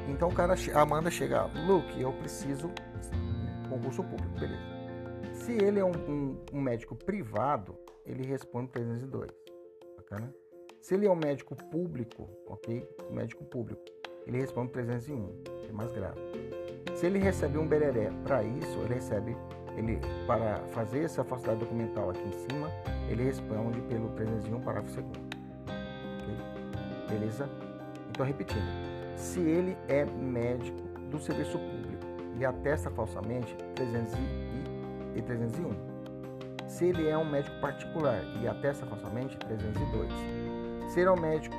Então 0.08 0.30
o 0.30 0.34
cara, 0.34 0.56
a 0.74 0.82
Amanda 0.82 1.10
chega, 1.10 1.46
Luke, 1.66 2.00
eu 2.00 2.12
preciso 2.14 2.72
concurso 3.70 4.04
público, 4.04 4.40
beleza. 4.40 4.62
Se 5.34 5.54
ele 5.54 5.80
é 5.80 5.86
um, 5.86 5.92
um, 5.92 6.38
um 6.54 6.62
médico 6.62 6.96
privado, 6.96 7.78
ele 8.06 8.26
responde 8.26 8.70
302. 8.72 9.32
Bacana? 9.98 10.34
Se 10.82 10.96
ele 10.96 11.06
é 11.06 11.12
um 11.12 11.16
médico 11.16 11.56
público, 11.56 12.30
ok? 12.48 12.88
Médico 13.10 13.46
público, 13.46 13.82
ele 14.28 14.40
responde 14.40 14.72
301, 14.72 15.44
que 15.44 15.68
é 15.70 15.72
mais 15.72 15.92
grave. 15.92 16.20
Se 16.96 17.06
ele 17.06 17.20
recebe 17.20 17.58
um 17.58 17.68
bereré 17.68 18.12
para 18.24 18.44
isso, 18.44 18.80
ele 18.80 18.96
recebe, 18.96 19.38
ele 19.78 20.00
para 20.28 20.60
fazer 20.70 21.04
essa 21.04 21.24
falsidade 21.24 21.60
documental 21.60 22.10
aqui 22.10 22.22
em 22.22 22.50
cima, 22.50 22.70
ele 23.10 23.24
responde 23.24 23.80
pelo 23.82 24.10
301, 24.10 24.62
parágrafo 24.62 25.02
2 25.02 25.31
beleza? 27.12 27.50
Então, 28.10 28.26
repetindo, 28.26 28.66
se 29.16 29.40
ele 29.40 29.78
é 29.88 30.06
médico 30.06 30.82
do 31.10 31.20
serviço 31.20 31.60
público 31.60 32.06
e 32.38 32.46
atesta 32.46 32.90
falsamente 32.90 33.56
300 33.76 34.14
e 35.16 35.22
301. 35.22 35.92
Se 36.68 36.86
ele 36.86 37.10
é 37.10 37.18
um 37.18 37.30
médico 37.30 37.60
particular 37.60 38.24
e 38.42 38.48
atesta 38.48 38.86
falsamente 38.86 39.38
302. 39.38 40.12
Se 40.90 41.02
ele 41.02 41.10
é 41.10 41.12
um 41.12 41.20
médico 41.20 41.58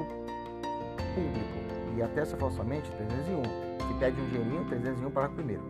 público 1.14 1.62
e 1.96 2.03
atesta 2.03 2.36
falsamente 2.36 2.90
301. 2.90 3.42
Se 3.86 3.94
pede 3.98 4.20
um 4.20 4.28
dinheirinho, 4.28 4.64
301 4.64 5.11
para 5.11 5.28
o 5.28 5.34
primeiro. 5.34 5.62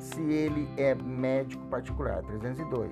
Se 0.00 0.20
ele 0.20 0.68
é 0.76 0.94
médico 0.94 1.64
particular, 1.66 2.22
302. 2.24 2.90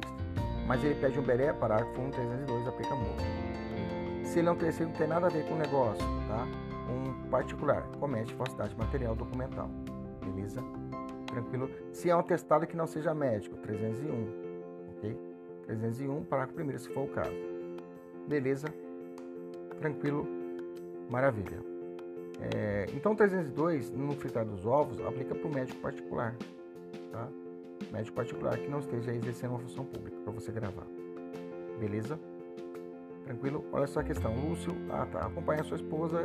Mas 0.67 0.83
ele 0.83 0.95
pede 0.97 1.19
um 1.19 1.23
beré, 1.23 1.53
parágrafo 1.53 2.01
1, 2.01 2.11
302, 2.11 2.69
aplica 2.69 2.95
multa. 2.95 3.46
Se 4.37 4.41
ele 4.41 4.51
é 4.51 4.53
um 4.53 4.57
terceiro, 4.57 4.91
não 4.93 4.99
tem 4.99 5.07
nada 5.07 5.29
a 5.29 5.31
ver 5.31 5.49
com 5.49 5.55
o 5.55 5.57
negócio, 5.57 6.05
tá? 6.29 6.47
Um 6.93 7.31
particular 7.31 7.89
comete 7.99 8.35
falsidade 8.35 8.77
material 8.77 9.15
documental, 9.17 9.71
beleza? 10.23 10.63
Tranquilo? 11.27 11.71
Se 11.91 12.11
é 12.11 12.15
um 12.15 12.23
testado 12.23 12.67
que 12.67 12.77
não 12.77 12.87
seja 12.87 13.15
médico, 13.15 13.57
301, 13.57 14.13
ok? 14.99 15.19
301, 15.65 16.25
parágrafo 16.25 16.53
primeiro, 16.53 16.79
se 16.79 16.87
for 16.91 17.05
o 17.05 17.09
caso. 17.09 17.33
Beleza? 18.29 18.69
Tranquilo? 19.79 20.29
Maravilha. 21.09 21.59
É, 22.55 22.85
então, 22.95 23.17
302, 23.17 23.91
no 23.91 24.13
fritar 24.17 24.45
dos 24.45 24.67
ovos, 24.67 25.01
aplica 25.01 25.35
para 25.35 25.49
o 25.49 25.51
médico 25.51 25.81
particular, 25.81 26.37
tá? 27.11 27.27
Médico 27.91 28.15
particular 28.15 28.59
que 28.59 28.69
não 28.69 28.81
esteja 28.81 29.15
exercendo 29.15 29.53
uma 29.53 29.61
função 29.61 29.87
pública 29.87 30.19
para 30.23 30.33
você 30.35 30.53
gravar. 30.53 30.87
Beleza? 31.81 32.21
Tranquilo? 33.27 33.65
Olha 33.73 33.87
só 33.89 34.01
a 34.01 34.05
questão. 34.05 34.33
Lúcio 34.35 34.73
ah, 34.91 35.05
tá, 35.11 35.27
acompanha 35.27 35.65
sua 35.65 35.77
esposa 35.77 36.25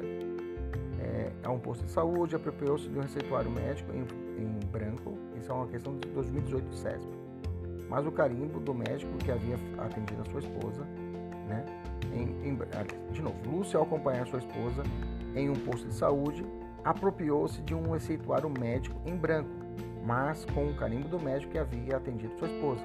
é, 0.99 1.31
a 1.43 1.49
um 1.51 1.59
posto 1.59 1.83
de 1.83 1.91
saúde, 1.91 2.35
apropriou-se 2.35 2.87
de 2.87 2.97
um 2.97 3.01
receituário 3.01 3.49
médico 3.49 3.91
em, 3.91 4.05
em, 4.41 4.59
branco. 4.67 5.17
Isso 5.35 5.51
é 5.51 5.55
uma 5.55 5.67
questão 5.67 5.97
de 5.97 6.07
2018 6.09 6.63
do 6.63 6.75
SESP. 6.75 7.09
Mas 7.89 8.05
o 8.05 8.11
carimbo 8.11 8.59
do 8.59 8.73
médico 8.73 9.11
que 9.17 9.31
havia 9.31 9.55
atendido 9.79 10.21
a 10.21 10.25
sua 10.25 10.39
esposa, 10.39 10.83
né? 11.47 11.65
Em, 12.13 12.49
em, 12.49 12.57
de 13.11 13.21
novo, 13.21 13.37
Lúcio, 13.49 13.79
ao 13.79 13.85
acompanhar 13.85 14.27
sua 14.27 14.39
esposa 14.39 14.83
em 15.35 15.49
um 15.49 15.55
posto 15.55 15.87
de 15.87 15.95
saúde, 15.95 16.45
apropriou-se 16.83 17.61
de 17.63 17.73
um 17.73 17.91
receituário 17.91 18.49
médico 18.49 18.95
em 19.05 19.15
branco, 19.15 19.49
mas 20.05 20.45
com 20.45 20.67
o 20.67 20.75
carimbo 20.75 21.09
do 21.09 21.19
médico 21.19 21.51
que 21.51 21.57
havia 21.57 21.97
atendido 21.97 22.37
sua 22.37 22.47
esposa. 22.47 22.83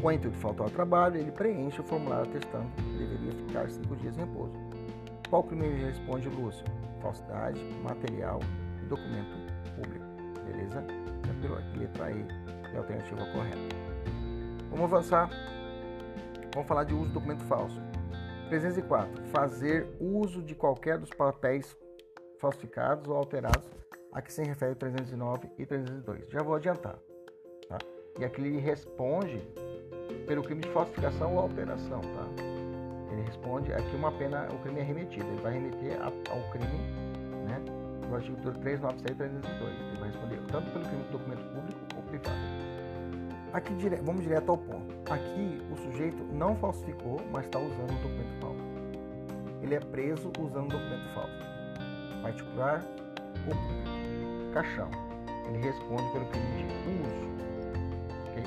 Com 0.00 0.08
o 0.08 0.12
intuito 0.12 0.36
de 0.36 0.42
faltar 0.42 0.66
ao 0.66 0.70
trabalho, 0.70 1.16
ele 1.16 1.30
preenche 1.30 1.80
o 1.80 1.84
formulário 1.84 2.28
atestando 2.28 2.66
que 2.76 3.02
ficar 3.32 3.68
cinco 3.70 3.96
dias 3.96 4.16
em 4.16 4.20
repouso. 4.20 4.54
Qual 5.28 5.42
crime 5.42 5.66
responde, 5.84 6.28
Lúcio? 6.28 6.64
Falsidade, 7.00 7.60
material 7.82 8.40
e 8.82 8.86
documento 8.86 9.36
público. 9.74 10.04
Beleza? 10.44 10.84
Tranquilo? 11.22 11.56
Aqui 11.56 11.78
letra 11.78 12.10
E 12.10 12.26
é 12.72 12.76
a 12.76 12.78
alternativa 12.78 13.26
correta. 13.32 13.76
Vamos 14.70 14.84
avançar. 14.84 15.30
Vamos 16.54 16.68
falar 16.68 16.84
de 16.84 16.94
uso 16.94 17.06
de 17.06 17.12
documento 17.12 17.42
falso. 17.44 17.80
304. 18.48 19.24
Fazer 19.26 19.88
uso 20.00 20.42
de 20.42 20.54
qualquer 20.54 20.98
dos 20.98 21.10
papéis 21.10 21.76
falsificados 22.38 23.08
ou 23.08 23.16
alterados 23.16 23.68
a 24.12 24.22
que 24.22 24.32
se 24.32 24.42
refere 24.42 24.74
309 24.74 25.50
e 25.58 25.66
302. 25.66 26.28
Já 26.28 26.42
vou 26.42 26.54
adiantar. 26.54 26.98
Tá? 27.68 27.78
E 28.18 28.24
aqui 28.24 28.40
ele 28.40 28.58
responde 28.58 29.40
pelo 30.26 30.42
crime 30.42 30.62
de 30.62 30.70
falsificação 30.70 31.34
ou 31.34 31.40
alteração. 31.40 32.00
Tá? 32.00 32.25
Responde 33.26 33.72
aqui 33.72 33.96
uma 33.96 34.12
pena, 34.12 34.46
o 34.52 34.58
crime 34.60 34.80
é 34.80 34.84
remetido. 34.84 35.26
Ele 35.26 35.42
vai 35.42 35.52
remeter 35.52 36.00
ao 36.00 36.50
crime 36.50 36.78
né, 37.48 37.60
do 38.08 38.14
artigo 38.14 38.36
396 38.36 39.10
e 39.10 39.14
302. 39.14 39.72
Ele 39.72 39.98
vai 39.98 40.08
responder 40.08 40.40
tanto 40.50 40.70
pelo 40.70 40.84
crime 40.84 41.02
de 41.02 41.10
documento 41.10 41.44
público 41.52 41.80
ou 41.96 42.02
privado. 42.04 42.66
Aqui 43.52 43.72
vamos 44.02 44.22
direto 44.22 44.50
ao 44.50 44.58
ponto. 44.58 44.94
Aqui 45.10 45.62
o 45.70 45.76
sujeito 45.76 46.22
não 46.32 46.54
falsificou, 46.56 47.20
mas 47.32 47.46
está 47.46 47.58
usando 47.58 47.90
um 47.90 48.02
documento 48.02 48.40
falso. 48.40 48.64
Ele 49.62 49.74
é 49.74 49.80
preso 49.80 50.30
usando 50.38 50.64
um 50.64 50.68
documento 50.68 51.14
falso. 51.14 51.38
Particular 52.22 52.84
ou 53.48 53.54
público. 53.54 54.52
Caixão. 54.52 54.90
Ele 55.48 55.58
responde 55.58 56.12
pelo 56.12 56.26
crime 56.26 56.46
de 56.56 56.64
uso. 57.02 57.26
Okay? 58.30 58.44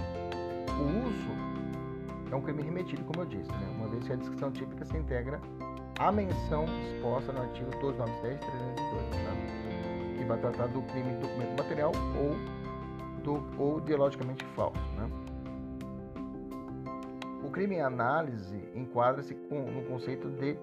O 0.77 1.07
uso 1.07 1.48
é 2.31 2.35
um 2.35 2.41
crime 2.41 2.61
remetido, 2.61 3.03
como 3.03 3.21
eu 3.21 3.25
disse, 3.25 3.51
né? 3.51 3.75
uma 3.77 3.87
vez 3.87 4.05
que 4.05 4.13
a 4.13 4.15
descrição 4.15 4.51
típica 4.51 4.85
se 4.85 4.97
integra 4.97 5.39
à 5.99 6.11
menção 6.11 6.65
exposta 6.93 7.31
no 7.33 7.41
artigo 7.41 7.69
296 7.81 8.35
e 8.35 8.37
302, 8.37 9.09
tá? 9.09 10.17
que 10.17 10.25
vai 10.25 10.37
tratar 10.39 10.67
do 10.67 10.81
crime 10.83 11.13
de 11.13 11.17
documento 11.17 11.57
material 11.57 11.91
ou 12.17 12.59
do, 13.23 13.61
ou 13.61 13.79
ideologicamente 13.79 14.45
falso. 14.55 14.79
Né? 14.95 15.09
O 17.43 17.49
crime 17.49 17.75
em 17.75 17.81
análise 17.81 18.63
enquadra-se 18.75 19.33
no 19.33 19.81
conceito 19.87 20.29
de 20.29 20.57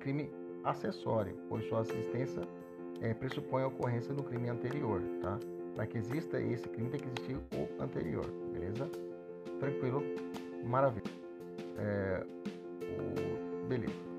crime 0.00 0.30
acessório, 0.64 1.36
pois 1.48 1.66
sua 1.68 1.80
assistência 1.80 2.42
é, 3.00 3.14
pressupõe 3.14 3.62
a 3.62 3.68
ocorrência 3.68 4.12
do 4.14 4.22
crime 4.22 4.48
anterior. 4.48 5.00
Tá? 5.22 5.38
Para 5.74 5.86
que 5.86 5.98
exista 5.98 6.40
esse 6.40 6.68
crime, 6.68 6.90
tem 6.90 7.00
que 7.00 7.08
existir 7.08 7.36
o 7.56 7.82
anterior, 7.82 8.26
beleza? 8.52 8.90
Tranquilo? 9.58 10.02
Maravilha. 10.64 11.10
É, 11.78 12.26
o, 12.82 13.66
beleza. 13.66 14.10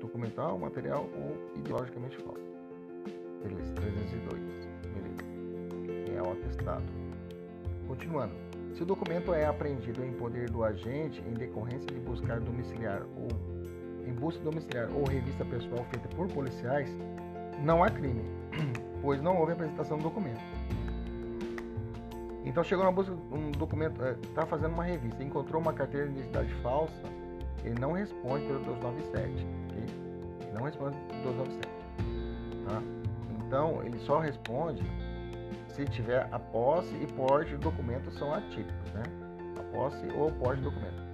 Documental, 0.00 0.58
material 0.58 1.08
ou 1.16 1.58
ideologicamente 1.58 2.16
falso. 2.18 2.40
Beleza, 3.42 3.72
302 3.74 4.56
é 6.16 6.22
o 6.22 6.32
atestado. 6.32 6.84
Continuando. 7.86 8.34
Se 8.74 8.82
o 8.82 8.86
documento 8.86 9.32
é 9.32 9.46
apreendido 9.46 10.04
em 10.04 10.12
poder 10.12 10.50
do 10.50 10.64
agente 10.64 11.22
em 11.26 11.32
decorrência 11.32 11.86
de 11.86 12.00
buscar 12.00 12.40
domiciliar 12.40 13.02
ou 13.16 13.28
em 14.06 14.12
busca 14.12 14.42
domiciliar 14.42 14.90
ou 14.92 15.04
revista 15.08 15.44
pessoal 15.44 15.84
feita 15.90 16.08
por 16.14 16.28
policiais, 16.28 16.90
não 17.62 17.82
há 17.82 17.90
crime, 17.90 18.24
pois 19.00 19.22
não 19.22 19.36
houve 19.38 19.52
apresentação 19.52 19.96
do 19.96 20.04
documento. 20.04 20.40
Então 22.46 22.62
chegou 22.62 22.84
na 22.84 22.92
busca 22.92 23.12
um 23.12 23.50
documento, 23.50 24.00
está 24.22 24.42
é, 24.42 24.46
fazendo 24.46 24.72
uma 24.72 24.84
revista, 24.84 25.20
encontrou 25.22 25.60
uma 25.60 25.72
carteira 25.72 26.06
de 26.06 26.12
identidade 26.12 26.54
falsa, 26.62 27.02
ele 27.64 27.74
não 27.80 27.92
responde 27.92 28.46
pelo 28.46 28.60
297, 28.60 29.46
ok? 29.68 29.84
Ele 30.40 30.52
não 30.52 30.62
responde 30.62 30.96
pelo 30.96 31.34
297, 31.34 31.68
tá? 32.68 32.82
Então 33.44 33.82
ele 33.82 33.98
só 33.98 34.20
responde 34.20 34.84
se 35.66 35.84
tiver 35.86 36.28
a 36.30 36.38
posse 36.38 36.94
e 36.94 37.06
porte 37.14 37.50
de 37.50 37.56
documento 37.56 38.12
são 38.12 38.32
atípicos, 38.32 38.92
né? 38.92 39.02
A 39.58 39.62
posse 39.76 40.06
ou 40.16 40.30
porte 40.30 40.62
de 40.62 40.68
documento. 40.68 41.04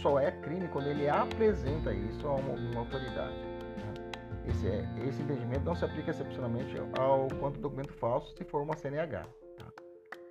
Só 0.00 0.20
é 0.20 0.30
crime 0.30 0.68
quando 0.68 0.86
ele 0.86 1.08
apresenta 1.08 1.92
isso 1.92 2.28
a 2.28 2.34
uma, 2.36 2.52
uma 2.52 2.80
autoridade. 2.80 3.34
Né? 3.34 3.94
Esse, 4.46 4.68
é, 4.68 4.88
esse 5.04 5.20
entendimento 5.20 5.64
não 5.64 5.74
se 5.74 5.84
aplica 5.84 6.12
excepcionalmente 6.12 6.76
ao 6.96 7.26
quanto 7.40 7.58
documento 7.58 7.92
falso 7.94 8.32
se 8.36 8.44
for 8.44 8.62
uma 8.62 8.76
CNH. 8.76 9.26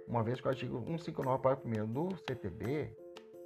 Uma 0.08 0.24
vez 0.24 0.40
que 0.40 0.48
o 0.48 0.50
artigo 0.50 0.78
159, 0.86 1.42
parágrafo 1.42 1.68
1 1.68 1.88
do 1.88 2.16
CTB, 2.18 2.92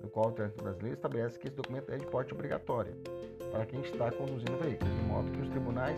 do 0.01 0.09
qual 0.09 0.27
o 0.27 0.31
Trânsito 0.33 0.61
Brasileiro 0.61 0.95
estabelece 0.95 1.39
que 1.39 1.47
esse 1.47 1.55
documento 1.55 1.89
é 1.91 1.97
de 1.97 2.05
porte 2.05 2.33
obrigatório 2.33 2.93
para 3.51 3.65
quem 3.65 3.79
está 3.81 4.11
conduzindo 4.11 4.55
o 4.55 4.57
veículo, 4.57 4.91
de 4.91 5.01
modo 5.03 5.31
que 5.31 5.41
os 5.41 5.49
tribunais 5.49 5.97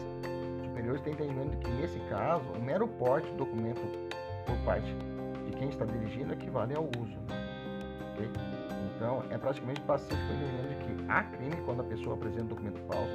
superiores 0.63 1.01
têm 1.01 1.13
entendimento 1.13 1.57
que, 1.57 1.69
nesse 1.71 1.99
caso, 2.01 2.45
o 2.51 2.61
mero 2.61 2.87
porte 2.87 3.27
do 3.31 3.37
documento 3.37 3.81
por 4.45 4.55
parte 4.63 4.95
de 5.45 5.51
quem 5.57 5.69
está 5.69 5.83
dirigindo 5.83 6.33
equivale 6.33 6.75
ao 6.75 6.83
uso. 6.83 7.17
Okay? 8.13 8.29
Então, 8.95 9.23
é 9.31 9.37
praticamente 9.39 9.81
pacífico 9.81 10.21
entendendo 10.21 10.69
de 10.69 10.75
que 10.85 11.11
há 11.11 11.23
crime 11.23 11.55
quando 11.65 11.81
a 11.81 11.85
pessoa 11.85 12.15
apresenta 12.15 12.43
um 12.43 12.47
documento 12.47 12.79
falso 12.81 13.13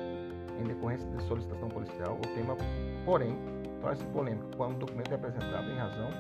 em 0.61 0.65
decorrência 0.65 1.09
de 1.11 1.23
solicitação 1.23 1.69
policial. 1.69 2.17
O 2.17 2.35
tema, 2.35 2.57
porém, 3.05 3.39
torna-se 3.81 4.05
polêmico 4.07 4.49
quando 4.57 4.75
o 4.75 4.79
documento 4.79 5.13
é 5.13 5.15
apresentado 5.15 5.71
em 5.71 5.77
razão 5.77 6.11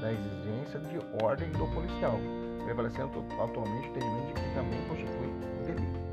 da 0.00 0.12
exigência 0.12 0.80
de 0.80 1.24
ordem 1.24 1.50
do 1.52 1.66
policial, 1.68 2.18
prevalecendo 2.64 3.24
atualmente 3.42 3.88
o 3.88 3.90
entendimento 3.90 4.26
de 4.26 4.32
que 4.34 4.54
também 4.54 4.88
constitui 4.88 5.26
um 5.26 5.64
delito. 5.64 6.08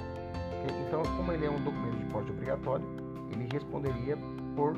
Então, 0.88 1.04
como 1.18 1.32
ele 1.32 1.46
é 1.46 1.50
um 1.50 1.64
documento 1.64 1.98
de 1.98 2.06
porte 2.06 2.32
obrigatório, 2.32 2.86
ele 3.32 3.48
responderia 3.52 4.18
por, 4.56 4.76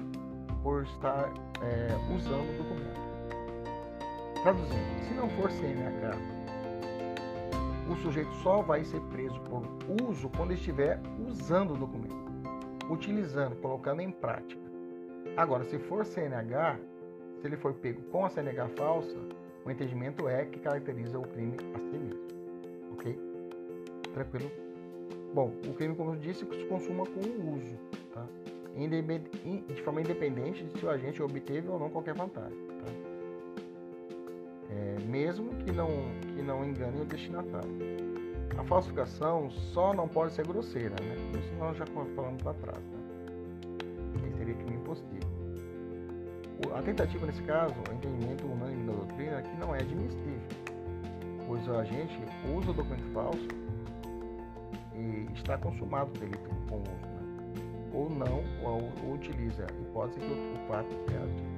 por 0.63 0.83
estar 0.83 1.31
é, 1.61 1.95
usando 2.13 2.49
o 2.49 2.57
documento. 2.57 3.07
Traduzindo, 4.43 5.07
se 5.07 5.13
não 5.13 5.29
for 5.29 5.51
CNH, 5.51 6.17
o 7.89 7.95
sujeito 7.97 8.33
só 8.43 8.61
vai 8.61 8.83
ser 8.83 8.99
preso 9.11 9.39
por 9.41 9.63
uso 10.09 10.29
quando 10.35 10.53
estiver 10.53 10.99
usando 11.27 11.73
o 11.73 11.77
documento, 11.77 12.15
utilizando, 12.89 13.55
colocando 13.57 14.01
em 14.01 14.11
prática. 14.11 14.61
Agora, 15.37 15.63
se 15.63 15.79
for 15.79 16.05
CNH, 16.05 16.77
ele 17.47 17.57
for 17.57 17.73
pego 17.73 18.01
com 18.11 18.25
a 18.25 18.29
CNH 18.29 18.69
falsa, 18.77 19.17
o 19.65 19.71
entendimento 19.71 20.27
é 20.27 20.45
que 20.45 20.59
caracteriza 20.59 21.19
o 21.19 21.23
crime 21.23 21.57
a 21.73 21.79
si 21.79 21.97
mesmo. 21.97 22.27
Ok? 22.93 23.19
Tranquilo? 24.13 24.51
Bom, 25.33 25.51
o 25.67 25.73
crime, 25.73 25.95
como 25.95 26.11
eu 26.11 26.15
disse, 26.15 26.45
se 26.45 26.65
consuma 26.65 27.05
com 27.05 27.19
o 27.19 27.55
uso, 27.55 27.77
tá? 28.13 28.25
de 28.75 29.81
forma 29.81 30.01
independente 30.01 30.63
de 30.63 30.79
se 30.79 30.85
o 30.85 30.89
agente 30.89 31.21
obteve 31.21 31.67
ou 31.67 31.79
não 31.79 31.89
qualquer 31.89 32.13
vantagem 32.13 32.67
é, 34.77 34.97
mesmo 35.05 35.49
que 35.63 35.71
não, 35.71 35.87
que 36.35 36.41
não 36.41 36.63
engane 36.63 37.01
o 37.01 37.05
destinatário. 37.05 37.69
A 38.57 38.63
falsificação 38.63 39.49
só 39.49 39.93
não 39.93 40.07
pode 40.07 40.33
ser 40.33 40.45
grosseira, 40.45 40.95
né? 41.01 41.15
Isso 41.39 41.53
nós 41.55 41.77
já 41.77 41.85
falamos 41.85 42.41
para 42.41 42.53
trás. 42.53 42.79
Né? 42.79 44.31
Seria 44.37 44.55
crime 44.55 44.75
impossível. 44.77 45.26
A 46.75 46.81
tentativa 46.81 47.25
nesse 47.25 47.41
caso, 47.43 47.75
o 47.89 47.93
entendimento 47.93 48.45
unânime 48.45 48.87
da 48.87 48.93
doutrina, 48.93 49.39
é 49.39 49.41
que 49.41 49.57
não 49.57 49.75
é 49.75 49.79
admissível, 49.79 50.41
pois 51.45 51.69
a 51.69 51.83
gente 51.83 52.19
usa 52.55 52.71
o 52.71 52.73
documento 52.73 53.13
falso 53.13 53.47
e 54.95 55.27
está 55.33 55.57
consumado 55.57 56.09
o 56.09 56.19
delito 56.19 56.49
com 56.67 56.75
uso, 56.77 56.85
né? 56.85 57.17
ou 57.93 58.09
não, 58.09 58.43
ou, 58.63 58.91
ou 59.03 59.13
utiliza, 59.13 59.67
hipótese 59.81 60.19
que 60.19 60.25
o, 60.25 60.67
fato 60.67 60.93
é. 61.11 61.57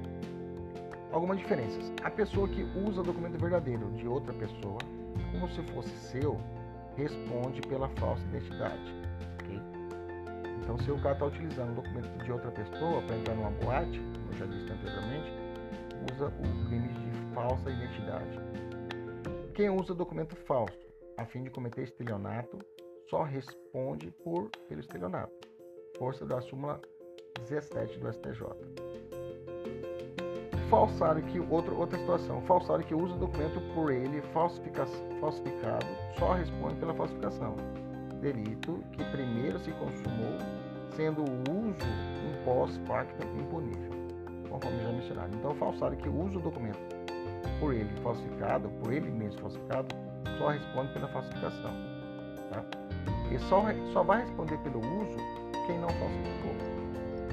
Algumas 1.12 1.38
diferenças. 1.38 1.92
A 2.04 2.10
pessoa 2.10 2.46
que 2.46 2.62
usa 2.86 3.02
documento 3.02 3.38
verdadeiro 3.38 3.90
de 3.92 4.06
outra 4.06 4.32
pessoa, 4.34 4.78
como 5.32 5.48
se 5.48 5.62
fosse 5.72 5.90
seu, 6.10 6.38
responde 6.96 7.60
pela 7.62 7.88
falsa 7.90 8.22
identidade. 8.26 9.09
Então, 10.70 10.84
se 10.84 10.90
o 10.92 11.02
cara 11.02 11.14
está 11.14 11.26
utilizando 11.26 11.72
o 11.72 11.82
documento 11.82 12.24
de 12.24 12.30
outra 12.30 12.48
pessoa 12.52 13.02
para 13.02 13.16
entrar 13.16 13.34
numa 13.34 13.50
boate, 13.50 13.98
como 13.98 14.30
eu 14.30 14.38
já 14.38 14.46
disse 14.46 14.72
anteriormente, 14.72 15.32
usa 16.14 16.26
o 16.28 16.66
crime 16.68 16.88
de 16.92 17.34
falsa 17.34 17.70
identidade. 17.70 18.38
Quem 19.52 19.68
usa 19.68 19.92
documento 19.96 20.36
falso 20.36 20.78
a 21.18 21.26
fim 21.26 21.42
de 21.42 21.50
cometer 21.50 21.82
estelionato 21.82 22.56
só 23.08 23.24
responde 23.24 24.12
por 24.22 24.48
pelo 24.68 24.80
estelionato. 24.80 25.32
Força 25.98 26.24
da 26.24 26.40
súmula 26.40 26.80
17 27.48 27.98
do 27.98 28.12
STJ 28.12 28.46
falsário 30.70 31.24
que 31.24 31.40
outro, 31.40 31.76
outra 31.76 31.98
situação, 31.98 32.40
falsário 32.42 32.86
que 32.86 32.94
usa 32.94 33.16
documento 33.16 33.60
por 33.74 33.90
ele 33.90 34.22
falsificado 34.32 35.84
só 36.16 36.34
responde 36.34 36.76
pela 36.76 36.94
falsificação, 36.94 37.56
delito 38.20 38.84
que 38.92 39.04
primeiro 39.10 39.58
se 39.58 39.72
consumou, 39.72 40.59
sendo 40.96 41.22
o 41.22 41.40
uso 41.50 41.86
um 41.86 42.44
pós-facto 42.44 43.26
impunível, 43.38 43.90
conforme 44.48 44.82
já 44.82 44.92
mencionado. 44.92 45.36
Então, 45.36 45.54
falsário 45.54 45.96
que 45.96 46.08
usa 46.08 46.38
o 46.38 46.40
documento 46.40 46.78
por 47.58 47.74
ele 47.74 47.90
falsificado, 48.02 48.68
por 48.82 48.92
ele 48.92 49.10
mesmo 49.10 49.40
falsificado, 49.40 49.94
só 50.38 50.48
responde 50.48 50.92
pela 50.92 51.08
falsificação. 51.08 51.72
Tá? 52.50 52.64
E 53.30 53.38
só, 53.38 53.64
só 53.92 54.02
vai 54.02 54.22
responder 54.22 54.56
pelo 54.58 54.78
uso 54.78 55.16
quem 55.66 55.78
não 55.78 55.88
falsificou. 55.88 56.54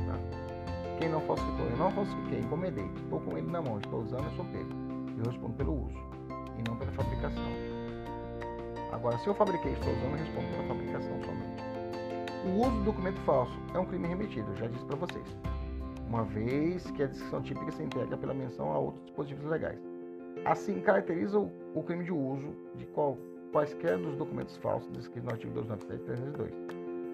Tá? 0.05 0.97
Quem 0.99 1.09
não 1.09 1.21
falsificou, 1.21 1.65
eu 1.65 1.77
não 1.77 1.91
falsifiquei, 1.91 2.39
encomendei, 2.39 2.85
estou 3.03 3.19
com 3.21 3.37
ele 3.37 3.49
na 3.49 3.61
mão, 3.61 3.79
estou 3.79 4.01
usando, 4.01 4.25
eu 4.25 4.31
sou 4.31 4.45
pego. 4.45 4.69
Eu 5.17 5.31
respondo 5.31 5.53
pelo 5.53 5.85
uso 5.85 5.97
e 6.59 6.69
não 6.69 6.75
pela 6.75 6.91
fabricação. 6.91 7.43
Agora, 8.91 9.17
se 9.19 9.27
eu 9.27 9.33
fabriquei 9.33 9.71
e 9.71 9.73
estou 9.73 9.91
usando, 9.91 10.11
eu 10.11 10.17
respondo 10.17 10.47
pela 10.47 10.67
fabricação 10.67 11.23
somente. 11.23 11.66
O 12.47 12.61
uso 12.61 12.71
do 12.77 12.83
documento 12.85 13.19
falso 13.21 13.51
é 13.73 13.79
um 13.79 13.85
crime 13.85 14.07
remetido, 14.07 14.55
já 14.55 14.67
disse 14.67 14.85
para 14.85 14.95
vocês, 14.95 15.25
uma 16.07 16.23
vez 16.23 16.89
que 16.91 17.03
a 17.03 17.07
descrição 17.07 17.41
típica 17.41 17.69
se 17.73 17.83
integra 17.83 18.15
pela 18.15 18.33
menção 18.33 18.71
a 18.71 18.79
outros 18.79 19.03
dispositivos 19.03 19.45
legais. 19.51 19.77
Assim, 20.45 20.79
caracteriza 20.79 21.37
o 21.37 21.83
crime 21.83 22.05
de 22.05 22.13
uso 22.13 22.55
de 22.75 22.85
qual, 22.85 23.17
quaisquer 23.51 23.97
dos 23.97 24.15
documentos 24.15 24.55
falsos 24.57 24.89
descritos 24.91 25.25
no 25.25 25.31
artigo 25.31 25.53
297 25.55 26.01
e 26.01 26.05
302, 26.05 26.53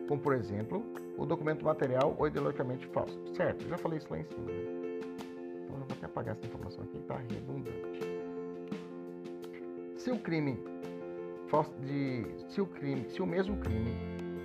como, 0.08 0.22
por 0.22 0.36
exemplo, 0.36 0.86
o 1.18 1.26
documento 1.26 1.66
material 1.66 2.16
ou 2.20 2.28
ideologicamente 2.28 2.86
falso. 2.88 3.20
Certo, 3.36 3.68
já 3.68 3.78
falei 3.78 3.98
isso 3.98 4.08
lá 4.12 4.20
em 4.20 4.26
cima. 4.26 4.46
Né? 4.46 4.54
Então, 5.64 5.78
eu 5.80 5.86
vou 5.86 5.98
até 5.98 6.06
apagar 6.06 6.36
essa 6.36 6.46
informação 6.46 6.84
aqui, 6.84 6.98
está 6.98 7.18
redundante. 7.18 8.02
Se 9.98 10.12
o 10.12 10.20
crime 10.20 10.60
de 11.82 12.26
se 12.50 12.62
o 12.62 12.66
crime, 12.66 13.10
se 13.10 13.22
o 13.22 13.26
mesmo 13.26 13.58
crime, 13.58 13.96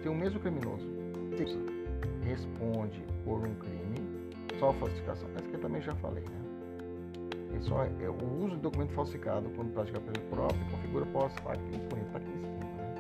se 0.03 0.09
o 0.09 0.15
mesmo 0.15 0.41
criminoso 0.41 0.87
responde 2.23 3.03
por 3.25 3.39
um 3.39 3.55
crime, 3.55 4.31
só 4.59 4.73
falsificação, 4.75 5.29
mas 5.35 5.47
que 5.47 5.55
eu 5.55 5.61
também 5.61 5.81
já 5.81 5.95
falei, 5.97 6.25
né? 6.25 6.49
É 7.57 7.61
só, 7.61 7.85
é, 7.85 8.09
o 8.09 8.45
uso 8.45 8.57
de 8.57 8.63
documento 8.63 8.93
falsificado 8.93 9.49
quando 9.57 9.73
praticado 9.73 10.05
pelo 10.05 10.27
próprio 10.27 10.71
configura 10.71 11.07
pós-facto 11.07 11.63
imponente. 11.75 12.07
Está 12.07 12.19
aqui 12.19 12.31
em 12.31 12.41
cima, 12.41 12.59
né? 12.77 12.95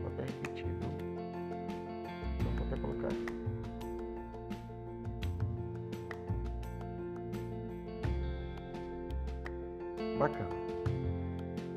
Vou 0.00 0.12
até 0.12 0.22
repetido. 0.22 0.70
Então 2.38 2.52
vou 2.52 2.66
até 2.66 2.76
colocar 2.76 3.08
aqui. 3.08 3.26
Bacana. 10.18 10.48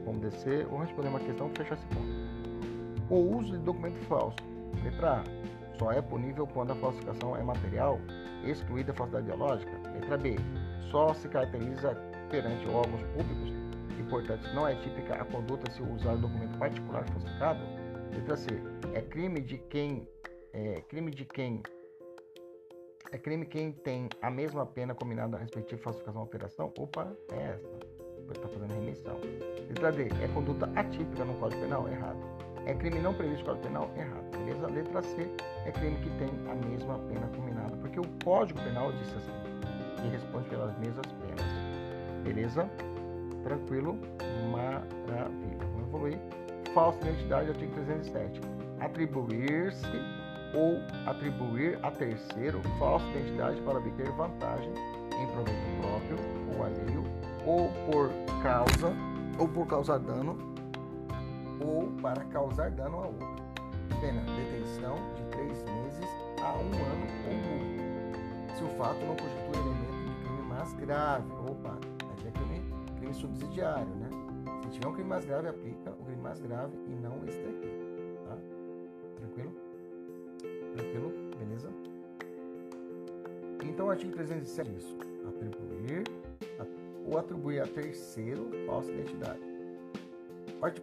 Vamos 0.05 0.21
descer, 0.21 0.65
vamos 0.67 0.85
responder 0.85 1.09
uma 1.09 1.19
questão 1.19 1.49
e 1.53 1.57
fechar 1.57 1.75
esse 1.75 1.85
ponto. 1.87 2.46
O 3.09 3.37
uso 3.37 3.53
de 3.53 3.59
documento 3.59 3.99
falso. 4.05 4.37
Letra 4.83 5.21
A. 5.21 5.23
Só 5.77 5.91
é 5.91 6.01
punível 6.01 6.47
quando 6.47 6.71
a 6.71 6.75
falsificação 6.75 7.35
é 7.35 7.43
material, 7.43 7.99
excluída 8.43 8.91
a 8.91 8.95
falsidade 8.95 9.27
ideológica. 9.27 9.71
Letra 9.93 10.17
B 10.17 10.35
só 10.91 11.13
se 11.13 11.27
caracteriza 11.29 11.95
perante 12.29 12.67
órgãos 12.67 13.01
públicos 13.15 13.53
e, 13.99 14.03
portanto, 14.09 14.43
não 14.53 14.67
é 14.67 14.75
típica 14.75 15.21
a 15.21 15.25
conduta 15.25 15.71
se 15.71 15.81
usar 15.81 16.15
documento 16.15 16.57
particular 16.57 17.05
falsificado. 17.07 17.59
Letra 18.13 18.35
C. 18.35 18.47
É 18.93 19.01
crime 19.01 19.41
de 19.41 19.57
quem 19.57 20.07
é 20.53 20.81
crime 20.81 21.11
de 21.11 21.25
quem 21.25 21.61
é 23.11 23.17
crime 23.17 23.45
quem 23.45 23.71
tem 23.71 24.09
a 24.21 24.29
mesma 24.29 24.65
pena 24.65 24.93
combinada 24.93 25.37
a 25.37 25.39
respectiva 25.39 25.81
falsificação 25.81 26.21
ou 26.21 26.25
alteração. 26.25 26.73
Opa, 26.77 27.15
é 27.31 27.51
essa. 27.51 27.69
Está 28.31 28.47
fazendo 28.49 28.73
remissão. 28.73 29.17
Letra 29.69 29.91
D. 29.91 30.09
É 30.21 30.27
conduta 30.33 30.69
atípica 30.75 31.23
no 31.23 31.33
Código 31.35 31.61
Penal? 31.61 31.87
Errado. 31.87 32.46
É 32.67 32.73
crime 32.73 32.99
não 32.99 33.13
previsto 33.13 33.45
no 33.45 33.55
Código 33.55 33.67
Penal? 33.67 33.89
Errado. 33.95 34.37
Beleza? 34.37 34.67
Letra 34.67 35.01
C. 35.01 35.31
É 35.65 35.71
crime 35.71 35.95
que 35.99 36.09
tem 36.17 36.29
a 36.51 36.67
mesma 36.67 36.99
pena 36.99 37.25
combinada. 37.33 37.75
Porque 37.77 37.97
o 37.97 38.03
Código 38.25 38.59
Penal 38.61 38.91
disse 38.91 39.15
assim 39.15 39.31
e 40.05 40.09
responde 40.09 40.49
pelas 40.49 40.77
mesmas 40.77 41.05
penas. 41.05 42.23
Beleza? 42.25 42.69
Tranquilo? 43.43 43.97
Maravilha. 44.51 45.65
Vamos 45.71 45.87
evoluir. 45.87 46.19
Falsa 46.73 46.99
identidade, 47.07 47.49
artigo 47.49 47.73
307. 47.73 48.41
Atribuir-se 48.81 49.87
ou 50.53 50.77
atribuir 51.09 51.79
a 51.83 51.91
terceiro 51.91 52.61
falsa 52.77 53.05
identidade 53.11 53.61
para 53.61 53.77
obter 53.77 54.11
vantagem 54.11 54.71
em 55.19 55.27
proveito 55.27 55.57
próprio 55.81 56.17
ou 56.53 56.65
alheio, 56.65 57.03
ou 57.45 57.69
por 57.89 58.11
causa, 58.43 58.93
ou 59.39 59.47
por 59.47 59.65
causar 59.67 59.99
dano, 59.99 60.37
ou 61.59 61.91
para 62.01 62.23
causar 62.25 62.71
dano 62.71 62.97
a 62.97 63.07
outro. 63.07 63.47
Pena, 64.01 64.21
detenção 64.21 64.95
de 65.15 65.23
três 65.31 65.63
meses 65.63 66.09
a 66.41 66.53
um 66.53 66.73
ano 66.73 67.07
ou 67.27 67.33
multa. 67.33 68.55
Se 68.55 68.63
o 68.63 68.69
fato 68.77 68.99
não 69.05 69.15
constitui 69.15 69.61
elemento 69.61 69.87
mais 70.47 70.73
grave. 70.73 71.31
Opa, 71.49 71.77
aqui 72.11 72.27
é 72.27 72.31
crime, 72.31 72.63
crime 72.97 73.13
subsidiário, 73.13 73.93
né? 73.95 74.09
Se 74.63 74.69
tiver 74.71 74.87
um 74.87 74.93
crime 74.93 75.09
mais 75.09 75.25
grave, 75.25 75.47
aplica 75.47 75.91
o 75.91 76.03
crime 76.03 76.21
mais 76.21 76.39
grave 76.39 76.77
e 76.87 76.95
não 76.95 77.23
esse 77.27 77.39
daqui, 77.39 77.79
tá? 78.25 78.37
Tranquilo? 79.17 79.53
Tranquilo? 80.75 81.13
Beleza? 81.39 81.69
Então, 83.63 83.87
o 83.87 83.89
artigo 83.89 84.13
307 84.13 84.69
é 84.69 84.73
isso. 84.73 84.97
Atribuir 85.27 86.03
ou 87.05 87.17
atribuir 87.17 87.61
a 87.61 87.67
terceiro 87.67 88.49
falsa 88.65 88.91
identidade. 88.91 89.56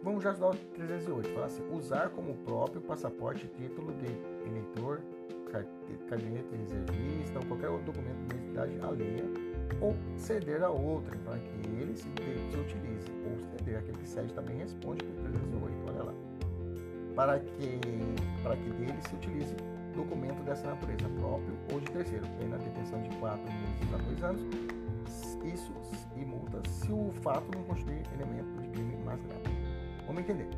Vamos 0.03 0.23
já 0.23 0.31
estudar 0.31 0.51
o 0.51 0.55
308. 0.55 1.29
Fala 1.33 1.45
assim: 1.45 1.63
usar 1.71 2.09
como 2.09 2.33
próprio 2.45 2.81
passaporte, 2.81 3.47
título 3.47 3.93
de 3.93 4.07
eleitor, 4.47 5.01
caderneta 6.07 6.49
de 6.49 6.57
reservista 6.57 7.39
ou 7.39 7.45
qualquer 7.45 7.69
outro 7.69 7.85
documento 7.85 8.17
de 8.27 8.35
identidade 8.35 8.79
alheia 8.81 9.25
ou 9.81 9.95
ceder 10.17 10.63
a 10.63 10.69
outrem 10.69 11.19
para 11.21 11.37
que 11.39 11.67
ele 11.67 11.95
se, 11.95 12.03
se 12.03 12.57
utilize, 12.57 13.07
ou 13.25 13.57
ceder 13.57 13.79
aquele 13.79 13.97
que 13.97 14.07
cede 14.07 14.33
também 14.33 14.57
responde 14.57 15.03
por 15.03 15.15
308, 15.23 15.73
olha 15.87 16.03
lá, 16.03 16.13
para 17.15 17.39
que, 17.39 17.79
para 18.43 18.55
que 18.55 18.69
dele 18.69 19.01
se 19.07 19.15
utilize 19.15 19.55
documento 19.95 20.43
dessa 20.43 20.67
natureza, 20.67 21.09
próprio 21.19 21.57
ou 21.73 21.79
de 21.79 21.91
terceiro, 21.91 22.25
pena 22.39 22.57
detenção 22.57 23.01
de 23.01 23.09
4 23.17 23.43
meses 23.43 23.93
a 23.93 23.97
2 23.97 24.23
anos, 24.23 24.41
isso 25.43 25.73
e 26.15 26.25
multa 26.25 26.61
se 26.69 26.91
o 26.91 27.11
fato 27.21 27.45
não 27.55 27.63
constituir 27.63 28.01
elemento 28.13 28.61
de 28.61 28.69
crime 28.69 28.97
mais 29.03 29.19
grave. 29.21 29.64
Vamos 30.05 30.21
entender. 30.21 30.49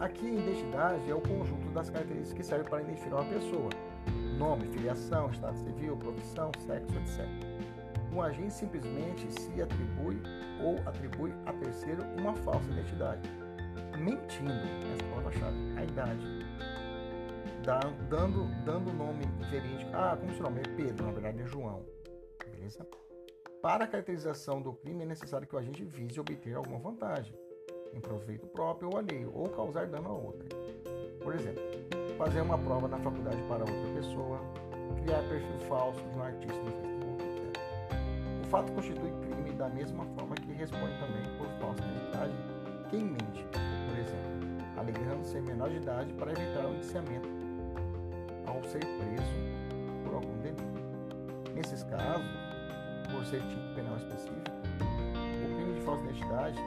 Aqui, 0.00 0.26
identidade 0.26 1.10
é 1.10 1.14
o 1.14 1.20
conjunto 1.20 1.68
das 1.70 1.90
características 1.90 2.32
que 2.32 2.42
servem 2.42 2.68
para 2.68 2.82
identificar 2.82 3.16
uma 3.16 3.30
pessoa. 3.32 3.70
Nome, 4.36 4.66
filiação, 4.68 5.30
estado 5.30 5.56
civil, 5.58 5.96
profissão, 5.96 6.50
sexo, 6.66 6.96
etc 6.96 7.52
um 8.12 8.20
agente 8.20 8.52
simplesmente 8.52 9.32
se 9.32 9.62
atribui 9.62 10.20
ou 10.62 10.76
atribui 10.86 11.32
a 11.46 11.52
terceiro 11.54 12.04
uma 12.18 12.34
falsa 12.34 12.70
identidade, 12.70 13.28
mentindo, 13.98 14.52
essa 14.94 15.08
palavra-chave, 15.08 15.56
a 15.78 15.84
idade, 15.84 16.26
dando 18.08 18.44
dando 18.64 18.92
nome 18.92 19.24
verídico. 19.50 19.90
Ah, 19.94 20.16
como 20.18 20.32
seu 20.34 20.42
nome 20.42 20.60
é 20.60 20.76
Pedro, 20.76 21.06
na 21.06 21.12
verdade 21.12 21.40
é 21.40 21.46
João. 21.46 21.86
Beleza? 22.50 22.86
Para 23.62 23.84
a 23.84 23.86
caracterização 23.86 24.60
do 24.60 24.72
crime 24.72 25.04
é 25.04 25.06
necessário 25.06 25.46
que 25.46 25.54
o 25.54 25.58
agente 25.58 25.84
vise 25.84 26.20
obter 26.20 26.54
alguma 26.54 26.78
vantagem, 26.78 27.34
em 27.94 28.00
proveito 28.00 28.46
próprio 28.48 28.90
ou 28.90 28.98
alheio, 28.98 29.30
ou 29.34 29.48
causar 29.48 29.86
dano 29.86 30.08
a 30.08 30.12
outra. 30.12 30.48
Por 31.22 31.34
exemplo, 31.34 31.62
fazer 32.18 32.40
uma 32.40 32.58
prova 32.58 32.88
na 32.88 32.98
faculdade 32.98 33.40
para 33.48 33.60
outra 33.60 33.94
pessoa, 33.94 34.40
criar 35.02 35.22
perfil 35.28 35.58
falso 35.68 36.00
de 36.00 36.18
um 36.18 36.22
artista 36.22 36.62
no 36.62 36.70
Facebook 36.70 37.02
fato 38.52 38.70
constitui 38.72 39.10
crime 39.22 39.50
da 39.52 39.70
mesma 39.70 40.04
forma 40.14 40.34
que 40.34 40.52
responde 40.52 40.92
também 41.00 41.22
por 41.38 41.48
falsa 41.58 41.82
identidade 41.82 42.34
quem 42.90 43.04
mente, 43.04 43.46
por 43.88 43.98
exemplo, 43.98 44.68
alegando 44.76 45.24
ser 45.24 45.40
menor 45.40 45.70
de 45.70 45.76
idade 45.76 46.12
para 46.12 46.32
evitar 46.32 46.66
o 46.66 46.74
indiciamento 46.74 47.28
ao 48.46 48.62
ser 48.64 48.80
preso 48.80 50.04
por 50.04 50.14
algum 50.16 50.38
delito. 50.40 50.62
Nesses 51.54 51.82
casos, 51.84 52.26
por 53.10 53.24
ser 53.24 53.40
tipo 53.48 53.74
penal 53.74 53.96
específico, 53.96 54.50
o 55.46 55.56
crime 55.56 55.72
de 55.72 55.80
falsa 55.80 56.04
identidade 56.04 56.58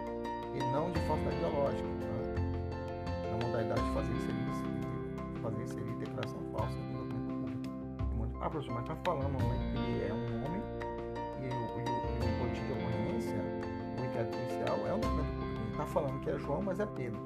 e 0.56 0.60
não 0.72 0.92
de 0.92 1.00
falsidade 1.02 1.36
ideológica, 1.38 1.88
tá? 2.02 3.32
na 3.32 3.46
modalidade 3.46 3.82
de 3.82 3.94
fazer 3.94 4.14
inserir, 4.14 5.42
fazer 5.42 5.64
inserir 5.64 5.96
declaração 5.96 6.40
falsa 6.52 6.76
no 6.76 7.06
documento 7.06 7.70
público. 7.70 8.38
Ah, 8.42 8.50
professor, 8.50 8.74
mas 8.74 8.84
está 8.84 8.96
falando 9.06 9.38
que 9.38 9.78
ele 9.78 10.10
é 10.10 10.14
um 10.14 10.46
homem 10.46 10.76
é 14.88 14.94
um 14.94 15.00
documento 15.00 15.30
público. 15.36 15.56
Está 15.72 15.86
falando 15.86 16.20
que 16.22 16.30
é 16.30 16.38
João, 16.38 16.62
mas 16.62 16.80
é 16.80 16.86
Pedro. 16.86 17.20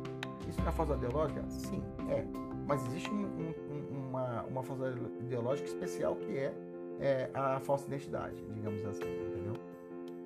Isso 0.47 0.61
na 0.63 0.71
falsa 0.71 0.95
ideológica? 0.95 1.43
Sim, 1.49 1.83
é. 2.09 2.25
Mas 2.65 2.85
existe 2.87 3.11
um, 3.11 3.25
um, 3.25 4.07
uma, 4.09 4.43
uma 4.43 4.63
falsa 4.63 4.95
ideológica 5.19 5.67
especial 5.67 6.15
que 6.15 6.37
é, 6.37 6.53
é, 6.99 7.29
a 7.33 7.59
falsa 7.59 7.87
identidade, 7.87 8.35
digamos 8.53 8.83
assim, 8.85 9.03
entendeu? 9.03 9.53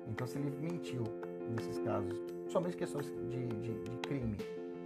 Então, 0.08 0.26
se 0.26 0.38
ele 0.38 0.50
mentiu 0.58 1.04
nesses 1.50 1.78
casos, 1.78 2.20
somente 2.48 2.76
questões 2.76 3.06
de, 3.30 3.46
de, 3.46 3.74
de 3.74 3.96
crime, 3.98 4.36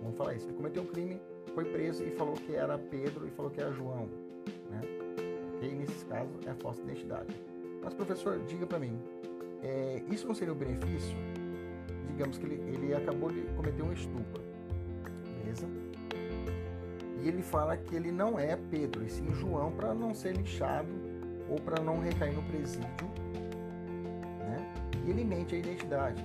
vamos 0.02 0.16
falar 0.16 0.34
isso, 0.34 0.46
ele 0.46 0.54
cometeu 0.54 0.82
um 0.82 0.86
crime, 0.86 1.20
foi 1.54 1.64
preso 1.64 2.04
e 2.04 2.10
falou 2.10 2.34
que 2.34 2.54
era 2.54 2.78
Pedro 2.78 3.26
e 3.26 3.30
falou 3.30 3.50
que 3.50 3.60
era 3.60 3.72
João, 3.72 4.08
né? 4.70 4.80
Ok? 5.56 5.72
Nesses 5.72 6.04
casos, 6.04 6.46
é 6.46 6.54
falsa 6.54 6.80
identidade. 6.82 7.34
Mas, 7.82 7.94
professor, 7.94 8.38
diga 8.46 8.66
para 8.66 8.78
mim, 8.78 8.98
é, 9.62 10.02
isso 10.10 10.26
não 10.26 10.34
seria 10.34 10.52
o 10.52 10.56
benefício 10.56 11.16
digamos 12.18 12.36
que 12.36 12.46
ele, 12.46 12.60
ele 12.74 12.94
acabou 12.94 13.30
de 13.30 13.42
cometer 13.54 13.80
um 13.80 13.92
estupro, 13.92 14.42
beleza? 15.38 15.68
E 17.22 17.28
ele 17.28 17.42
fala 17.42 17.76
que 17.76 17.94
ele 17.94 18.10
não 18.10 18.36
é 18.40 18.56
Pedro, 18.56 19.04
e 19.04 19.08
sim 19.08 19.32
João, 19.34 19.70
para 19.70 19.94
não 19.94 20.12
ser 20.12 20.36
lixado 20.36 20.88
ou 21.48 21.60
para 21.60 21.80
não 21.80 22.00
recair 22.00 22.34
no 22.34 22.42
presídio, 22.42 22.88
né? 24.40 24.56
E 25.06 25.10
ele 25.10 25.22
mente 25.22 25.54
a 25.54 25.58
identidade, 25.58 26.20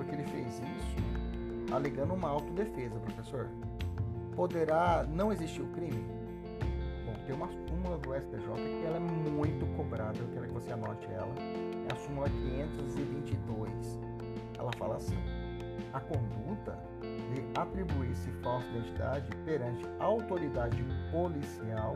porque 0.00 0.14
ele 0.14 0.24
fez 0.24 0.46
isso 0.58 1.74
alegando 1.74 2.14
uma 2.14 2.30
autodefesa, 2.30 2.98
professor. 3.00 3.48
Poderá 4.34 5.04
não 5.06 5.30
existir 5.30 5.60
o 5.60 5.66
crime? 5.68 6.02
Bom, 7.04 7.12
tem 7.26 7.34
uma 7.34 7.48
súmula 7.68 7.98
do 7.98 8.14
STJ 8.14 8.54
que 8.54 8.86
ela 8.86 8.96
é 8.96 9.00
muito 9.00 9.66
cobrada, 9.76 10.18
eu 10.18 10.28
quero 10.32 10.46
que 10.46 10.52
você 10.54 10.72
anote 10.72 11.06
ela. 11.12 11.32
É 11.88 11.92
a 11.92 11.96
súmula 11.96 12.28
522. 12.30 14.00
Ela 14.58 14.72
fala 14.78 14.96
assim: 14.96 15.18
a 15.92 16.00
conduta 16.00 16.78
de 17.02 17.60
atribuir-se 17.60 18.30
falsa 18.42 18.66
identidade 18.68 19.28
perante 19.44 19.84
autoridade 19.98 20.82
policial 21.12 21.94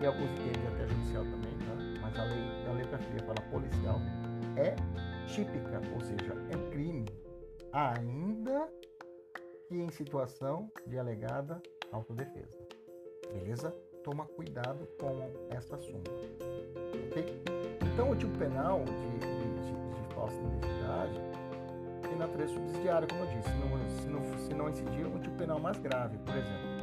e 0.00 0.06
alguns 0.06 0.30
entendem 0.30 0.66
até 0.68 0.86
judicial 0.88 1.24
também, 1.24 1.52
tá? 1.58 2.00
mas 2.00 2.18
a 2.18 2.24
lei, 2.24 2.68
a 2.68 2.72
letra 2.72 2.98
fria 2.98 3.20
fala 3.20 3.40
policial, 3.50 4.00
é 4.56 4.74
típica, 5.26 5.80
ou 5.94 6.00
seja, 6.00 6.34
é 6.50 6.70
crime, 6.70 7.06
ainda 7.76 8.72
que 9.68 9.74
em 9.74 9.90
situação 9.90 10.70
de 10.86 10.98
alegada 10.98 11.60
autodefesa. 11.92 12.56
Beleza? 13.34 13.70
Toma 14.02 14.24
cuidado 14.24 14.88
com 14.98 15.30
essa 15.50 15.76
súmula. 15.76 16.04
Ok? 17.08 17.42
Então, 17.92 18.10
o 18.10 18.16
tipo 18.16 18.36
penal 18.38 18.82
de, 18.84 18.92
de, 18.92 19.26
de, 19.26 20.08
de 20.08 20.14
falsa 20.14 20.36
identidade 20.40 21.20
tem 22.02 22.16
natureza 22.16 22.54
subsidiária, 22.54 23.06
como 23.08 23.24
eu 23.24 23.26
disse. 23.26 23.48
Se 23.50 23.58
não, 23.58 23.90
se 23.90 24.08
não, 24.08 24.38
se 24.38 24.54
não 24.54 24.70
incidir, 24.70 25.06
um 25.06 25.20
tipo 25.20 25.36
penal 25.36 25.58
mais 25.58 25.78
grave, 25.78 26.16
por 26.18 26.34
exemplo. 26.34 26.76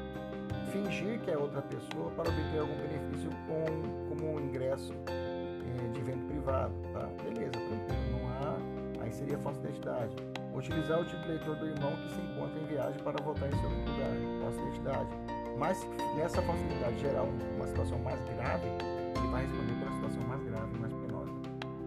Fingir 0.71 1.19
que 1.21 1.31
é 1.31 1.37
outra 1.37 1.61
pessoa 1.63 2.11
para 2.11 2.29
obter 2.29 2.59
algum 2.59 2.75
benefício 2.75 3.29
com, 3.47 4.09
como 4.09 4.35
um 4.35 4.39
ingresso 4.39 4.93
eh, 5.07 5.87
de 5.91 5.99
evento 5.99 6.27
privado. 6.27 6.73
Tá? 6.91 7.07
Beleza, 7.23 7.51
tranquilo. 7.51 8.11
Não 8.11 8.27
há. 8.29 9.03
Aí 9.03 9.11
seria 9.11 9.37
falsa 9.39 9.59
identidade 9.61 10.15
Utilizar 10.53 11.01
o 11.01 11.05
título 11.05 11.25
eleitor 11.25 11.55
do 11.55 11.67
irmão 11.67 11.91
que 11.95 12.09
se 12.13 12.21
encontra 12.21 12.59
em 12.59 12.65
viagem 12.65 13.03
para 13.03 13.23
votar 13.23 13.49
em 13.51 13.59
seu 13.59 13.69
lugar, 13.69 14.41
falsa 14.41 14.61
identidade. 14.61 15.09
Mas 15.57 15.87
nessa 16.15 16.41
falsidade 16.41 16.99
geral, 16.99 17.27
uma 17.55 17.67
situação 17.67 17.97
mais 17.99 18.19
grave, 18.35 18.67
ele 18.67 19.27
vai 19.31 19.45
responder 19.45 19.73
pela 19.79 19.91
situação 19.91 20.23
mais 20.27 20.43
grave, 20.43 20.77
mais 20.79 20.93
penosa. 20.93 21.31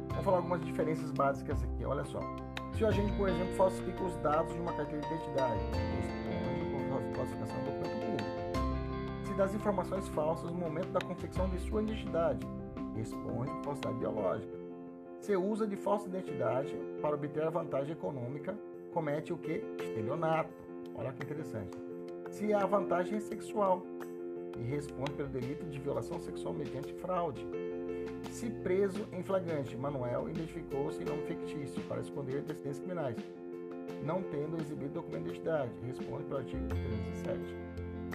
Vamos 0.08 0.24
falar 0.24 0.36
algumas 0.38 0.64
diferenças 0.64 1.10
básicas 1.12 1.62
aqui. 1.62 1.84
Olha 1.84 2.04
só. 2.04 2.20
Se 2.74 2.84
o 2.84 2.88
agente, 2.88 3.12
por 3.12 3.28
exemplo, 3.28 3.54
falsifica 3.54 4.02
os 4.02 4.16
dados 4.16 4.52
de 4.52 4.60
uma 4.60 4.72
carteira 4.72 5.00
de 5.00 5.14
identidade, 5.14 5.60
falsificação 7.16 7.56
do 7.60 7.64
documento 7.64 8.06
público. 8.06 9.26
Se 9.26 9.34
das 9.34 9.54
informações 9.54 10.08
falsas 10.08 10.50
no 10.50 10.58
momento 10.58 10.90
da 10.92 11.00
confecção 11.00 11.48
de 11.48 11.58
sua 11.60 11.82
identidade, 11.82 12.46
responde 12.94 13.50
por 13.50 13.64
falsidade 13.64 13.98
biológica 13.98 14.55
se 15.26 15.36
usa 15.36 15.66
de 15.66 15.74
falsa 15.74 16.06
identidade 16.06 16.72
para 17.02 17.16
obter 17.16 17.42
a 17.42 17.50
vantagem 17.50 17.92
econômica, 17.92 18.56
comete 18.92 19.32
o 19.32 19.36
que? 19.36 19.60
Estelionato. 19.80 20.54
Olha 20.94 21.12
que 21.12 21.24
interessante. 21.24 21.76
Se 22.30 22.54
a 22.54 22.64
vantagem 22.64 23.16
é 23.16 23.20
sexual 23.20 23.84
e 24.56 24.62
responde 24.62 25.10
pelo 25.14 25.28
delito 25.28 25.66
de 25.66 25.80
violação 25.80 26.20
sexual 26.20 26.54
mediante 26.54 26.94
fraude. 26.94 27.44
Se 28.30 28.48
preso 28.48 29.04
em 29.12 29.22
flagrante, 29.24 29.76
Manuel 29.76 30.30
identificou-se 30.30 31.02
em 31.02 31.04
nome 31.04 31.22
fictício 31.22 31.82
para 31.88 32.00
esconder 32.00 32.38
antecedentes 32.38 32.78
criminais, 32.78 33.16
não 34.04 34.22
tendo 34.22 34.60
exibido 34.60 34.94
documento 34.94 35.24
de 35.24 35.30
identidade. 35.30 35.72
Responde 35.84 36.24
pelo 36.24 36.38
artigo 36.38 36.68
307. 36.68 37.40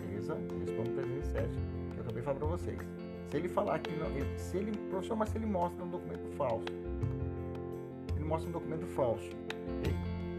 Beleza? 0.01 0.36
Responde 0.36 0.91
pelo 0.91 0.95
307, 0.95 1.49
que 1.91 1.97
eu 1.97 2.03
acabei 2.03 2.22
de 2.22 2.22
falar 2.22 2.39
para 2.39 2.47
vocês. 2.47 2.80
Se 3.28 3.38
ele 3.38 3.49
falar 3.49 3.80
que 3.80 3.91
não, 3.95 4.07
se 4.38 4.57
ele, 4.57 4.72
professor, 4.89 5.16
mas 5.16 5.30
se 5.30 5.38
ele 5.38 5.45
mostra 5.45 5.84
um 5.84 5.89
documento 5.89 6.36
falso, 6.36 6.80
mostra 8.32 8.47
um 8.47 8.53
documento 8.53 8.88
falso. 8.88 9.29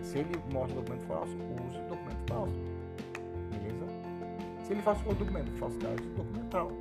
Se 0.03 0.19
ele 0.19 0.33
mostra 0.51 0.79
um 0.79 0.83
documento 0.83 1.07
falso, 1.07 1.37
use 1.37 1.79
o 1.79 1.89
documento 1.89 2.27
falso. 2.27 2.55
Beleza? 3.51 3.87
Se 4.65 4.73
ele 4.73 4.81
faz 4.81 4.99
outro 5.07 5.27
documento, 5.27 5.51
falsidade 5.59 6.03
documental. 6.17 6.73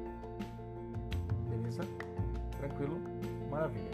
Beleza? 1.50 1.82
Tranquilo? 2.58 2.98
Maravilha. 3.50 3.92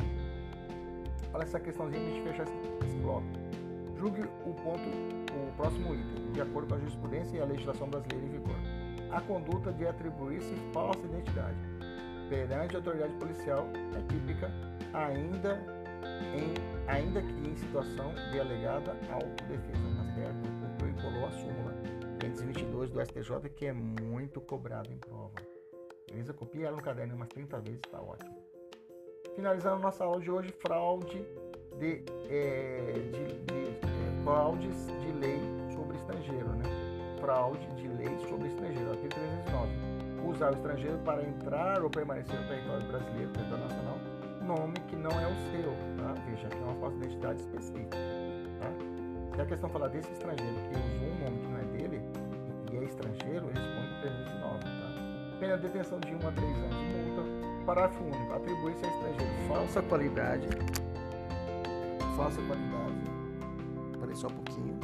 Olha 1.34 1.42
essa 1.42 1.60
questãozinha 1.60 2.14
de 2.14 2.22
fechar 2.22 2.44
esse, 2.44 2.54
esse 2.86 2.96
bloco. 2.98 3.26
Julgue 3.98 4.22
o 4.46 4.54
ponto, 4.54 4.88
o 4.88 5.52
próximo 5.58 5.96
item, 5.96 6.32
de 6.34 6.42
acordo 6.42 6.68
com 6.68 6.76
a 6.76 6.78
jurisprudência 6.78 7.38
e 7.38 7.42
a 7.42 7.46
legislação 7.46 7.90
brasileira 7.90 8.28
em 8.28 8.30
vigor. 8.30 8.56
A 9.12 9.22
conduta 9.22 9.74
de 9.74 9.88
atribuir-se 9.88 10.54
falsa 10.72 11.00
identidade 11.00 11.58
perante 12.30 12.76
a 12.76 12.80
autoridade 12.80 13.14
policial 13.14 13.68
é 13.96 14.14
típica 14.14 14.52
ainda 14.94 15.77
em, 16.36 16.90
ainda 16.90 17.22
que 17.22 17.50
em 17.50 17.56
situação 17.56 18.14
de 18.32 18.40
alegada 18.40 18.96
autodefesa, 19.12 19.88
tá 19.98 20.14
certo? 20.16 20.50
Cumpriu 20.62 20.90
e 20.90 21.02
colou 21.02 21.26
a 21.26 21.32
súmula 21.32 21.74
522 22.20 22.90
do 22.90 23.06
STJ, 23.06 23.50
que 23.56 23.66
é 23.66 23.74
muito 23.74 24.42
cobrado 24.42 24.92
em 24.92 24.98
prova. 24.98 25.34
Beleza? 26.10 26.34
Copia 26.34 26.68
ela 26.68 26.78
no 26.78 26.82
caderno 26.82 27.16
umas 27.16 27.30
30 27.30 27.60
vezes, 27.62 27.82
tá 27.82 28.02
ótimo. 28.02 28.36
Finalizando 29.36 29.82
nossa 29.82 30.04
aula 30.04 30.20
de 30.20 30.32
hoje, 30.32 30.52
fraude 30.52 31.24
de, 31.78 32.04
é, 32.30 32.94
de, 32.94 33.34
de 33.46 33.70
é, 33.70 34.24
fraudes 34.24 34.88
de 34.88 35.12
lei 35.12 35.40
sobre 35.76 35.98
estrangeiro, 35.98 36.50
né? 36.54 36.64
Fraude 37.20 37.68
de 37.76 37.88
lei 37.88 38.18
sobre 38.28 38.48
estrangeiro, 38.48 38.90
artigo 38.90 39.10
309. 39.10 39.98
Usar 40.28 40.52
o 40.52 40.56
estrangeiro 40.56 40.98
para 41.00 41.24
entrar 41.24 41.84
ou 41.84 41.90
permanecer 41.90 42.40
no 42.40 42.48
território 42.48 42.88
brasileiro, 42.88 43.32
território 43.32 43.64
nacional, 43.64 43.98
nome 44.48 44.74
que 44.88 44.96
não 44.96 45.12
é 45.12 45.28
o 45.28 45.36
seu, 45.52 45.72
tá? 45.98 46.14
Veja, 46.26 46.48
aqui 46.48 46.58
é 46.58 46.64
uma 46.64 46.76
falsa 46.76 46.98
identidade 46.98 47.42
específica, 47.42 47.98
tá? 48.62 48.72
Se 49.36 49.42
a 49.42 49.46
questão 49.46 49.70
falar 49.70 49.90
desse 49.90 50.12
estrangeiro 50.14 50.56
que 50.56 50.80
usou 50.80 51.10
um 51.10 51.20
nome 51.20 51.38
que 51.40 51.48
não 51.48 51.58
é 51.58 51.64
dele 51.78 52.02
e 52.72 52.78
é 52.78 52.84
estrangeiro, 52.86 53.48
responde 53.48 54.02
309, 54.02 54.60
tá? 54.64 55.40
Pena 55.40 55.58
de 55.58 55.68
detenção 55.68 56.00
de 56.00 56.16
1 56.16 56.28
a 56.28 56.32
3 56.32 56.58
anos 56.58 56.78
de 56.78 56.86
multa. 56.86 57.66
Parágrafo 57.66 58.04
único. 58.04 58.34
Atribui-se 58.34 58.86
a 58.86 58.88
estrangeiro 58.88 59.48
falsa 59.48 59.82
qualidade. 59.84 60.48
Falsa 62.16 62.42
qualidade. 62.42 63.12
Parei 64.00 64.16
só 64.16 64.28
um 64.28 64.32
pouquinho. 64.32 64.80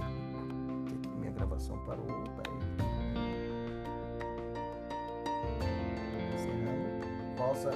Minha 1.18 1.32
gravação 1.32 1.78
parou. 1.86 2.06
Peraí. 2.06 2.60
Encerrando. 6.36 7.38
Falsa 7.38 7.72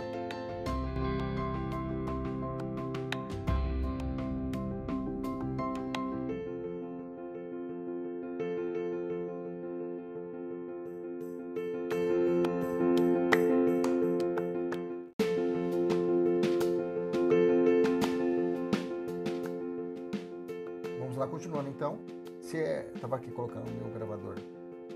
continuando 21.47 21.69
então, 21.69 21.97
se 22.41 22.57
é, 22.57 22.91
estava 22.93 23.15
aqui 23.15 23.31
colocando 23.31 23.69
o 23.69 23.73
meu 23.73 23.93
gravador, 23.93 24.35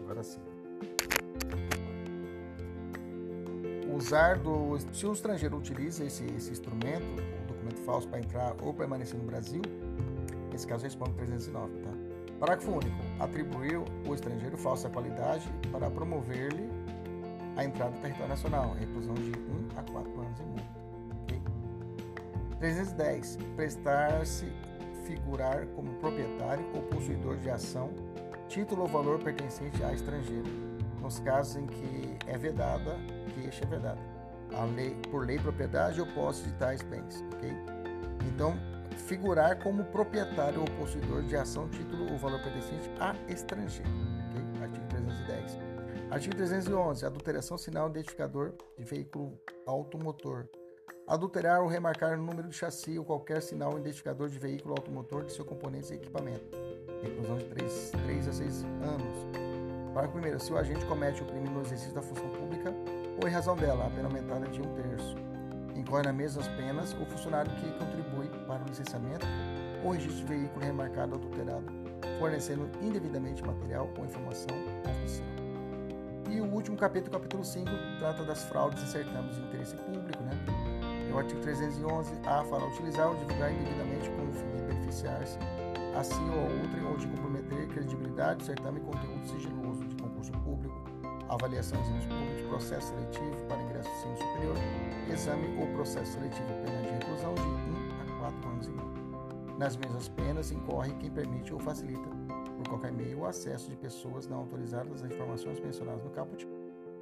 agora 0.04 0.22
sim. 0.22 0.42
Usar 3.94 4.38
do, 4.38 4.78
se 4.94 5.06
o 5.06 5.14
estrangeiro 5.14 5.58
utiliza 5.58 6.04
esse, 6.04 6.26
esse 6.26 6.52
instrumento, 6.52 7.06
o 7.44 7.48
documento 7.48 7.80
falso 7.86 8.08
para 8.08 8.20
entrar 8.20 8.56
ou 8.62 8.74
permanecer 8.74 9.18
no 9.18 9.26
Brasil, 9.26 9.62
nesse 10.52 10.68
caso 10.68 10.84
responde 10.84 11.14
309, 11.14 11.80
tá? 11.80 11.92
Parágrafo 12.40 12.72
único. 12.72 12.98
Atribuiu 13.20 13.86
o 14.08 14.14
estrangeiro 14.14 14.58
falsa 14.58 14.90
qualidade 14.90 15.48
para 15.72 15.90
promover-lhe 15.90 16.70
a 17.56 17.64
entrada 17.64 17.92
no 17.92 18.02
território 18.02 18.30
nacional, 18.30 18.74
reclusão 18.80 19.14
de 19.14 19.32
1 19.32 19.78
a 19.78 19.84
4 19.84 20.22
anos 20.22 20.40
em 20.40 20.46
multa. 20.46 20.64
Okay? 21.24 21.42
310. 22.60 23.38
Prestar-se 23.56 24.71
figurar 25.04 25.66
como 25.76 25.94
proprietário 25.96 26.66
ou 26.74 26.82
possuidor 26.84 27.38
de 27.38 27.50
ação, 27.50 27.90
título 28.48 28.84
ou 28.84 28.88
valor 28.88 29.20
pertencente 29.20 29.84
a 29.84 29.94
estrangeiro, 29.94 30.48
nos 31.02 31.20
casos 31.20 31.56
em 31.56 31.66
que 31.66 32.18
é 32.28 32.38
vedada, 32.38 32.98
que 33.34 33.48
este 33.48 33.64
é 33.64 33.68
vedada, 33.68 34.02
lei, 34.76 34.96
por 35.10 35.26
lei, 35.26 35.40
propriedade 35.40 36.00
ou 36.00 36.08
posse 36.08 36.44
de 36.44 36.54
tais 36.54 36.82
bens, 36.82 37.24
ok? 37.34 37.50
Então, 38.28 38.54
figurar 39.08 39.62
como 39.64 39.84
proprietário 39.86 40.60
ou 40.60 40.68
possuidor 40.78 41.24
de 41.24 41.36
ação, 41.36 41.68
título 41.70 42.12
ou 42.12 42.18
valor 42.18 42.42
pertencente 42.42 42.90
a 43.00 43.16
estrangeiro, 43.32 43.90
ok? 44.30 44.64
Artigo 44.64 44.86
310. 44.88 45.60
Artigo 46.12 46.36
311. 46.36 47.06
Adulteração 47.06 47.58
sinal 47.58 47.90
identificador 47.90 48.54
de 48.78 48.84
veículo 48.84 49.40
automotor 49.66 50.48
adulterar 51.12 51.62
ou 51.62 51.68
remarcar 51.68 52.18
o 52.18 52.24
número 52.24 52.48
de 52.48 52.56
chassi 52.56 52.98
ou 52.98 53.04
qualquer 53.04 53.42
sinal 53.42 53.78
identificador 53.78 54.30
de 54.30 54.40
veículo 54.40 54.76
automotor 54.78 55.26
de 55.26 55.34
seu 55.34 55.44
componentes 55.44 55.92
e 55.92 55.96
equipamento. 55.96 56.58
reclusão 57.04 57.38
de 57.38 57.46
3, 57.46 57.92
3 58.06 58.28
a 58.30 58.32
6 58.32 58.64
anos. 58.64 59.94
Parágrafo 59.94 60.36
1. 60.36 60.40
Se 60.40 60.54
o 60.54 60.58
agente 60.58 60.86
comete 60.86 61.22
o 61.22 61.26
crime 61.26 61.50
no 61.50 61.60
exercício 61.60 61.94
da 61.94 62.02
função 62.02 62.30
pública 62.30 62.74
ou 63.22 63.28
em 63.28 63.32
razão 63.32 63.58
dela, 63.58 63.88
a 63.88 63.90
pena 63.90 64.08
aumentada 64.08 64.46
é 64.46 64.50
de 64.50 64.62
um 64.62 64.74
terço. 64.74 65.16
Incorre 65.76 66.04
nas 66.04 66.16
mesmas 66.16 66.48
penas 66.48 66.94
o 66.94 67.06
funcionário 67.06 67.52
que 67.56 67.70
contribui 67.78 68.30
para 68.48 68.64
o 68.64 68.68
licenciamento 68.68 69.26
ou 69.84 69.92
registro 69.92 70.26
de 70.26 70.34
veículo 70.34 70.64
remarcado 70.64 71.16
ou 71.16 71.20
adulterado, 71.20 71.66
fornecendo 72.20 72.70
indevidamente 72.82 73.44
material 73.44 73.90
ou 73.98 74.06
informação 74.06 74.56
oficial. 74.90 75.28
E 76.30 76.40
o 76.40 76.46
último 76.46 76.78
capítulo, 76.78 77.12
capítulo 77.12 77.44
5, 77.44 77.70
trata 78.00 78.24
das 78.24 78.46
fraudes 78.46 78.82
e 78.82 78.88
certames 78.88 79.36
de 79.36 79.42
interesse 79.42 79.76
público, 79.76 80.24
né? 80.24 80.71
O 81.14 81.18
artigo 81.18 81.42
311, 81.42 82.14
A 82.26 82.44
fala 82.46 82.68
utilizar 82.68 83.10
ou 83.10 83.16
divulgar 83.16 83.52
indevidamente 83.52 84.10
com 84.12 84.30
o 84.30 84.34
fim 84.34 84.56
de 84.56 84.64
beneficiar-se 84.64 85.38
a 85.96 86.04
si 86.04 86.22
ou 86.22 86.40
a 86.40 86.62
outrem 86.62 86.86
ou 86.86 86.96
de 86.96 87.08
comprometer 87.08 87.68
credibilidade, 87.68 88.46
certame 88.46 88.80
conteúdo 88.80 89.28
sigiloso 89.28 89.84
de 89.84 89.96
concurso 90.02 90.32
público, 90.32 90.74
avaliação 91.28 91.82
de 91.82 91.90
exames 91.90 92.06
públicos, 92.06 92.42
processo 92.48 92.88
seletivo 92.88 93.46
para 93.48 93.62
ingresso 93.62 93.90
no 93.90 94.14
ensino 94.14 94.18
superior, 94.18 94.56
exame 95.12 95.60
ou 95.60 95.68
processo 95.76 96.14
seletivo 96.14 96.48
pena 96.64 96.82
de 96.82 96.90
reclusão 96.90 97.36
de 97.36 97.42
1 97.42 98.16
a 98.16 98.20
4 98.20 98.50
anos 98.50 98.68
e 98.68 98.72
meio. 98.72 99.58
Nas 99.58 99.76
mesmas 99.76 100.08
penas 100.08 100.52
incorre 100.52 100.94
quem 100.94 101.12
permite 101.12 101.54
ou 101.54 101.60
facilita, 101.60 102.10
por 102.58 102.70
qualquer 102.70 102.94
meio, 102.94 103.20
o 103.20 103.26
acesso 103.26 103.70
de 103.70 103.76
pessoas 103.76 104.28
não 104.28 104.38
autorizadas 104.38 105.04
às 105.04 105.12
informações 105.12 105.60
mencionadas 105.60 106.04
no 106.04 106.10
caput. 106.10 106.48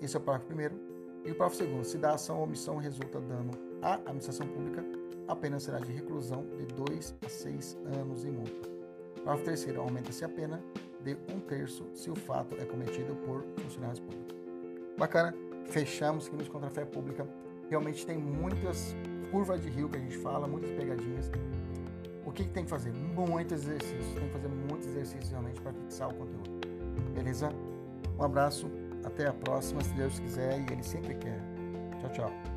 Esse 0.02 0.16
é 0.16 0.20
o 0.20 0.24
parágrafo 0.24 0.48
primeiro. 0.48 0.89
E 1.26 1.32
o 1.32 1.36
parágrafo 1.36 1.56
segundo. 1.58 1.84
Se 1.84 1.98
da 1.98 2.14
ação 2.14 2.38
ou 2.38 2.44
omissão 2.44 2.78
resulta 2.78 3.20
dano 3.20 3.52
à 3.82 3.96
administração 3.96 4.48
pública, 4.48 4.84
a 5.28 5.36
pena 5.36 5.60
será 5.60 5.80
de 5.80 5.92
reclusão 5.92 6.46
de 6.58 6.66
2 6.66 7.16
a 7.26 7.30
6 7.30 7.78
anos 8.00 8.26
e 8.26 8.32
multa. 8.32 8.70
Parágrafo 9.24 9.46
terceiro. 9.46 9.82
Aumenta-se 9.82 10.24
a 10.26 10.30
pena 10.30 10.62
de 11.02 11.18
um 11.34 11.40
terço 11.40 11.86
se 11.94 12.10
o 12.10 12.16
fato 12.16 12.56
é 12.56 12.66
cometido 12.66 13.16
por 13.26 13.44
funcionários 13.62 14.00
públicos. 14.00 14.36
Bacana. 14.98 15.34
Fechamos 15.70 16.26
aqui 16.26 16.36
nos 16.36 16.48
Contra 16.48 16.68
a 16.68 16.72
Fé 16.72 16.84
Pública. 16.84 17.28
Realmente 17.70 18.04
tem 18.04 18.18
muitas 18.18 18.96
curvas 19.30 19.62
de 19.62 19.70
rio 19.70 19.88
que 19.88 19.98
a 19.98 20.00
gente 20.00 20.18
fala, 20.18 20.48
muitas 20.48 20.72
pegadinhas. 20.72 21.30
O 22.26 22.32
que, 22.32 22.44
que 22.44 22.50
tem 22.50 22.64
que 22.64 22.70
fazer? 22.70 22.92
Muitos 22.92 23.64
exercícios. 23.64 24.14
Tem 24.16 24.28
que 24.28 24.34
fazer 24.34 24.48
muitos 24.48 24.88
exercícios 24.88 25.30
realmente 25.30 25.62
para 25.62 25.74
fixar 25.74 26.10
o 26.10 26.14
conteúdo. 26.16 26.68
Beleza? 27.14 27.52
Um 28.18 28.24
abraço. 28.24 28.68
Até 29.04 29.28
a 29.28 29.34
próxima, 29.34 29.82
se 29.84 29.94
Deus 29.94 30.20
quiser 30.20 30.60
e 30.60 30.74
Ele 30.74 30.84
sempre 30.84 31.16
quer. 31.16 31.40
Tchau, 32.00 32.10
tchau. 32.12 32.49